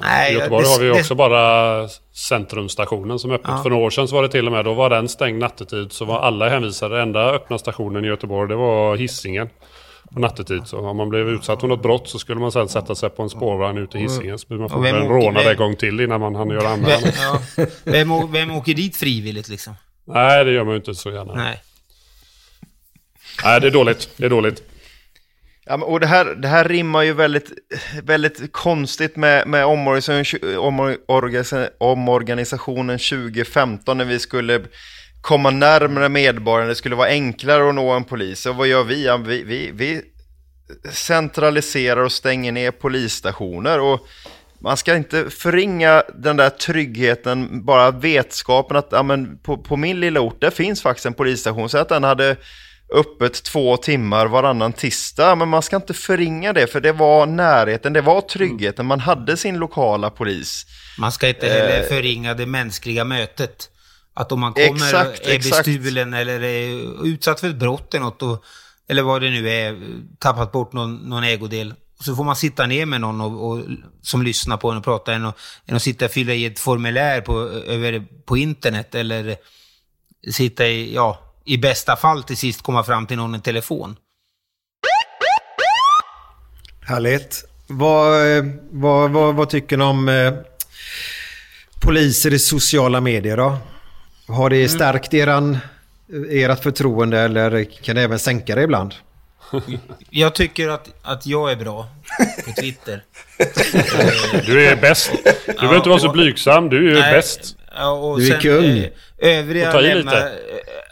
Nej, 0.00 0.32
I 0.32 0.34
Göteborg 0.34 0.64
det, 0.64 0.70
har 0.70 0.78
vi 0.78 0.84
ju 0.84 0.92
också 0.92 1.14
det... 1.14 1.18
bara 1.18 1.88
centrumstationen 2.12 3.18
som 3.18 3.30
är 3.30 3.34
öppet. 3.34 3.50
Ja. 3.50 3.62
För 3.62 3.70
några 3.70 3.84
år 3.84 3.90
sedan 3.90 4.08
så 4.08 4.14
var 4.14 4.22
det 4.22 4.28
till 4.28 4.46
och 4.46 4.52
med, 4.52 4.64
då 4.64 4.74
var 4.74 4.90
den 4.90 5.08
stängd 5.08 5.38
nattetid. 5.38 5.92
Så 5.92 6.04
var 6.04 6.20
alla 6.20 6.48
hänvisade, 6.48 7.02
enda 7.02 7.30
öppna 7.30 7.58
stationen 7.58 8.04
i 8.04 8.08
Göteborg 8.08 8.48
det 8.48 8.56
var 8.56 8.96
hissingen 8.96 9.48
på 10.14 10.20
nattetid. 10.20 10.62
Så 10.66 10.78
om 10.78 10.96
man 10.96 11.08
blev 11.08 11.28
utsatt 11.28 11.60
för 11.60 11.68
något 11.68 11.82
brott 11.82 12.08
så 12.08 12.18
skulle 12.18 12.40
man 12.40 12.52
sen 12.52 12.68
sätta 12.68 12.94
sig 12.94 13.10
på 13.10 13.22
en 13.22 13.30
spårvagn 13.30 13.78
ut 13.78 13.90
till 13.90 14.00
Hisingen. 14.00 14.38
Så 14.38 14.48
blir 14.48 14.58
man 14.58 14.70
få 14.70 14.84
en 14.84 15.08
rånad 15.08 15.46
en 15.46 15.56
gång 15.56 15.76
till 15.76 16.00
innan 16.00 16.20
man 16.20 16.34
hann 16.34 16.50
göra 16.50 16.68
anmälan. 16.68 17.02
Ja. 17.56 17.66
Vem, 17.84 18.32
vem 18.32 18.50
åker 18.50 18.74
dit 18.74 18.96
frivilligt 18.96 19.48
liksom? 19.48 19.74
Nej, 20.04 20.44
det 20.44 20.52
gör 20.52 20.64
man 20.64 20.72
ju 20.72 20.76
inte 20.76 20.94
så 20.94 21.10
gärna. 21.10 21.34
Nej. 21.34 21.62
Nej, 23.44 23.60
det 23.60 23.66
är 23.66 23.70
dåligt. 23.70 24.10
Det 24.16 24.26
är 24.26 24.30
dåligt. 24.30 24.62
Ja, 25.64 25.76
och 25.76 26.00
det 26.00 26.06
här, 26.06 26.24
det 26.24 26.48
här 26.48 26.64
rimmar 26.64 27.02
ju 27.02 27.12
väldigt, 27.12 27.52
väldigt 28.02 28.52
konstigt 28.52 29.16
med, 29.16 29.48
med 29.48 29.64
omorganisationen 31.78 32.98
2015 32.98 33.98
när 33.98 34.04
vi 34.04 34.18
skulle 34.18 34.60
komma 35.20 35.50
närmare 35.50 36.08
medborgarna, 36.08 36.68
det 36.68 36.74
skulle 36.74 36.96
vara 36.96 37.08
enklare 37.08 37.68
att 37.68 37.74
nå 37.74 37.90
en 37.90 38.04
polis. 38.04 38.46
Och 38.46 38.56
vad 38.56 38.66
gör 38.68 38.84
vi? 38.84 39.18
Vi, 39.26 39.42
vi, 39.42 39.70
vi 39.74 40.02
centraliserar 40.92 42.00
och 42.00 42.12
stänger 42.12 42.52
ner 42.52 42.70
polisstationer. 42.70 43.80
Och 43.80 44.06
man 44.60 44.76
ska 44.76 44.96
inte 44.96 45.30
förringa 45.30 46.02
den 46.14 46.36
där 46.36 46.50
tryggheten, 46.50 47.64
bara 47.64 47.90
vetskapen 47.90 48.76
att 48.76 48.88
ja, 48.90 49.02
men 49.02 49.38
på, 49.38 49.56
på 49.58 49.76
min 49.76 50.00
lilla 50.00 50.20
ort, 50.20 50.40
där 50.40 50.50
finns 50.50 50.82
faktiskt 50.82 51.06
en 51.06 51.14
polisstation. 51.14 51.68
Så 51.68 51.78
att 51.78 51.88
den 51.88 52.04
hade 52.04 52.36
öppet 52.94 53.42
två 53.42 53.76
timmar 53.76 54.26
varannan 54.26 54.72
tisdag. 54.72 55.34
Men 55.34 55.48
man 55.48 55.62
ska 55.62 55.76
inte 55.76 55.94
förringa 55.94 56.52
det, 56.52 56.66
för 56.66 56.80
det 56.80 56.92
var 56.92 57.26
närheten, 57.26 57.92
det 57.92 58.00
var 58.00 58.20
tryggheten. 58.20 58.86
Man 58.86 59.00
hade 59.00 59.36
sin 59.36 59.58
lokala 59.58 60.10
polis. 60.10 60.66
Man 60.98 61.12
ska 61.12 61.28
inte 61.28 61.48
heller 61.48 61.80
Eh. 61.80 61.88
förringa 61.88 62.34
det 62.34 62.46
mänskliga 62.46 63.04
mötet. 63.04 63.70
Att 64.20 64.32
om 64.32 64.40
man 64.40 64.52
kommer 64.52 64.74
Exakt, 64.74 65.26
är 65.26 65.30
exakt. 65.30 65.66
bestulen 65.66 66.14
eller 66.14 66.42
är 66.42 67.06
utsatt 67.06 67.40
för 67.40 67.48
ett 67.48 67.56
brott 67.56 67.94
eller 67.94 68.04
något, 68.04 68.22
och, 68.22 68.44
eller 68.88 69.02
vad 69.02 69.22
det 69.22 69.30
nu 69.30 69.50
är, 69.50 69.78
tappat 70.18 70.52
bort 70.52 70.72
någon, 70.72 70.96
någon 70.96 71.24
ägodel. 71.24 71.74
Så 72.00 72.16
får 72.16 72.24
man 72.24 72.36
sitta 72.36 72.66
ner 72.66 72.86
med 72.86 73.00
någon 73.00 73.20
och, 73.20 73.50
och, 73.50 73.64
som 74.02 74.22
lyssnar 74.22 74.56
på 74.56 74.70
en 74.70 74.76
och 74.76 74.84
pratar 74.84 75.12
än 75.12 75.26
att, 75.26 75.38
än 75.66 75.76
att 75.76 75.82
sitta 75.82 76.04
och 76.04 76.10
fylla 76.10 76.32
i 76.32 76.44
ett 76.44 76.58
formulär 76.58 77.20
på, 77.20 77.40
över, 77.48 78.04
på 78.24 78.36
internet 78.36 78.94
eller 78.94 79.36
sitta 80.30 80.66
i, 80.66 80.94
ja, 80.94 81.18
i 81.44 81.58
bästa 81.58 81.96
fall 81.96 82.22
till 82.22 82.36
sist 82.36 82.62
komma 82.62 82.84
fram 82.84 83.06
till 83.06 83.16
någon 83.16 83.34
i 83.34 83.40
telefon. 83.40 83.96
Härligt. 86.80 87.44
Vad, 87.66 88.36
eh, 88.36 88.44
vad, 88.70 89.10
vad, 89.10 89.34
vad 89.34 89.50
tycker 89.50 89.76
ni 89.76 89.84
om 89.84 90.08
eh, 90.08 90.32
poliser 91.80 92.34
i 92.34 92.38
sociala 92.38 93.00
medier 93.00 93.36
då? 93.36 93.58
Har 94.34 94.50
det 94.50 94.68
stärkt 94.68 95.14
eran, 95.14 95.58
ert 96.30 96.62
förtroende 96.62 97.18
eller 97.20 97.64
kan 97.82 97.96
det 97.96 98.02
även 98.02 98.18
sänka 98.18 98.54
det 98.54 98.62
ibland? 98.62 98.94
Jag 100.10 100.34
tycker 100.34 100.68
att, 100.68 100.88
att 101.02 101.26
jag 101.26 101.52
är 101.52 101.56
bra 101.56 101.88
på 102.46 102.52
Twitter. 102.60 103.04
Du 104.46 104.66
är 104.66 104.76
bäst. 104.76 105.10
Du 105.46 105.52
behöver 105.52 105.76
inte 105.76 105.88
vara 105.88 105.98
så 105.98 106.08
blygsam, 106.12 106.68
du 106.68 106.96
är 106.96 107.00
Nej, 107.00 107.12
bäst. 107.12 107.56
Ja, 107.76 107.90
och 107.90 108.18
Du 108.18 108.26
är 108.26 108.30
sen, 108.30 108.40
kung. 108.40 108.78
eh, 108.78 108.88
Övriga, 109.38 109.80
lämnar, 109.80 110.26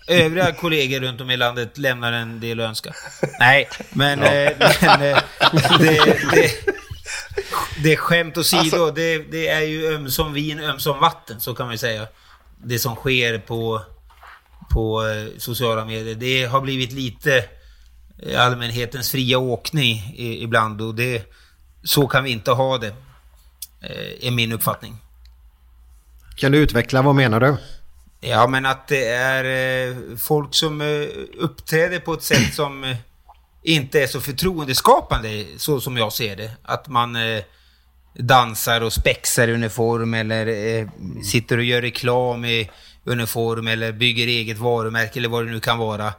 eh, 0.08 0.24
övriga 0.24 0.52
kollegor 0.52 1.00
runt 1.00 1.20
om 1.20 1.30
i 1.30 1.36
landet 1.36 1.78
lämnar 1.78 2.12
en 2.12 2.40
del 2.40 2.60
att 2.60 2.68
önska. 2.68 2.92
Nej, 3.40 3.68
men, 3.92 4.22
eh, 4.22 4.50
men 4.80 5.00
det, 5.00 5.22
det, 5.80 6.50
det 7.82 7.92
är 7.92 7.96
skämt 7.96 8.36
åsido. 8.38 8.60
Alltså- 8.60 8.90
det, 8.90 9.18
det 9.18 9.48
är 9.48 9.60
ju 9.60 9.94
ömsom 9.94 10.32
vin, 10.32 10.60
ömsom 10.60 11.00
vatten, 11.00 11.40
så 11.40 11.54
kan 11.54 11.66
man 11.66 11.74
ju 11.74 11.78
säga. 11.78 12.06
Det 12.64 12.78
som 12.78 12.96
sker 12.96 13.38
på, 13.38 13.82
på 14.70 15.06
eh, 15.06 15.38
sociala 15.38 15.84
medier. 15.84 16.14
Det 16.14 16.44
har 16.44 16.60
blivit 16.60 16.92
lite 16.92 17.44
eh, 18.22 18.44
allmänhetens 18.44 19.10
fria 19.10 19.38
åkning 19.38 19.96
i, 20.16 20.42
ibland 20.42 20.80
och 20.80 20.94
det, 20.94 21.22
så 21.84 22.06
kan 22.06 22.24
vi 22.24 22.30
inte 22.30 22.50
ha 22.50 22.78
det. 22.78 22.94
Eh, 23.80 24.26
är 24.26 24.30
min 24.30 24.52
uppfattning. 24.52 24.96
Kan 26.36 26.52
du 26.52 26.58
utveckla, 26.58 27.02
vad 27.02 27.14
menar 27.14 27.40
du? 27.40 27.56
Ja, 28.20 28.46
men 28.46 28.66
att 28.66 28.88
det 28.88 29.08
är 29.08 30.16
folk 30.16 30.54
som 30.54 30.80
uppträder 31.38 31.98
på 31.98 32.12
ett 32.12 32.22
sätt 32.22 32.54
som 32.54 32.94
inte 33.62 34.02
är 34.02 34.06
så 34.06 34.20
förtroendeskapande, 34.20 35.46
så 35.56 35.80
som 35.80 35.96
jag 35.96 36.12
ser 36.12 36.36
det. 36.36 36.50
Att 36.62 36.88
man 36.88 37.16
dansar 38.18 38.80
och 38.80 38.92
spexar 38.92 39.48
i 39.48 39.52
uniform 39.52 40.14
eller 40.14 40.46
eh, 40.46 40.88
sitter 41.22 41.58
och 41.58 41.64
gör 41.64 41.82
reklam 41.82 42.44
i 42.44 42.70
uniform 43.04 43.66
eller 43.66 43.92
bygger 43.92 44.26
eget 44.26 44.58
varumärke 44.58 45.18
eller 45.18 45.28
vad 45.28 45.46
det 45.46 45.50
nu 45.50 45.60
kan 45.60 45.78
vara. 45.78 46.12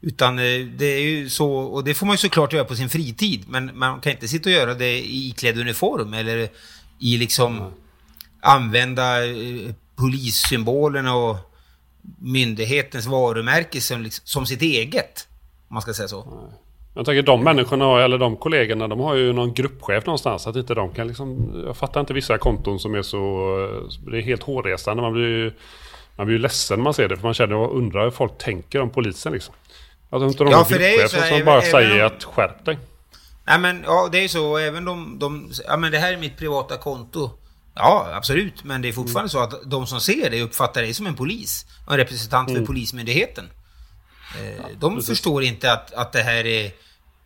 Utan 0.00 0.38
eh, 0.38 0.66
det 0.76 0.86
är 0.86 1.00
ju 1.00 1.30
så, 1.30 1.52
och 1.54 1.84
det 1.84 1.94
får 1.94 2.06
man 2.06 2.14
ju 2.14 2.18
såklart 2.18 2.52
göra 2.52 2.64
på 2.64 2.76
sin 2.76 2.88
fritid, 2.88 3.44
men 3.48 3.78
man 3.78 4.00
kan 4.00 4.12
inte 4.12 4.28
sitta 4.28 4.48
och 4.48 4.54
göra 4.54 4.74
det 4.74 4.98
i 4.98 5.28
iklädd 5.28 5.58
uniform 5.58 6.14
eller 6.14 6.48
i 6.98 7.16
liksom 7.16 7.72
använda 8.40 9.26
eh, 9.26 9.74
polissymbolerna 9.96 11.14
och 11.14 11.36
myndighetens 12.18 13.06
varumärke 13.06 13.80
som, 13.80 14.02
liksom, 14.02 14.22
som 14.26 14.46
sitt 14.46 14.62
eget. 14.62 15.28
Om 15.68 15.74
man 15.74 15.82
ska 15.82 15.94
säga 15.94 16.08
så. 16.08 16.50
Jag 16.96 17.06
tänker 17.06 17.22
de 17.22 17.44
människorna, 17.44 18.04
eller 18.04 18.18
de 18.18 18.36
kollegorna, 18.36 18.88
de 18.88 19.00
har 19.00 19.14
ju 19.14 19.32
någon 19.32 19.54
gruppchef 19.54 20.06
någonstans. 20.06 20.46
Att 20.46 20.56
inte 20.56 20.74
de 20.74 20.90
kan 20.94 21.06
liksom... 21.06 21.52
Jag 21.66 21.76
fattar 21.76 22.00
inte 22.00 22.12
vissa 22.12 22.38
konton 22.38 22.78
som 22.78 22.94
är 22.94 23.02
så... 23.02 23.18
Det 24.10 24.18
är 24.18 24.22
helt 24.22 24.42
hårresande. 24.42 25.02
Man 25.02 25.12
blir 25.12 25.28
ju... 25.28 25.52
Man 26.16 26.26
blir 26.26 26.36
ju 26.36 26.42
ledsen 26.42 26.78
när 26.78 26.84
man 26.84 26.94
ser 26.94 27.08
det. 27.08 27.16
För 27.16 27.22
man 27.22 27.34
känner 27.34 27.56
och 27.56 27.76
undrar 27.78 28.04
hur 28.04 28.10
folk 28.10 28.38
tänker 28.38 28.80
om 28.80 28.90
polisen 28.90 29.32
liksom. 29.32 29.54
Att 30.10 30.22
inte 30.22 30.44
de 30.44 30.50
Ja, 30.50 30.64
för 30.64 30.78
det 30.78 30.94
är 30.94 31.08
så 31.08 31.16
här, 31.16 31.26
som 31.26 31.34
även- 31.34 31.46
bara 31.46 31.62
säger 31.62 32.04
att 32.04 32.24
skärp 32.24 32.64
dig. 32.64 32.78
Nej 33.46 33.58
men 33.58 33.82
ja, 33.86 34.08
det 34.12 34.18
är 34.18 34.22
ju 34.22 34.28
så. 34.28 34.56
Även 34.56 34.84
de, 34.84 35.18
de... 35.18 35.50
Ja 35.68 35.76
men 35.76 35.92
det 35.92 35.98
här 35.98 36.12
är 36.12 36.16
mitt 36.16 36.36
privata 36.36 36.76
konto. 36.76 37.30
Ja, 37.74 38.08
absolut. 38.14 38.64
Men 38.64 38.82
det 38.82 38.88
är 38.88 38.92
fortfarande 38.92 39.30
så 39.30 39.38
att 39.38 39.70
de 39.70 39.86
som 39.86 40.00
ser 40.00 40.30
det 40.30 40.42
uppfattar 40.42 40.82
dig 40.82 40.94
som 40.94 41.06
en 41.06 41.14
polis. 41.14 41.66
En 41.90 41.96
representant 41.96 42.50
för 42.50 42.66
Polismyndigheten. 42.66 43.44
Eh, 44.40 44.66
de 44.78 45.02
förstår 45.02 45.42
inte 45.42 45.72
att, 45.72 45.92
att 45.92 46.12
det 46.12 46.22
här 46.22 46.46
är, 46.46 46.72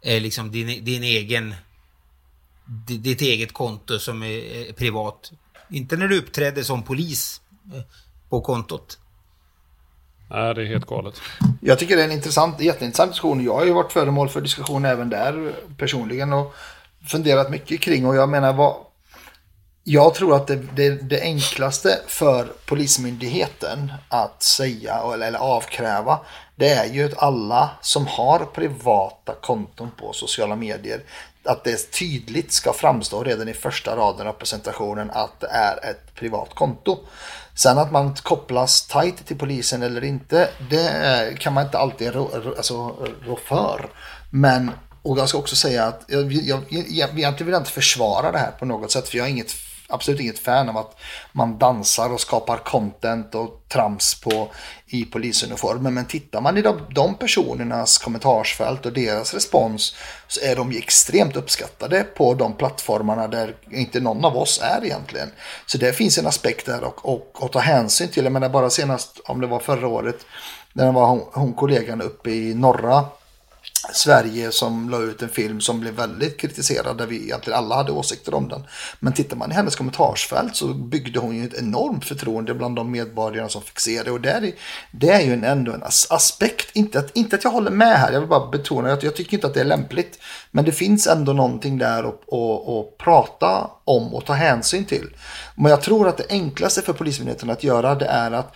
är 0.02 0.20
liksom 0.20 0.50
din, 0.50 0.84
din 0.84 1.02
egen... 1.02 1.54
di- 2.86 2.98
Ditt 2.98 3.20
eget 3.20 3.52
konto 3.52 3.98
som 3.98 4.22
är, 4.22 4.28
är 4.28 4.72
privat. 4.72 5.32
Inte 5.70 5.96
när 5.96 6.08
du 6.08 6.18
uppträder 6.18 6.62
som 6.62 6.82
polis 6.82 7.40
eh, 7.74 7.80
på 8.28 8.40
kontot. 8.40 8.98
Nej, 10.30 10.54
det 10.54 10.62
är 10.62 10.66
helt 10.66 10.86
galet. 10.86 11.20
Jag 11.60 11.78
tycker 11.78 11.96
det 11.96 12.02
är 12.02 12.06
en 12.06 12.12
intressant, 12.12 12.60
jätteintressant 12.60 13.10
diskussion. 13.12 13.44
Jag 13.44 13.54
har 13.54 13.64
ju 13.64 13.72
varit 13.72 13.92
föremål 13.92 14.28
för 14.28 14.40
diskussion 14.40 14.84
även 14.84 15.10
där 15.10 15.54
personligen 15.76 16.32
och 16.32 16.54
funderat 17.06 17.50
mycket 17.50 17.80
kring 17.80 18.06
och 18.06 18.16
jag 18.16 18.28
menar 18.28 18.52
vad... 18.52 18.76
Jag 19.84 20.14
tror 20.14 20.36
att 20.36 20.46
det, 20.46 20.56
det, 20.56 20.88
det 20.90 21.20
enklaste 21.20 21.98
för 22.06 22.44
Polismyndigheten 22.66 23.92
att 24.08 24.42
säga 24.42 25.02
eller, 25.14 25.26
eller 25.26 25.38
avkräva 25.38 26.20
det 26.58 26.68
är 26.68 26.86
ju 26.86 27.04
att 27.04 27.22
alla 27.22 27.70
som 27.80 28.06
har 28.06 28.38
privata 28.38 29.34
konton 29.42 29.90
på 29.96 30.12
sociala 30.12 30.56
medier 30.56 31.02
att 31.48 31.64
det 31.64 31.90
tydligt 31.90 32.52
ska 32.52 32.72
framstå 32.72 33.24
redan 33.24 33.48
i 33.48 33.54
första 33.54 33.96
raden 33.96 34.26
av 34.26 34.32
presentationen 34.32 35.10
att 35.10 35.40
det 35.40 35.46
är 35.46 35.90
ett 35.90 36.14
privat 36.14 36.54
konto. 36.54 36.98
Sen 37.54 37.78
att 37.78 37.92
man 37.92 38.14
kopplas 38.14 38.86
tight 38.86 39.26
till 39.26 39.38
polisen 39.38 39.82
eller 39.82 40.04
inte, 40.04 40.48
det 40.70 41.38
kan 41.38 41.52
man 41.52 41.64
inte 41.64 41.78
alltid 41.78 42.14
rå, 42.14 42.30
alltså, 42.56 42.96
rå 43.26 43.36
för. 43.36 43.90
Men, 44.30 44.70
och 45.02 45.18
jag 45.18 45.28
ska 45.28 45.38
också 45.38 45.56
säga 45.56 45.84
att 45.84 46.04
jag, 46.08 46.32
jag, 46.32 46.60
jag, 46.68 46.84
jag 46.88 46.88
egentligen 46.90 47.34
vill 47.36 47.52
jag 47.52 47.60
inte 47.60 47.70
försvara 47.70 48.32
det 48.32 48.38
här 48.38 48.50
på 48.50 48.64
något 48.64 48.92
sätt, 48.92 49.08
för 49.08 49.18
jag 49.18 49.26
är 49.26 49.30
inget, 49.30 49.52
absolut 49.88 50.20
inget 50.20 50.38
fan 50.38 50.68
av 50.68 50.76
att 50.76 50.96
man 51.32 51.58
dansar 51.58 52.12
och 52.12 52.20
skapar 52.20 52.56
content 52.56 53.34
och 53.34 53.64
trams 53.68 54.20
på, 54.20 54.48
i 54.88 55.04
polisuniformen. 55.04 55.94
Men 55.94 56.04
tittar 56.04 56.40
man 56.40 56.56
i 56.56 56.62
de, 56.62 56.80
de 56.94 57.14
personernas 57.14 57.98
kommentarsfält 57.98 58.86
och 58.86 58.92
deras 58.92 59.34
respons 59.34 59.96
så 60.28 60.40
är 60.40 60.56
de 60.56 60.72
ju 60.72 60.78
extremt 60.78 61.36
uppskattade 61.36 62.02
på 62.04 62.34
de 62.34 62.52
plattformarna 62.52 63.28
där 63.28 63.54
inte 63.70 64.00
någon 64.00 64.24
av 64.24 64.36
oss 64.36 64.60
är 64.62 64.84
egentligen. 64.84 65.30
Så 65.66 65.78
det 65.78 65.92
finns 65.92 66.18
en 66.18 66.26
aspekt 66.26 66.66
där 66.66 66.84
och, 66.84 67.08
och, 67.08 67.42
och 67.42 67.52
ta 67.52 67.58
hänsyn 67.58 68.08
till. 68.08 68.24
Jag 68.24 68.32
menar 68.32 68.48
bara 68.48 68.70
senast, 68.70 69.20
om 69.24 69.40
det 69.40 69.46
var 69.46 69.60
förra 69.60 69.88
året, 69.88 70.26
när 70.72 70.86
det 70.86 70.92
var 70.92 71.06
hon, 71.06 71.22
hon 71.32 71.54
kollegan 71.54 72.02
uppe 72.02 72.30
i 72.30 72.54
norra 72.54 73.04
Sverige 73.92 74.52
som 74.52 74.90
la 74.90 74.98
ut 74.98 75.22
en 75.22 75.28
film 75.28 75.60
som 75.60 75.80
blev 75.80 75.94
väldigt 75.94 76.40
kritiserad 76.40 76.98
där 76.98 77.06
vi 77.06 77.22
egentligen 77.22 77.58
alla 77.58 77.74
hade 77.74 77.92
åsikter 77.92 78.34
om 78.34 78.48
den. 78.48 78.64
Men 79.00 79.12
tittar 79.12 79.36
man 79.36 79.52
i 79.52 79.54
hennes 79.54 79.76
kommentarsfält 79.76 80.56
så 80.56 80.74
byggde 80.74 81.18
hon 81.18 81.36
ju 81.36 81.44
ett 81.44 81.58
enormt 81.58 82.04
förtroende 82.04 82.54
bland 82.54 82.76
de 82.76 82.90
medborgarna 82.90 83.48
som 83.48 83.62
fick 83.62 83.80
se 83.80 84.02
det. 84.02 84.10
Och 84.10 84.20
det 84.20 84.30
är, 84.30 84.52
det 84.90 85.10
är 85.10 85.20
ju 85.20 85.32
en, 85.32 85.44
ändå 85.44 85.72
en 85.72 85.82
as- 85.82 86.06
aspekt, 86.10 86.76
inte 86.76 86.98
att, 86.98 87.16
inte 87.16 87.36
att 87.36 87.44
jag 87.44 87.50
håller 87.50 87.70
med 87.70 87.98
här, 87.98 88.12
jag 88.12 88.20
vill 88.20 88.28
bara 88.28 88.50
betona 88.50 88.92
att 88.92 89.02
jag 89.02 89.16
tycker 89.16 89.34
inte 89.34 89.46
att 89.46 89.54
det 89.54 89.60
är 89.60 89.64
lämpligt. 89.64 90.18
Men 90.50 90.64
det 90.64 90.72
finns 90.72 91.06
ändå 91.06 91.32
någonting 91.32 91.78
där 91.78 92.04
att, 92.04 92.32
att, 92.32 92.68
att 92.68 92.98
prata 92.98 93.70
om 93.84 94.14
och 94.14 94.24
ta 94.24 94.32
hänsyn 94.32 94.84
till. 94.84 95.16
Men 95.54 95.70
jag 95.70 95.82
tror 95.82 96.08
att 96.08 96.16
det 96.16 96.26
enklaste 96.28 96.82
för 96.82 96.92
Polismyndigheten 96.92 97.50
att 97.50 97.64
göra 97.64 97.94
det 97.94 98.06
är 98.06 98.32
att 98.32 98.54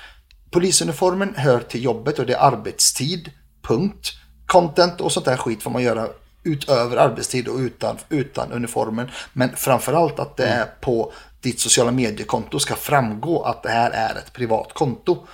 Polisuniformen 0.51 1.35
hör 1.37 1.61
till 1.61 1.85
jobbet 1.85 2.19
och 2.19 2.27
det 2.27 2.35
är 2.35 2.47
arbetstid, 2.47 3.31
punkt. 3.63 4.13
Content 4.53 5.01
och 5.01 5.13
sånt 5.13 5.27
där 5.27 5.37
skit 5.37 5.63
får 5.63 5.71
man 5.71 5.83
göra 5.83 6.09
utöver 6.45 6.97
arbetstid 6.97 7.49
och 7.49 7.59
utan, 7.59 7.99
utan 8.09 8.53
uniformen. 8.53 9.11
Men 9.33 9.57
framförallt 9.57 10.19
att 10.19 10.37
det 10.37 10.47
är 10.47 10.67
på 10.81 11.13
ditt 11.41 11.61
sociala 11.61 11.91
mediekonto 11.91 12.59
ska 12.59 12.75
framgå 12.75 13.43
att 13.43 13.63
det 13.63 13.69
här 13.69 13.91
är 13.91 14.15
ett 14.15 14.33
privat 14.33 14.73
konto. 14.73 15.27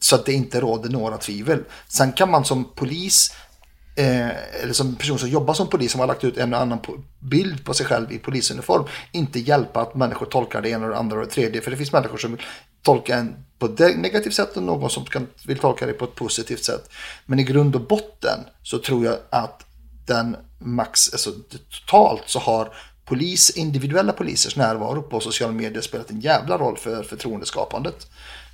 Så 0.00 0.14
att 0.14 0.26
det 0.26 0.32
inte 0.32 0.60
råder 0.60 0.90
några 0.90 1.16
tvivel. 1.16 1.58
Sen 1.88 2.12
kan 2.12 2.30
man 2.30 2.44
som 2.44 2.64
polis 2.74 3.34
eh, 3.96 4.62
eller 4.62 4.72
som 4.72 4.96
person 4.96 5.18
som 5.18 5.28
jobbar 5.28 5.54
som 5.54 5.68
polis 5.68 5.92
som 5.92 6.00
har 6.00 6.06
lagt 6.06 6.24
ut 6.24 6.36
en 6.36 6.54
och 6.54 6.60
annan 6.60 6.78
po- 6.78 7.02
bild 7.18 7.64
på 7.64 7.74
sig 7.74 7.86
själv 7.86 8.12
i 8.12 8.18
polisuniform 8.18 8.84
inte 9.12 9.40
hjälpa 9.40 9.80
att 9.80 9.94
människor 9.94 10.26
tolkar 10.26 10.62
det 10.62 10.68
ena 10.68 10.84
och 10.84 10.90
det 10.90 10.98
andra 10.98 11.16
och 11.16 11.24
det 11.26 11.30
tredje. 11.30 11.60
För 11.60 11.70
det 11.70 11.76
finns 11.76 11.92
människor 11.92 12.18
som 12.18 12.38
tolka 12.84 13.16
en 13.16 13.44
på 13.58 13.66
ett 13.66 13.96
negativt 13.98 14.34
sätt 14.34 14.56
och 14.56 14.62
någon 14.62 14.90
som 14.90 15.04
kan, 15.04 15.26
vill 15.46 15.58
tolka 15.58 15.86
det 15.86 15.92
på 15.92 16.04
ett 16.04 16.14
positivt 16.14 16.64
sätt. 16.64 16.90
Men 17.26 17.38
i 17.38 17.44
grund 17.44 17.74
och 17.74 17.80
botten 17.80 18.38
så 18.62 18.78
tror 18.78 19.04
jag 19.04 19.16
att 19.30 19.66
den 20.06 20.36
max, 20.58 21.12
alltså 21.12 21.30
totalt 21.70 22.22
så 22.26 22.38
har 22.38 22.74
polis, 23.04 23.50
individuella 23.50 24.12
polisers 24.12 24.56
närvaro 24.56 25.02
på 25.02 25.20
sociala 25.20 25.52
medier 25.52 25.82
spelat 25.82 26.10
en 26.10 26.20
jävla 26.20 26.58
roll 26.58 26.76
för 26.76 27.02
förtroendeskapandet. 27.02 28.06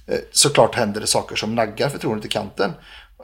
Eh, 0.07 0.19
såklart 0.33 0.75
händer 0.75 1.01
det 1.01 1.07
saker 1.07 1.37
som 1.37 1.55
naggar 1.55 1.89
förtroendet 1.89 2.25
i 2.27 2.29
kanten. 2.29 2.73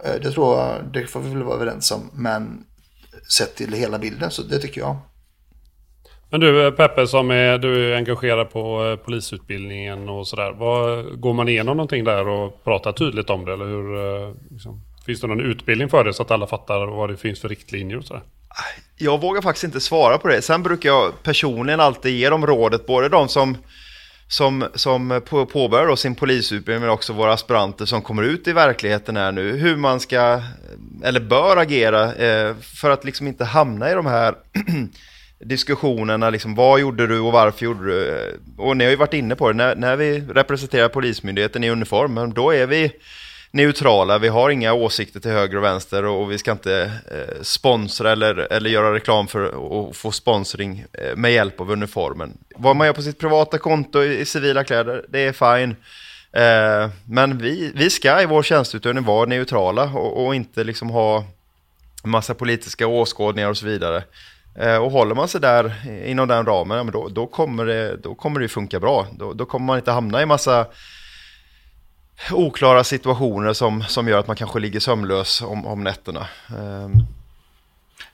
Eh, 0.05 0.15
det 0.23 0.31
tror 0.31 0.59
jag, 0.59 0.85
det 0.93 1.07
får 1.07 1.21
vi 1.21 1.29
väl 1.29 1.43
vara 1.43 1.57
överens 1.57 1.91
om. 1.91 2.11
Men 2.13 2.65
sett 3.29 3.55
till 3.55 3.73
hela 3.73 3.99
bilden 3.99 4.31
så 4.31 4.43
det 4.43 4.59
tycker 4.59 4.81
jag. 4.81 4.97
Men 6.37 6.41
du 6.41 6.67
eh, 6.67 6.71
Peppe 6.71 7.07
som 7.07 7.31
är, 7.31 7.59
du 7.59 7.93
är 7.93 7.97
engagerad 7.97 8.51
på 8.51 8.87
eh, 8.87 8.97
polisutbildningen 8.97 10.09
och 10.09 10.29
sådär. 10.29 10.53
Går 11.17 11.33
man 11.33 11.49
igenom 11.49 11.77
någonting 11.77 12.05
där 12.05 12.29
och 12.29 12.65
pratar 12.65 12.93
tydligt 12.93 13.31
om 13.31 13.45
det? 13.45 13.53
Eller 13.53 13.65
hur, 13.65 13.97
eh, 13.97 14.35
liksom, 14.51 14.81
finns 15.07 15.21
det 15.21 15.27
någon 15.27 15.41
utbildning 15.41 15.89
för 15.89 16.05
det 16.05 16.15
så 16.15 16.23
att 16.23 16.31
alla 16.31 16.47
fattar 16.47 16.87
vad 16.87 17.11
det 17.11 17.17
finns 17.17 17.41
för 17.41 17.49
riktlinjer 17.49 17.99
och 17.99 18.05
sådär? 18.05 18.23
Jag 18.99 19.21
vågar 19.21 19.43
faktiskt 19.43 19.65
inte 19.65 19.81
svara 19.81 20.19
på 20.19 20.29
det. 20.29 20.43
Sen 20.43 20.63
brukar 20.63 20.89
jag 20.89 21.23
personligen 21.23 21.81
alltid 21.81 22.17
ge 22.17 22.31
dem 22.31 22.47
rådet, 22.47 22.87
både 22.87 23.09
de 23.09 23.29
som, 23.29 23.57
som, 24.29 24.65
som 24.75 25.21
på- 25.29 25.47
påbörjar 25.47 25.97
sin 25.97 26.15
polisutbildning 26.15 26.81
men 26.81 26.91
också 26.91 27.13
våra 27.13 27.33
aspiranter 27.33 27.85
som 27.85 28.03
kommer 28.03 28.23
ut 28.23 28.49
i 28.49 28.53
verkligheten 28.53 29.17
här 29.17 29.33
nu, 29.33 29.57
hur 29.57 29.77
man 29.77 30.01
ska 30.01 30.43
eller 31.05 31.21
bör 31.21 31.57
agera 31.57 32.15
eh, 32.15 32.55
för 32.81 32.91
att 32.91 33.05
liksom 33.05 33.27
inte 33.27 33.45
hamna 33.45 33.91
i 33.91 33.95
de 33.95 34.07
här 34.07 34.35
diskussionerna, 35.39 36.31
liksom, 36.31 36.55
vad 36.55 36.81
gjorde 36.81 37.07
du 37.07 37.21
och 37.21 37.33
varför 37.33 37.65
gjorde 37.65 37.87
du? 37.87 38.41
Och 38.57 38.77
ni 38.77 38.85
har 38.85 38.91
ju 38.91 38.97
varit 38.97 39.15
inne 39.15 39.37
på 39.37 39.49
det, 39.49 39.55
när, 39.55 39.77
när 39.77 39.97
vi 39.97 40.21
representerar 40.21 40.89
Polismyndigheten 40.89 41.65
i 41.65 41.71
uniform, 41.71 42.15
men 42.15 42.33
då 42.33 42.55
är 42.55 42.67
vi 42.67 42.93
neutrala, 43.51 44.19
vi 44.19 44.29
har 44.29 44.51
inga 44.51 44.73
åsikter 44.73 45.21
till 45.21 45.31
höger 45.31 45.57
och 45.57 45.65
vänster 45.65 46.05
och, 46.05 46.23
och 46.23 46.31
vi 46.31 46.39
ska 46.39 46.53
inte 46.53 46.93
eh, 47.11 47.43
sponsra 47.43 48.13
eller, 48.13 48.53
eller 48.53 48.71
göra 48.71 48.95
reklam 48.95 49.29
för 49.29 49.45
att 49.89 49.97
få 49.97 50.13
sponsring 50.13 50.85
eh, 50.93 51.17
med 51.17 51.33
hjälp 51.33 51.61
av 51.61 51.71
uniformen. 51.71 52.39
Vad 52.57 52.77
man 52.77 52.87
gör 52.87 52.95
på 52.95 53.03
sitt 53.03 53.19
privata 53.19 53.59
konto 53.59 54.03
i, 54.03 54.21
i 54.21 54.25
civila 54.25 54.65
kläder, 54.65 55.05
det 55.09 55.21
är 55.21 55.33
fine. 55.33 55.77
Eh, 56.33 56.91
men 57.05 57.39
vi, 57.39 57.73
vi 57.75 57.91
ska 57.91 58.23
i 58.23 58.27
vår 58.27 58.43
tjänsteutövning 58.43 59.05
vara 59.05 59.27
neutrala 59.27 59.85
och, 59.85 60.27
och 60.27 60.35
inte 60.35 60.65
liksom 60.65 60.91
ha 60.91 61.25
massa 62.05 62.35
politiska 62.35 62.87
åskådningar 62.87 63.49
och 63.49 63.57
så 63.57 63.67
vidare. 63.67 64.03
Eh, 64.59 64.77
och 64.77 64.91
håller 64.91 65.15
man 65.15 65.29
sig 65.29 65.41
där 65.41 65.89
inom 66.07 66.29
den 66.29 66.47
ramen, 66.47 66.87
då, 66.87 67.09
då, 67.09 67.27
kommer 67.27 67.67
det, 67.67 67.97
då 67.97 68.15
kommer 68.15 68.41
det 68.41 68.49
funka 68.49 68.81
bra. 68.81 69.07
Då, 69.19 69.33
då 69.33 69.45
kommer 69.45 69.67
man 69.67 69.79
inte 69.79 69.91
hamna 69.91 70.23
i 70.23 70.27
massa 70.27 70.67
oklara 72.33 72.85
situationer 72.85 73.53
som, 73.53 73.83
som 73.83 74.09
gör 74.09 74.19
att 74.19 74.27
man 74.27 74.37
kanske 74.37 74.59
ligger 74.59 74.81
sömnlös 74.81 75.43
om, 75.43 75.67
om 75.67 75.85
nätterna. 75.85 76.29
Ehm. 76.49 76.93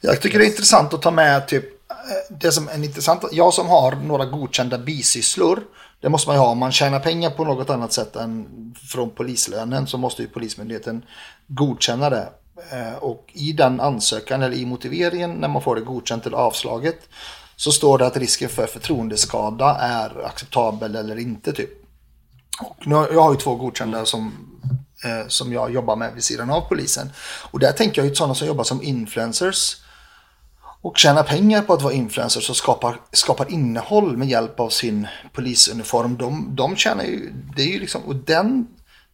Jag 0.00 0.20
tycker 0.20 0.38
det 0.38 0.44
är 0.44 0.50
intressant 0.50 0.94
att 0.94 1.02
ta 1.02 1.10
med 1.10 1.48
typ 1.48 1.64
eh, 1.90 2.36
det 2.36 2.52
som 2.52 2.68
är 2.68 2.84
intressant. 2.84 3.24
Jag 3.32 3.54
som 3.54 3.68
har 3.68 3.92
några 3.92 4.24
godkända 4.24 4.78
bisysslor. 4.78 5.60
Det 6.00 6.08
måste 6.08 6.28
man 6.28 6.36
ju 6.36 6.40
ha. 6.40 6.48
Om 6.48 6.58
man 6.58 6.72
tjänar 6.72 7.00
pengar 7.00 7.30
på 7.30 7.44
något 7.44 7.70
annat 7.70 7.92
sätt 7.92 8.16
än 8.16 8.46
från 8.88 9.10
polislönen 9.10 9.86
så 9.86 9.98
måste 9.98 10.22
ju 10.22 10.28
Polismyndigheten 10.28 11.04
godkänna 11.46 12.10
det. 12.10 12.28
Eh, 12.70 12.94
och 12.94 13.30
i 13.32 13.52
den 13.52 13.80
ansökan 13.80 14.42
eller 14.42 14.56
i 14.56 14.66
motiveringen 14.66 15.30
när 15.30 15.48
man 15.48 15.62
får 15.62 15.76
det 15.76 15.82
godkänt 15.82 16.26
eller 16.26 16.36
avslaget 16.36 17.08
så 17.56 17.72
står 17.72 17.98
det 17.98 18.06
att 18.06 18.16
risken 18.16 18.48
för 18.48 18.66
förtroendeskada 18.66 19.76
är 19.80 20.26
acceptabel 20.26 20.96
eller 20.96 21.18
inte 21.18 21.52
typ. 21.52 21.70
Och 22.60 22.86
nu, 22.86 22.94
jag 22.94 23.22
har 23.22 23.32
ju 23.32 23.38
två 23.38 23.54
godkända 23.54 24.04
som, 24.04 24.32
eh, 25.04 25.28
som 25.28 25.52
jag 25.52 25.72
jobbar 25.72 25.96
med 25.96 26.14
vid 26.14 26.24
sidan 26.24 26.50
av 26.50 26.60
polisen. 26.60 27.10
Och 27.50 27.58
där 27.58 27.72
tänker 27.72 28.02
jag 28.02 28.08
ju 28.08 28.14
sådana 28.14 28.34
som 28.34 28.46
jobbar 28.46 28.64
som 28.64 28.82
influencers 28.82 29.76
och 30.82 30.98
tjänar 30.98 31.22
pengar 31.22 31.62
på 31.62 31.72
att 31.72 31.82
vara 31.82 31.92
influencers 31.92 32.50
och 32.50 32.56
skapar, 32.56 33.00
skapar 33.12 33.52
innehåll 33.52 34.16
med 34.16 34.28
hjälp 34.28 34.60
av 34.60 34.68
sin 34.68 35.08
polisuniform. 35.32 36.16
De, 36.16 36.56
de 36.56 36.76
tjänar 36.76 37.04
ju, 37.04 37.32
det 37.56 37.62
är 37.62 37.66
ju 37.66 37.80
liksom, 37.80 38.02
och 38.02 38.16
den, 38.16 38.66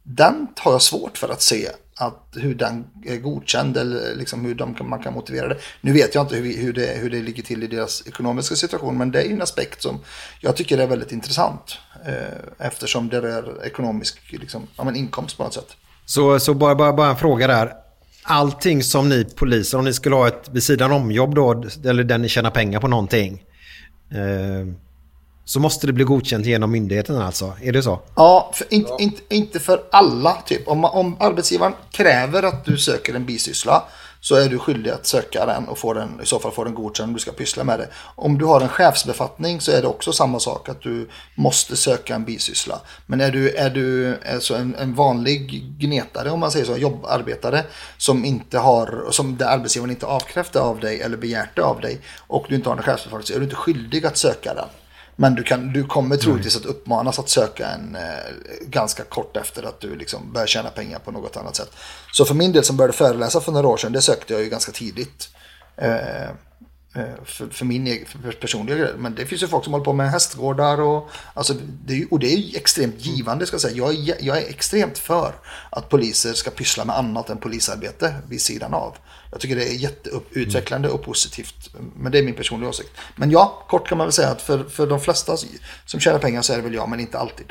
den 0.03 0.49
har 0.57 0.73
jag 0.73 0.83
svårt 0.83 1.19
för 1.19 1.29
att 1.29 1.43
se 1.43 1.69
att 1.99 2.27
hur 2.37 2.55
den 2.55 2.85
är 3.05 3.17
godkänd 3.17 3.77
eller 3.77 4.11
eh, 4.11 4.17
liksom 4.17 4.45
hur 4.45 4.55
de, 4.55 4.75
kan- 4.75 4.89
man 4.89 5.03
kan 5.03 5.13
motivera 5.15 5.49
det. 5.49 5.57
Nu 5.81 5.93
vet 5.93 6.15
jag 6.15 6.25
inte 6.25 6.35
hur, 6.37 6.43
vi- 6.43 6.57
hur, 6.63 6.73
det, 6.73 6.87
hur 7.01 7.11
det 7.11 7.23
ligger 7.23 7.43
till 7.43 7.63
i 7.63 7.67
deras 7.67 8.07
ekonomiska 8.07 8.57
situation 8.57 8.99
men 8.99 9.11
det 9.11 9.21
är 9.23 9.27
ju 9.27 9.33
en 9.33 9.43
aspekt 9.43 9.83
som 9.83 10.01
jag 10.41 10.57
tycker 10.57 10.79
är 10.79 10.87
väldigt 10.87 11.13
intressant 11.13 11.79
eh, 12.07 12.67
eftersom 12.67 13.09
det 13.09 13.17
är 13.17 13.65
ekonomisk 13.67 14.19
liksom, 14.33 14.67
ja, 14.77 14.85
men 14.85 14.97
inkomst 14.97 15.37
på 15.37 15.43
något 15.43 15.55
sätt. 15.55 15.77
Så, 16.07 16.41
så 16.41 16.55
bara, 16.55 16.75
bara, 16.75 16.93
bara 16.93 17.09
en 17.11 17.17
fråga 17.17 17.47
där. 17.47 17.73
Allting 18.23 18.83
som 18.83 19.09
ni 19.09 19.25
poliser, 19.25 19.79
om 19.79 19.85
ni 19.85 19.93
skulle 19.93 20.17
ha 20.17 20.29
ett 20.29 20.49
vid 20.53 20.63
sidan 20.63 20.93
om-jobb 20.93 21.35
då, 21.35 21.65
eller 21.85 22.05
där 22.05 22.19
ni 22.19 22.29
tjänar 22.29 22.51
pengar 22.51 22.81
på 22.81 22.89
någonting. 22.89 23.45
Eh, 24.11 24.75
så 25.49 25.61
måste 25.61 25.87
det 25.87 25.93
bli 25.93 26.05
godkänt 26.05 26.47
genom 26.47 26.71
myndigheten 26.71 27.17
alltså? 27.17 27.53
Är 27.63 27.73
det 27.73 27.83
så? 27.83 28.01
Ja, 28.15 28.51
för, 28.55 28.67
inte, 28.71 28.93
inte, 28.99 29.23
inte 29.29 29.61
för 29.61 29.83
alla 29.91 30.43
typ. 30.47 30.69
Om, 30.69 30.85
om 30.85 31.17
arbetsgivaren 31.21 31.73
kräver 31.91 32.43
att 32.43 32.65
du 32.65 32.79
söker 32.79 33.15
en 33.15 33.27
bisyssla 33.27 33.85
så 34.21 34.35
är 34.35 34.49
du 34.49 34.59
skyldig 34.59 34.91
att 34.91 35.07
söka 35.07 35.47
den 35.47 35.69
och 35.69 35.79
få 35.79 35.93
den, 35.93 36.21
i 36.23 36.27
så 36.27 36.39
fall 36.39 36.53
få 36.53 36.65
den 36.65 36.75
godkänd 36.75 37.09
om 37.09 37.15
du 37.15 37.21
ska 37.21 37.33
pyssla 37.33 37.65
med 37.65 37.79
det. 37.79 37.89
Om 38.15 38.39
du 38.39 38.45
har 38.45 38.61
en 38.61 38.69
chefsbefattning 38.69 39.61
så 39.61 39.73
är 39.73 39.83
det 39.83 39.89
också 39.89 40.13
samma 40.13 40.41
sak 40.41 40.69
att 40.69 40.83
du 40.83 41.09
måste 41.35 41.77
söka 41.77 42.15
en 42.15 42.25
bisyssla. 42.25 42.81
Men 43.07 43.21
är 43.21 43.31
du, 43.31 43.51
är 43.51 43.71
du 43.71 44.17
alltså 44.35 44.55
en, 44.55 44.75
en 44.75 44.95
vanlig 44.95 45.65
gnetare 45.79 46.31
om 46.31 46.41
man 46.41 46.51
säger 46.51 46.67
så, 46.67 46.77
jobbarbetare 46.77 47.65
som 47.99 48.25
inte 48.25 48.59
har, 48.59 49.05
som 49.11 49.37
där 49.37 49.47
arbetsgivaren 49.47 49.91
inte 49.91 50.07
avkrävt 50.07 50.57
av 50.57 50.81
dig 50.81 51.01
eller 51.01 51.17
begärt 51.17 51.57
det 51.57 51.63
av 51.63 51.81
dig 51.81 52.01
och 52.17 52.47
du 52.49 52.55
inte 52.55 52.69
har 52.69 52.77
en 52.77 52.83
chefsbefattning 52.83 53.27
så 53.27 53.35
är 53.35 53.39
du 53.39 53.45
inte 53.45 53.57
skyldig 53.57 54.07
att 54.07 54.17
söka 54.17 54.55
den. 54.55 54.69
Men 55.21 55.35
du, 55.35 55.43
kan, 55.43 55.73
du 55.73 55.85
kommer 55.85 56.17
troligtvis 56.17 56.57
att 56.57 56.65
uppmanas 56.65 57.19
att 57.19 57.29
söka 57.29 57.69
en 57.69 57.97
eh, 57.97 58.03
ganska 58.67 59.05
kort 59.05 59.37
efter 59.37 59.63
att 59.63 59.81
du 59.81 59.97
liksom 59.97 60.33
börjar 60.33 60.47
tjäna 60.47 60.71
pengar 60.71 60.99
på 60.99 61.11
något 61.11 61.37
annat 61.37 61.57
sätt. 61.57 61.71
Så 62.13 62.25
för 62.25 62.35
min 62.35 62.53
del 62.53 62.65
som 62.65 62.77
började 62.77 62.93
föreläsa 62.93 63.41
för 63.41 63.53
några 63.53 63.69
år 63.69 63.77
sedan, 63.77 63.93
det 63.93 64.01
sökte 64.01 64.33
jag 64.33 64.43
ju 64.43 64.49
ganska 64.49 64.73
tidigt. 64.73 65.29
Eh, 65.77 66.31
för, 67.25 67.47
för 67.47 67.65
min 67.65 67.87
egen 67.87 68.07
för 68.07 68.33
personliga 68.33 68.77
grej. 68.77 68.93
Men 68.99 69.15
det 69.15 69.27
finns 69.27 69.43
ju 69.43 69.47
folk 69.47 69.65
som 69.65 69.73
håller 69.73 69.85
på 69.85 69.93
med 69.93 70.11
hästgårdar 70.11 70.81
och, 70.81 71.11
alltså, 71.35 71.55
det 71.87 72.07
och 72.11 72.19
det 72.19 72.35
är 72.35 72.37
ju 72.37 72.57
extremt 72.57 73.07
givande 73.07 73.47
ska 73.47 73.55
jag 73.55 73.61
säga. 73.61 73.77
Jag 73.77 73.95
är, 73.95 74.17
jag 74.21 74.39
är 74.39 74.49
extremt 74.49 74.99
för 74.99 75.33
att 75.71 75.89
poliser 75.89 76.33
ska 76.33 76.51
pyssla 76.51 76.85
med 76.85 76.99
annat 76.99 77.31
än 77.31 77.39
polisarbete 77.39 78.15
vid 78.29 78.41
sidan 78.41 78.75
av. 78.75 78.97
Jag 79.31 79.41
tycker 79.41 79.57
det 79.57 79.69
är 79.69 79.75
jätteutvecklande 79.75 80.89
och 80.89 81.03
positivt. 81.03 81.71
Men 81.97 82.13
det 82.13 82.19
är 82.19 82.23
min 82.23 82.35
personliga 82.35 82.71
åsikt. 82.71 82.91
Men 83.17 83.31
ja, 83.31 83.67
kort 83.69 83.89
kan 83.89 83.99
man 83.99 84.07
väl 84.07 84.13
säga 84.13 84.29
att 84.29 84.43
för, 84.43 84.65
för 84.65 84.87
de 84.87 85.01
flesta 85.01 85.37
som 85.87 86.01
tjänar 86.01 86.19
pengar 86.19 86.43
så 86.43 86.53
är 86.53 86.57
det 86.57 86.63
väl 86.63 86.75
jag, 86.75 86.89
men 86.89 87.01
inte 87.01 87.19
alltid. 87.19 87.47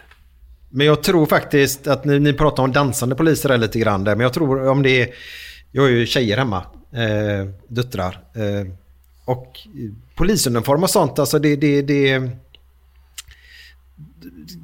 Men 0.70 0.88
jag 0.88 1.04
tror 1.04 1.26
faktiskt 1.26 1.88
att 1.88 2.06
ni, 2.06 2.20
ni 2.20 2.34
pratar 2.34 2.64
om 2.64 2.72
dansande 2.72 3.16
poliser 3.16 3.50
där 3.50 3.58
lite 3.58 3.80
grann 3.80 4.04
där. 4.04 4.16
Men 4.16 4.24
jag 4.24 4.34
tror 4.34 4.68
om 4.68 4.84
det 4.84 5.02
är... 5.02 5.10
Jag 5.72 5.82
har 5.82 5.90
ju 5.90 6.06
tjejer 6.06 6.38
hemma. 6.38 6.64
Eh, 6.94 7.48
döttrar. 7.68 8.20
Eh, 8.36 8.74
och 9.28 9.60
polisuniform 10.16 10.84
och 10.84 10.90
sånt, 10.90 11.20
alltså 11.20 11.40
det, 11.40 11.56
det, 11.56 11.82
det 11.82 12.32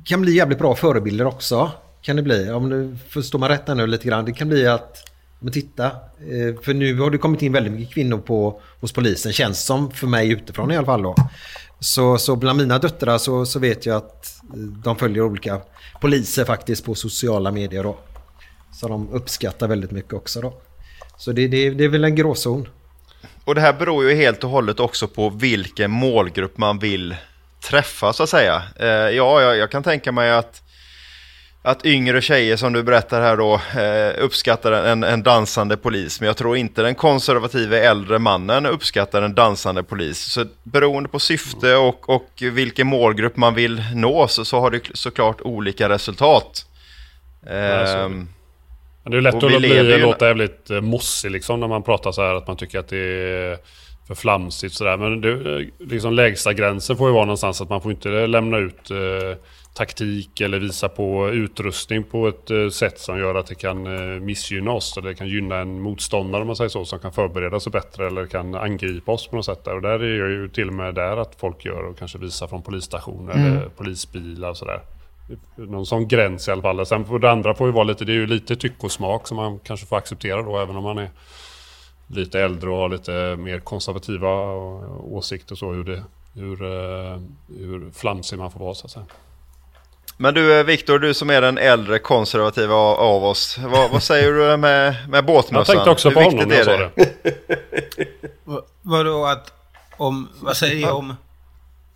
kan 0.05 0.21
bli 0.21 0.35
jävligt 0.35 0.57
bra 0.57 0.75
förebilder 0.75 1.25
också. 1.25 1.71
Kan 2.01 2.15
det 2.15 2.21
bli. 2.21 2.51
Om 2.51 2.69
du 2.69 2.95
förstår 3.09 3.39
man 3.39 3.49
rätt 3.49 3.67
här 3.67 3.75
nu 3.75 3.87
lite 3.87 4.07
grann. 4.07 4.25
Det 4.25 4.33
kan 4.33 4.47
bli 4.47 4.67
att, 4.67 4.97
men 5.39 5.53
titta. 5.53 5.85
Eh, 5.85 6.61
för 6.61 6.73
nu 6.73 6.99
har 6.99 7.11
det 7.11 7.17
kommit 7.17 7.41
in 7.41 7.51
väldigt 7.51 7.73
mycket 7.73 7.93
kvinnor 7.93 8.17
på, 8.17 8.61
hos 8.79 8.91
polisen. 8.91 9.33
Känns 9.33 9.65
som 9.65 9.91
för 9.91 10.07
mig 10.07 10.31
utifrån 10.31 10.71
i 10.71 10.77
alla 10.77 10.85
fall 10.85 11.01
då. 11.01 11.15
Så, 11.79 12.17
så 12.17 12.35
bland 12.35 12.59
mina 12.59 12.79
döttrar 12.79 13.17
så, 13.17 13.45
så 13.45 13.59
vet 13.59 13.85
jag 13.85 13.95
att 13.95 14.41
eh, 14.53 14.59
de 14.59 14.95
följer 14.95 15.23
olika 15.23 15.61
poliser 16.01 16.45
faktiskt 16.45 16.85
på 16.85 16.95
sociala 16.95 17.51
medier 17.51 17.83
då. 17.83 17.97
Så 18.73 18.87
de 18.87 19.09
uppskattar 19.09 19.67
väldigt 19.67 19.91
mycket 19.91 20.13
också 20.13 20.41
då. 20.41 20.53
Så 21.17 21.31
det, 21.31 21.47
det, 21.47 21.69
det 21.69 21.83
är 21.83 21.89
väl 21.89 22.03
en 22.03 22.15
gråzon. 22.15 22.67
Och 23.45 23.55
det 23.55 23.61
här 23.61 23.73
beror 23.73 24.09
ju 24.09 24.15
helt 24.15 24.43
och 24.43 24.49
hållet 24.49 24.79
också 24.79 25.07
på 25.07 25.29
vilken 25.29 25.91
målgrupp 25.91 26.57
man 26.57 26.79
vill 26.79 27.15
träffa 27.63 28.13
så 28.13 28.23
att 28.23 28.29
säga. 28.29 28.63
Eh, 28.79 28.87
ja, 28.87 29.41
jag, 29.41 29.57
jag 29.57 29.71
kan 29.71 29.83
tänka 29.83 30.11
mig 30.11 30.31
att, 30.31 30.61
att 31.61 31.85
yngre 31.85 32.21
tjejer 32.21 32.57
som 32.57 32.73
du 32.73 32.83
berättar 32.83 33.21
här 33.21 33.37
då 33.37 33.61
eh, 33.81 34.23
uppskattar 34.23 34.71
en, 34.71 35.03
en 35.03 35.23
dansande 35.23 35.77
polis. 35.77 36.19
Men 36.19 36.27
jag 36.27 36.37
tror 36.37 36.57
inte 36.57 36.81
den 36.81 36.95
konservativa 36.95 37.77
äldre 37.77 38.19
mannen 38.19 38.65
uppskattar 38.65 39.21
en 39.21 39.35
dansande 39.35 39.83
polis. 39.83 40.19
Så 40.19 40.45
beroende 40.63 41.09
på 41.09 41.19
syfte 41.19 41.75
och, 41.75 42.09
och 42.09 42.29
vilken 42.41 42.87
målgrupp 42.87 43.37
man 43.37 43.55
vill 43.55 43.83
nå 43.93 44.27
så, 44.27 44.45
så 44.45 44.59
har 44.59 44.71
det 44.71 44.81
såklart 44.93 45.41
olika 45.41 45.89
resultat. 45.89 46.65
Ja, 47.41 47.49
så 47.49 47.53
är 47.53 47.97
det. 47.97 48.03
Ehm, 48.03 48.27
Men 49.03 49.11
det 49.11 49.17
är 49.17 49.21
lätt 49.21 49.35
att 49.35 49.57
bli, 49.57 49.97
låta 49.97 50.27
jävligt 50.27 50.69
eh, 50.69 50.81
mossig 50.81 51.31
liksom 51.31 51.59
när 51.59 51.67
man 51.67 51.83
pratar 51.83 52.11
så 52.11 52.21
här 52.21 52.35
att 52.35 52.47
man 52.47 52.57
tycker 52.57 52.79
att 52.79 52.87
det 52.87 52.97
är 52.97 53.57
för 54.07 54.15
flamsigt 54.15 54.73
sådär. 54.75 54.97
Men 54.97 55.21
det, 55.21 55.31
eh, 55.31 55.87
liksom 55.87 56.13
lägsta 56.13 56.53
gränsen 56.53 56.97
får 56.97 57.07
ju 57.07 57.13
vara 57.13 57.25
någonstans 57.25 57.61
att 57.61 57.69
man 57.69 57.81
får 57.81 57.91
inte 57.91 58.27
lämna 58.27 58.57
ut 58.57 58.91
eh, 58.91 59.37
taktik 59.73 60.41
eller 60.41 60.59
visa 60.59 60.89
på 60.89 61.29
utrustning 61.29 62.03
på 62.03 62.27
ett 62.27 62.51
eh, 62.51 62.69
sätt 62.69 62.99
som 62.99 63.19
gör 63.19 63.35
att 63.35 63.47
det 63.47 63.55
kan 63.55 63.87
eh, 63.87 64.19
missgynna 64.21 64.71
oss. 64.71 64.97
Eller 64.97 65.09
det 65.09 65.15
kan 65.15 65.27
gynna 65.27 65.55
en 65.57 65.81
motståndare 65.81 66.41
om 66.41 66.47
man 66.47 66.55
säger 66.55 66.69
så. 66.69 66.85
Som 66.85 66.99
kan 66.99 67.13
förbereda 67.13 67.59
sig 67.59 67.71
bättre 67.71 68.07
eller 68.07 68.25
kan 68.25 68.55
angripa 68.55 69.11
oss 69.11 69.27
på 69.27 69.35
något 69.35 69.45
sätt. 69.45 69.65
Där. 69.65 69.75
Och 69.75 69.81
där 69.81 70.03
är 70.03 70.19
jag 70.19 70.29
ju 70.29 70.49
till 70.49 70.67
och 70.67 70.73
med 70.73 70.95
där 70.95 71.17
att 71.17 71.35
folk 71.35 71.65
gör 71.65 71.83
och 71.83 71.99
kanske 71.99 72.17
visar 72.17 72.47
från 72.47 72.63
polisstationer 72.63 73.33
Mm. 73.33 73.51
eller 73.51 73.69
polisbilar 73.69 74.49
och 74.49 74.57
sådär. 74.57 74.81
Någon 75.55 75.85
sån 75.85 76.07
gräns 76.07 76.47
i 76.47 76.51
alla 76.51 76.61
fall. 76.61 76.85
Sen 76.85 77.05
får 77.05 77.19
det 77.19 77.31
andra 77.31 77.53
får 77.55 77.67
ju 77.67 77.73
vara 77.73 77.83
lite, 77.83 78.05
det 78.05 78.11
är 78.11 78.15
ju 78.15 78.27
lite 78.27 78.55
tyck 78.55 78.83
och 78.83 78.91
smak 78.91 79.27
som 79.27 79.37
man 79.37 79.59
kanske 79.59 79.85
får 79.85 79.97
acceptera 79.97 80.41
då 80.41 80.59
även 80.59 80.75
om 80.75 80.83
man 80.83 80.97
är 80.97 81.09
lite 82.07 82.39
äldre 82.39 82.69
och 82.69 82.77
har 82.77 82.89
lite 82.89 83.35
mer 83.35 83.59
konservativa 83.59 84.29
åsikter 85.03 85.55
så 85.55 85.71
hur, 85.71 85.83
det, 85.83 86.03
hur, 86.33 86.63
eh, 86.63 87.19
hur 87.57 87.91
flamsig 87.91 88.39
man 88.39 88.51
får 88.51 88.59
vara 88.59 88.73
så 88.73 88.85
att 88.85 88.91
säga. 88.91 89.05
Men 90.17 90.33
du 90.33 90.59
eh, 90.59 90.63
Viktor, 90.65 90.99
du 90.99 91.13
som 91.13 91.29
är 91.29 91.41
den 91.41 91.57
äldre 91.57 91.99
konservativa 91.99 92.75
av, 92.75 93.23
oss. 93.23 93.57
Vad, 93.57 93.91
vad 93.91 94.03
säger 94.03 94.31
du 94.31 94.57
med, 94.57 94.95
med 95.09 95.25
båtmössan? 95.25 95.55
Jag 95.57 95.67
tänkte 95.67 95.89
också 95.89 96.09
Hur 96.09 96.15
på 96.15 96.21
honom 96.21 96.49
när 96.49 96.55
jag 96.55 96.67
är 96.67 96.77
sa 96.77 96.77
det? 96.77 96.89
det. 96.95 98.27
Va- 98.43 98.61
Vadå 98.81 99.25
att... 99.25 99.53
Om... 99.97 100.29
Vad 100.41 100.57
säger 100.57 100.81
jag 100.81 100.97
om... 100.97 101.15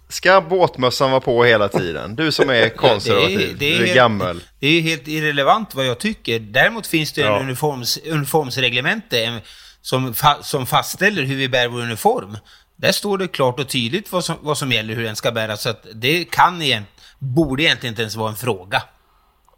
Ska 0.09 0.41
båtmössan 0.41 1.11
vara 1.11 1.21
på 1.21 1.43
hela 1.43 1.67
tiden? 1.69 2.15
Du 2.15 2.31
som 2.31 2.49
är 2.49 2.69
konservativ, 2.69 3.55
det 3.59 3.65
är 3.65 3.69
du 3.69 3.75
är 3.75 3.85
helt- 3.85 3.95
gammal. 3.95 4.43
Det 4.59 4.67
är 4.67 4.71
ju 4.71 4.81
helt 4.81 5.07
irrelevant 5.07 5.75
vad 5.75 5.85
jag 5.85 5.99
tycker. 5.99 6.39
Däremot 6.39 6.87
finns 6.87 7.11
det 7.13 7.21
Ja. 7.21 7.35
en 7.37 7.41
uniforms, 7.43 7.97
uniformsreglemente 8.05 9.23
en- 9.23 9.39
som, 9.81 10.13
fa, 10.13 10.37
som 10.41 10.65
fastställer 10.65 11.23
hur 11.23 11.35
vi 11.35 11.49
bär 11.49 11.67
vår 11.67 11.79
uniform. 11.81 12.37
Där 12.75 12.91
står 12.91 13.17
det 13.17 13.27
klart 13.27 13.59
och 13.59 13.67
tydligt 13.69 14.11
vad 14.11 14.25
som, 14.25 14.35
vad 14.41 14.57
som 14.57 14.71
gäller, 14.71 14.95
hur 14.95 15.03
den 15.03 15.15
ska 15.15 15.31
bäras. 15.31 15.61
Så 15.61 15.69
att 15.69 15.85
det 15.93 16.23
kan 16.31 16.61
igen, 16.61 16.83
borde 17.19 17.63
egentligen 17.63 17.91
inte 17.91 18.01
ens 18.01 18.15
vara 18.15 18.29
en 18.29 18.35
fråga. 18.35 18.81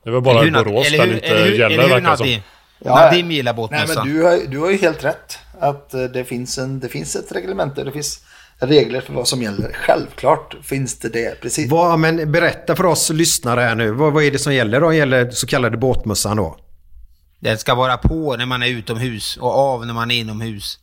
Det 0.03 0.11
var 0.11 0.21
bara 0.21 0.51
Borås 0.63 0.89
där 0.91 0.97
det 1.07 1.13
inte 1.13 1.25
eller 1.27 1.45
hur- 1.45 1.51
gäller 1.51 1.65
eller 1.65 1.83
hur, 1.83 1.89
verkar 1.89 2.11
det 2.11 2.17
som. 2.17 2.41
Ja, 2.85 2.95
Nadim 2.95 3.31
gillar 3.31 3.53
Nej, 3.53 3.57
båtmössan. 3.57 4.07
men 4.07 4.15
du 4.15 4.23
har, 4.23 4.39
du 4.47 4.59
har 4.59 4.69
ju 4.69 4.77
helt 4.77 5.03
rätt. 5.03 5.37
Att 5.59 5.93
eh, 5.93 6.03
det 6.03 6.23
finns, 6.25 6.57
en, 6.57 6.79
det 6.79 6.89
finns 6.89 7.15
ett 7.15 7.31
reglemente, 7.31 7.83
det 7.83 7.91
finns 7.91 8.19
regler 8.59 9.01
för 9.01 9.13
vad 9.13 9.27
som 9.27 9.41
gäller. 9.41 9.71
Självklart 9.73 10.55
finns 10.63 10.99
det 10.99 11.09
det. 11.09 11.41
Precis. 11.41 11.71
Vad, 11.71 11.99
men 11.99 12.31
berätta 12.31 12.75
för 12.75 12.85
oss 12.85 13.09
lyssnare 13.09 13.61
här 13.61 13.75
nu. 13.75 13.91
Vad, 13.91 14.13
vad 14.13 14.23
är 14.23 14.31
det 14.31 14.39
som 14.39 14.53
gäller 14.53 14.81
då? 14.81 14.93
Gäller 14.93 15.31
så 15.31 15.47
kallade 15.47 15.77
båtmössan 15.77 16.37
då? 16.37 16.57
Den 17.39 17.57
ska 17.57 17.75
vara 17.75 17.97
på 17.97 18.35
när 18.37 18.45
man 18.45 18.63
är 18.63 18.67
utomhus 18.67 19.37
och 19.37 19.51
av 19.57 19.85
när 19.85 19.93
man 19.93 20.11
är 20.11 20.15
inomhus. 20.15 20.79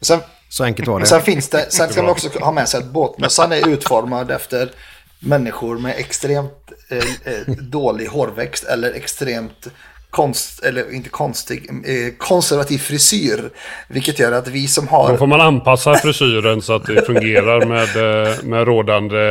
Sen, 0.00 0.20
Så 0.48 0.64
enkelt 0.64 0.88
var 0.88 1.00
det. 1.00 1.06
sen, 1.06 1.22
finns 1.22 1.48
det, 1.48 1.66
sen 1.72 1.88
ska 1.92 2.02
man 2.02 2.10
också 2.10 2.28
ha 2.40 2.52
med 2.52 2.68
sig 2.68 2.78
att 2.80 2.86
båtmössan 2.86 3.52
är 3.52 3.68
utformad 3.68 4.30
efter 4.30 4.70
människor 5.18 5.78
med 5.78 5.94
extremt 5.98 6.72
eh, 6.88 6.98
eh, 7.34 7.46
dålig 7.58 8.06
hårväxt 8.06 8.64
eller 8.64 8.92
extremt 8.92 9.66
konst, 10.10 10.64
eller 10.64 10.94
inte 10.94 11.08
konstig, 11.08 11.68
eh, 11.68 12.14
konservativ 12.18 12.78
frisyr. 12.78 13.50
Vilket 13.88 14.18
gör 14.18 14.32
att 14.32 14.48
vi 14.48 14.68
som 14.68 14.88
har... 14.88 15.08
Då 15.08 15.16
får 15.16 15.26
man 15.26 15.40
anpassa 15.40 15.94
frisyren 15.94 16.62
så 16.62 16.72
att 16.72 16.86
det 16.86 17.06
fungerar 17.06 17.66
med, 17.66 18.26
eh, 18.26 18.42
med 18.42 18.66
rådande 18.66 19.30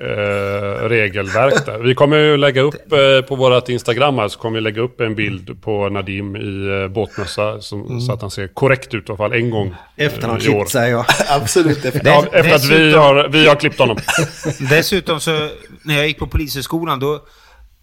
eh, 0.00 0.88
regelverk 0.88 1.66
där. 1.66 1.78
Vi 1.78 1.94
kommer 1.94 2.16
ju 2.16 2.36
lägga 2.36 2.60
upp 2.60 2.92
eh, 2.92 3.28
på 3.28 3.36
vårt 3.36 3.68
Instagram 3.68 4.18
här 4.18 4.28
så 4.28 4.38
kommer 4.38 4.54
vi 4.54 4.60
lägga 4.60 4.82
upp 4.82 5.00
en 5.00 5.14
bild 5.14 5.62
på 5.62 5.88
Nadim 5.88 6.36
i 6.36 6.82
eh, 6.82 6.88
båtmössa 6.88 7.60
som, 7.60 8.00
så 8.00 8.12
att 8.12 8.20
han 8.20 8.30
ser 8.30 8.48
korrekt 8.48 8.94
ut 8.94 9.08
i 9.08 9.12
alla 9.12 9.16
fall 9.16 9.32
en 9.32 9.50
gång 9.50 9.74
Efter 9.96 10.20
han 10.20 10.30
har 10.30 10.36
eh, 10.36 10.42
klippt 10.42 10.70
sig 10.70 10.90
ja. 10.90 11.06
Absolut. 11.28 11.78
Ja, 12.04 12.24
efter 12.32 12.54
att 12.54 12.70
vi 12.70 12.92
har, 12.92 13.28
vi 13.28 13.48
har 13.48 13.56
klippt 13.56 13.78
honom. 13.78 13.98
Dessutom 14.70 15.20
så, 15.20 15.48
när 15.82 15.96
jag 15.96 16.06
gick 16.06 16.18
på 16.18 16.26
polishögskolan 16.26 17.00
då, 17.00 17.20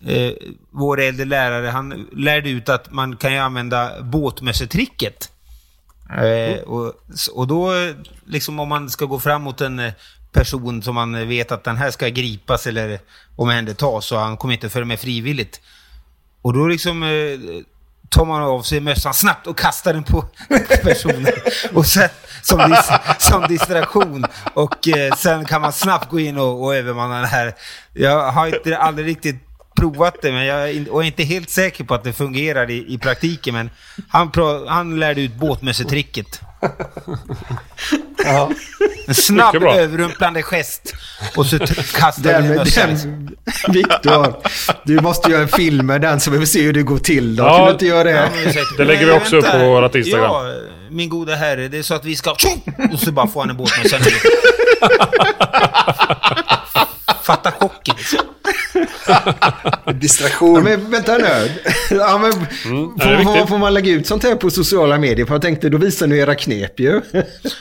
eh, 0.06 0.32
vår 0.72 1.00
äldre 1.00 1.26
lärare, 1.26 1.68
han 1.68 2.08
lärde 2.12 2.50
ut 2.50 2.70
att 2.70 2.92
man 2.92 3.16
kan 3.16 3.34
ju 3.34 3.38
använda 3.38 4.02
båtmössetricket. 4.02 5.32
Eh, 6.10 6.60
och, 6.60 6.94
och 7.34 7.48
då, 7.48 7.72
liksom 8.26 8.60
om 8.60 8.70
man 8.70 8.90
ska 8.90 9.06
gå 9.06 9.20
fram 9.20 9.42
mot 9.42 9.62
en 9.62 9.80
eh, 9.80 9.94
person 10.32 10.82
som 10.82 10.96
man 10.96 11.28
vet 11.28 11.52
att 11.52 11.64
den 11.64 11.78
här 11.78 11.92
ska 11.92 12.08
gripas 12.08 12.68
eller 12.68 13.00
omhändertas 13.36 14.06
så 14.06 14.18
han 14.18 14.38
kommer 14.38 14.54
inte 14.54 14.70
följa 14.70 14.86
med 14.86 15.00
frivilligt. 15.00 15.62
Och 16.42 16.54
då 16.54 16.68
liksom 16.68 17.04
eh, 17.04 17.64
tar 18.10 18.26
man 18.26 18.42
av 18.44 18.62
sig 18.62 18.80
mössan 18.80 19.14
snabbt 19.14 19.48
och 19.48 19.58
kastar 19.58 19.94
den 19.94 20.04
på 20.04 20.26
personen. 20.84 21.34
Och 21.74 21.86
sen, 21.86 22.10
som, 22.42 22.70
dis, 22.70 22.90
som 23.20 23.48
distraktion. 23.48 24.26
Och 24.54 24.88
eh, 24.88 25.16
sen 25.16 25.46
kan 25.46 25.62
man 25.62 25.74
snabbt 25.74 26.10
gå 26.10 26.20
in 26.20 26.38
och, 26.38 26.64
och 26.64 26.76
övermanna 26.76 27.22
det 27.22 27.28
här. 27.28 27.54
Jag 27.94 28.32
har 28.32 28.48
inte 28.48 28.78
aldrig 28.78 29.08
riktigt 29.08 29.53
provat 29.84 30.16
det 30.22 30.32
men 30.32 30.46
jag 30.46 30.70
är 30.70 30.92
och 30.92 31.04
är 31.04 31.08
inte 31.08 31.24
helt 31.24 31.50
säker 31.50 31.84
på 31.84 31.94
att 31.94 32.04
det 32.04 32.14
fungerar 32.14 32.72
i, 32.72 32.94
i 32.94 32.98
praktiken. 32.98 33.54
Men 33.54 33.70
han, 34.10 34.32
pra, 34.32 34.70
han 34.70 35.00
lärde 35.00 35.22
ut 35.22 35.36
båtmössetricket. 35.36 36.42
Ja. 38.26 38.52
En 39.08 39.16
snabb 39.16 39.56
överrumplande 39.56 40.44
gest. 40.44 40.94
Och 41.36 41.46
så 41.46 41.60
kastar 41.60 42.42
du 42.42 42.48
Den, 42.48 42.56
mössan. 42.56 43.30
Viktor, 43.68 44.36
du 44.84 45.02
måste 45.02 45.32
göra 45.32 45.42
en 45.42 45.48
film 45.48 45.86
med 45.86 46.02
den 46.02 46.20
så 46.20 46.32
vi 46.32 46.40
får 46.40 46.46
se 46.46 46.62
hur 46.62 46.74
det 46.74 46.84
går 46.84 46.98
till 46.98 47.36
då. 47.36 47.44
Ja, 47.44 47.58
kan 47.58 47.66
du 47.66 47.72
inte 47.72 47.86
göra 47.86 48.04
det? 48.04 48.30
Ja. 48.46 48.62
Det 48.78 48.84
lägger 48.86 49.06
vi 49.06 49.12
också 49.12 49.38
upp 49.38 49.52
på 49.52 49.58
vårt 49.58 49.96
Instagram. 49.96 50.24
Ja, 50.24 50.54
min 50.90 51.10
goda 51.10 51.36
herre. 51.36 51.68
Det 51.68 51.78
är 51.78 51.84
så 51.84 51.94
att 51.94 52.06
vi 52.06 52.16
ska... 52.16 52.32
Och 52.94 53.00
så 53.00 53.12
bara 53.12 53.28
få 53.28 53.40
han 53.40 53.50
en 53.50 53.58
båtmössa 53.58 53.98
nu. 53.98 54.12
Fatta 57.24 57.52
chocken. 57.52 57.96
Distraktion. 60.00 60.56
Ja, 60.56 60.62
men 60.62 60.92
vänta 60.92 61.18
nu. 61.18 61.52
Ja, 61.92 62.18
men, 62.18 62.32
Mm, 62.66 62.92
det 62.98 63.24
får, 63.24 63.38
får, 63.40 63.46
får 63.48 63.58
man 63.58 63.74
lägga 63.74 63.92
ut 63.92 64.08
sånt 64.08 64.24
här 64.24 64.36
på 64.36 64.50
sociala 64.50 64.98
medier? 64.98 65.26
För 65.26 65.34
jag 65.34 65.42
tänkte, 65.42 65.70
då 65.70 65.78
visar 65.78 66.08
ni 66.08 66.18
era 66.18 66.36
knep 66.36 66.80
ju. 66.80 67.02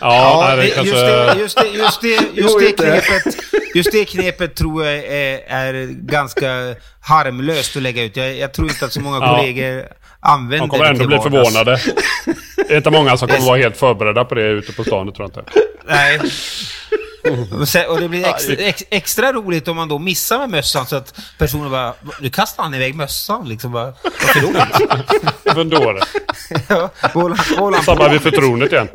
Ja, 0.00 0.54
det 0.56 0.62
det, 0.62 0.66
just, 0.66 0.92
det, 0.92 1.34
just, 1.40 1.56
det, 1.56 1.68
just, 1.68 2.00
det, 2.00 2.08
just, 2.40 2.54
går 2.54 2.60
det 2.60 2.68
inte. 2.68 2.82
knepet, 3.00 3.36
just 3.74 3.92
det 3.92 4.04
knepet 4.04 4.54
tror 4.54 4.86
jag 4.86 4.94
är, 4.94 5.40
är 5.48 5.86
ganska 5.86 6.46
harmlöst 7.00 7.76
att 7.76 7.82
lägga 7.82 8.02
ut. 8.04 8.16
Jag, 8.16 8.36
jag 8.36 8.54
tror 8.54 8.68
inte 8.68 8.84
att 8.84 8.92
så 8.92 9.00
många 9.00 9.18
Ja. 9.20 9.36
kollegor 9.36 9.86
använder 10.20 10.58
De 10.58 10.68
kommer 10.68 10.84
det 10.84 10.90
ändå 10.90 11.06
bli 11.06 11.18
förvånade. 11.18 11.80
Det 12.68 12.72
är 12.72 12.76
inte 12.76 12.90
många 12.90 13.16
som 13.16 13.28
kommer 13.28 13.46
vara 13.46 13.58
helt 13.58 13.76
förberedda 13.76 14.24
på 14.24 14.34
det 14.34 14.42
ute 14.42 14.72
på 14.72 14.84
stan, 14.84 15.06
det 15.06 15.12
tror 15.12 15.30
jag 15.34 15.44
inte. 15.44 15.60
Nej. 15.88 16.20
Och, 17.60 17.68
sen, 17.68 17.86
och 17.88 18.00
det 18.00 18.08
blir 18.08 18.26
extra, 18.26 18.54
ex, 18.54 18.82
extra 18.90 19.32
roligt 19.32 19.68
om 19.68 19.76
man 19.76 19.88
då 19.88 19.98
missar 19.98 20.38
med 20.38 20.50
mössan 20.50 20.86
så 20.86 20.96
att 20.96 21.14
personen 21.38 21.70
bara, 21.70 21.94
nu 22.20 22.30
kastar 22.30 22.62
han 22.62 22.74
iväg 22.74 22.94
mössan 22.94 23.48
liksom. 23.48 23.72
Bara, 23.72 23.92
Varför 24.02 24.40
då? 25.44 25.50
Även 25.50 25.68
då 25.68 25.88
är 25.90 25.94
det. 25.94 26.00
ja, 26.68 26.90
vad 27.02 27.10
håller 27.22 27.36
han- 27.36 27.46
vad 27.50 27.58
håller 27.58 27.76
han 27.76 27.84
Sabbar 27.84 28.06
på 28.06 28.12
vi 28.12 28.18
förtroendet 28.18 28.72
igen. 28.72 28.88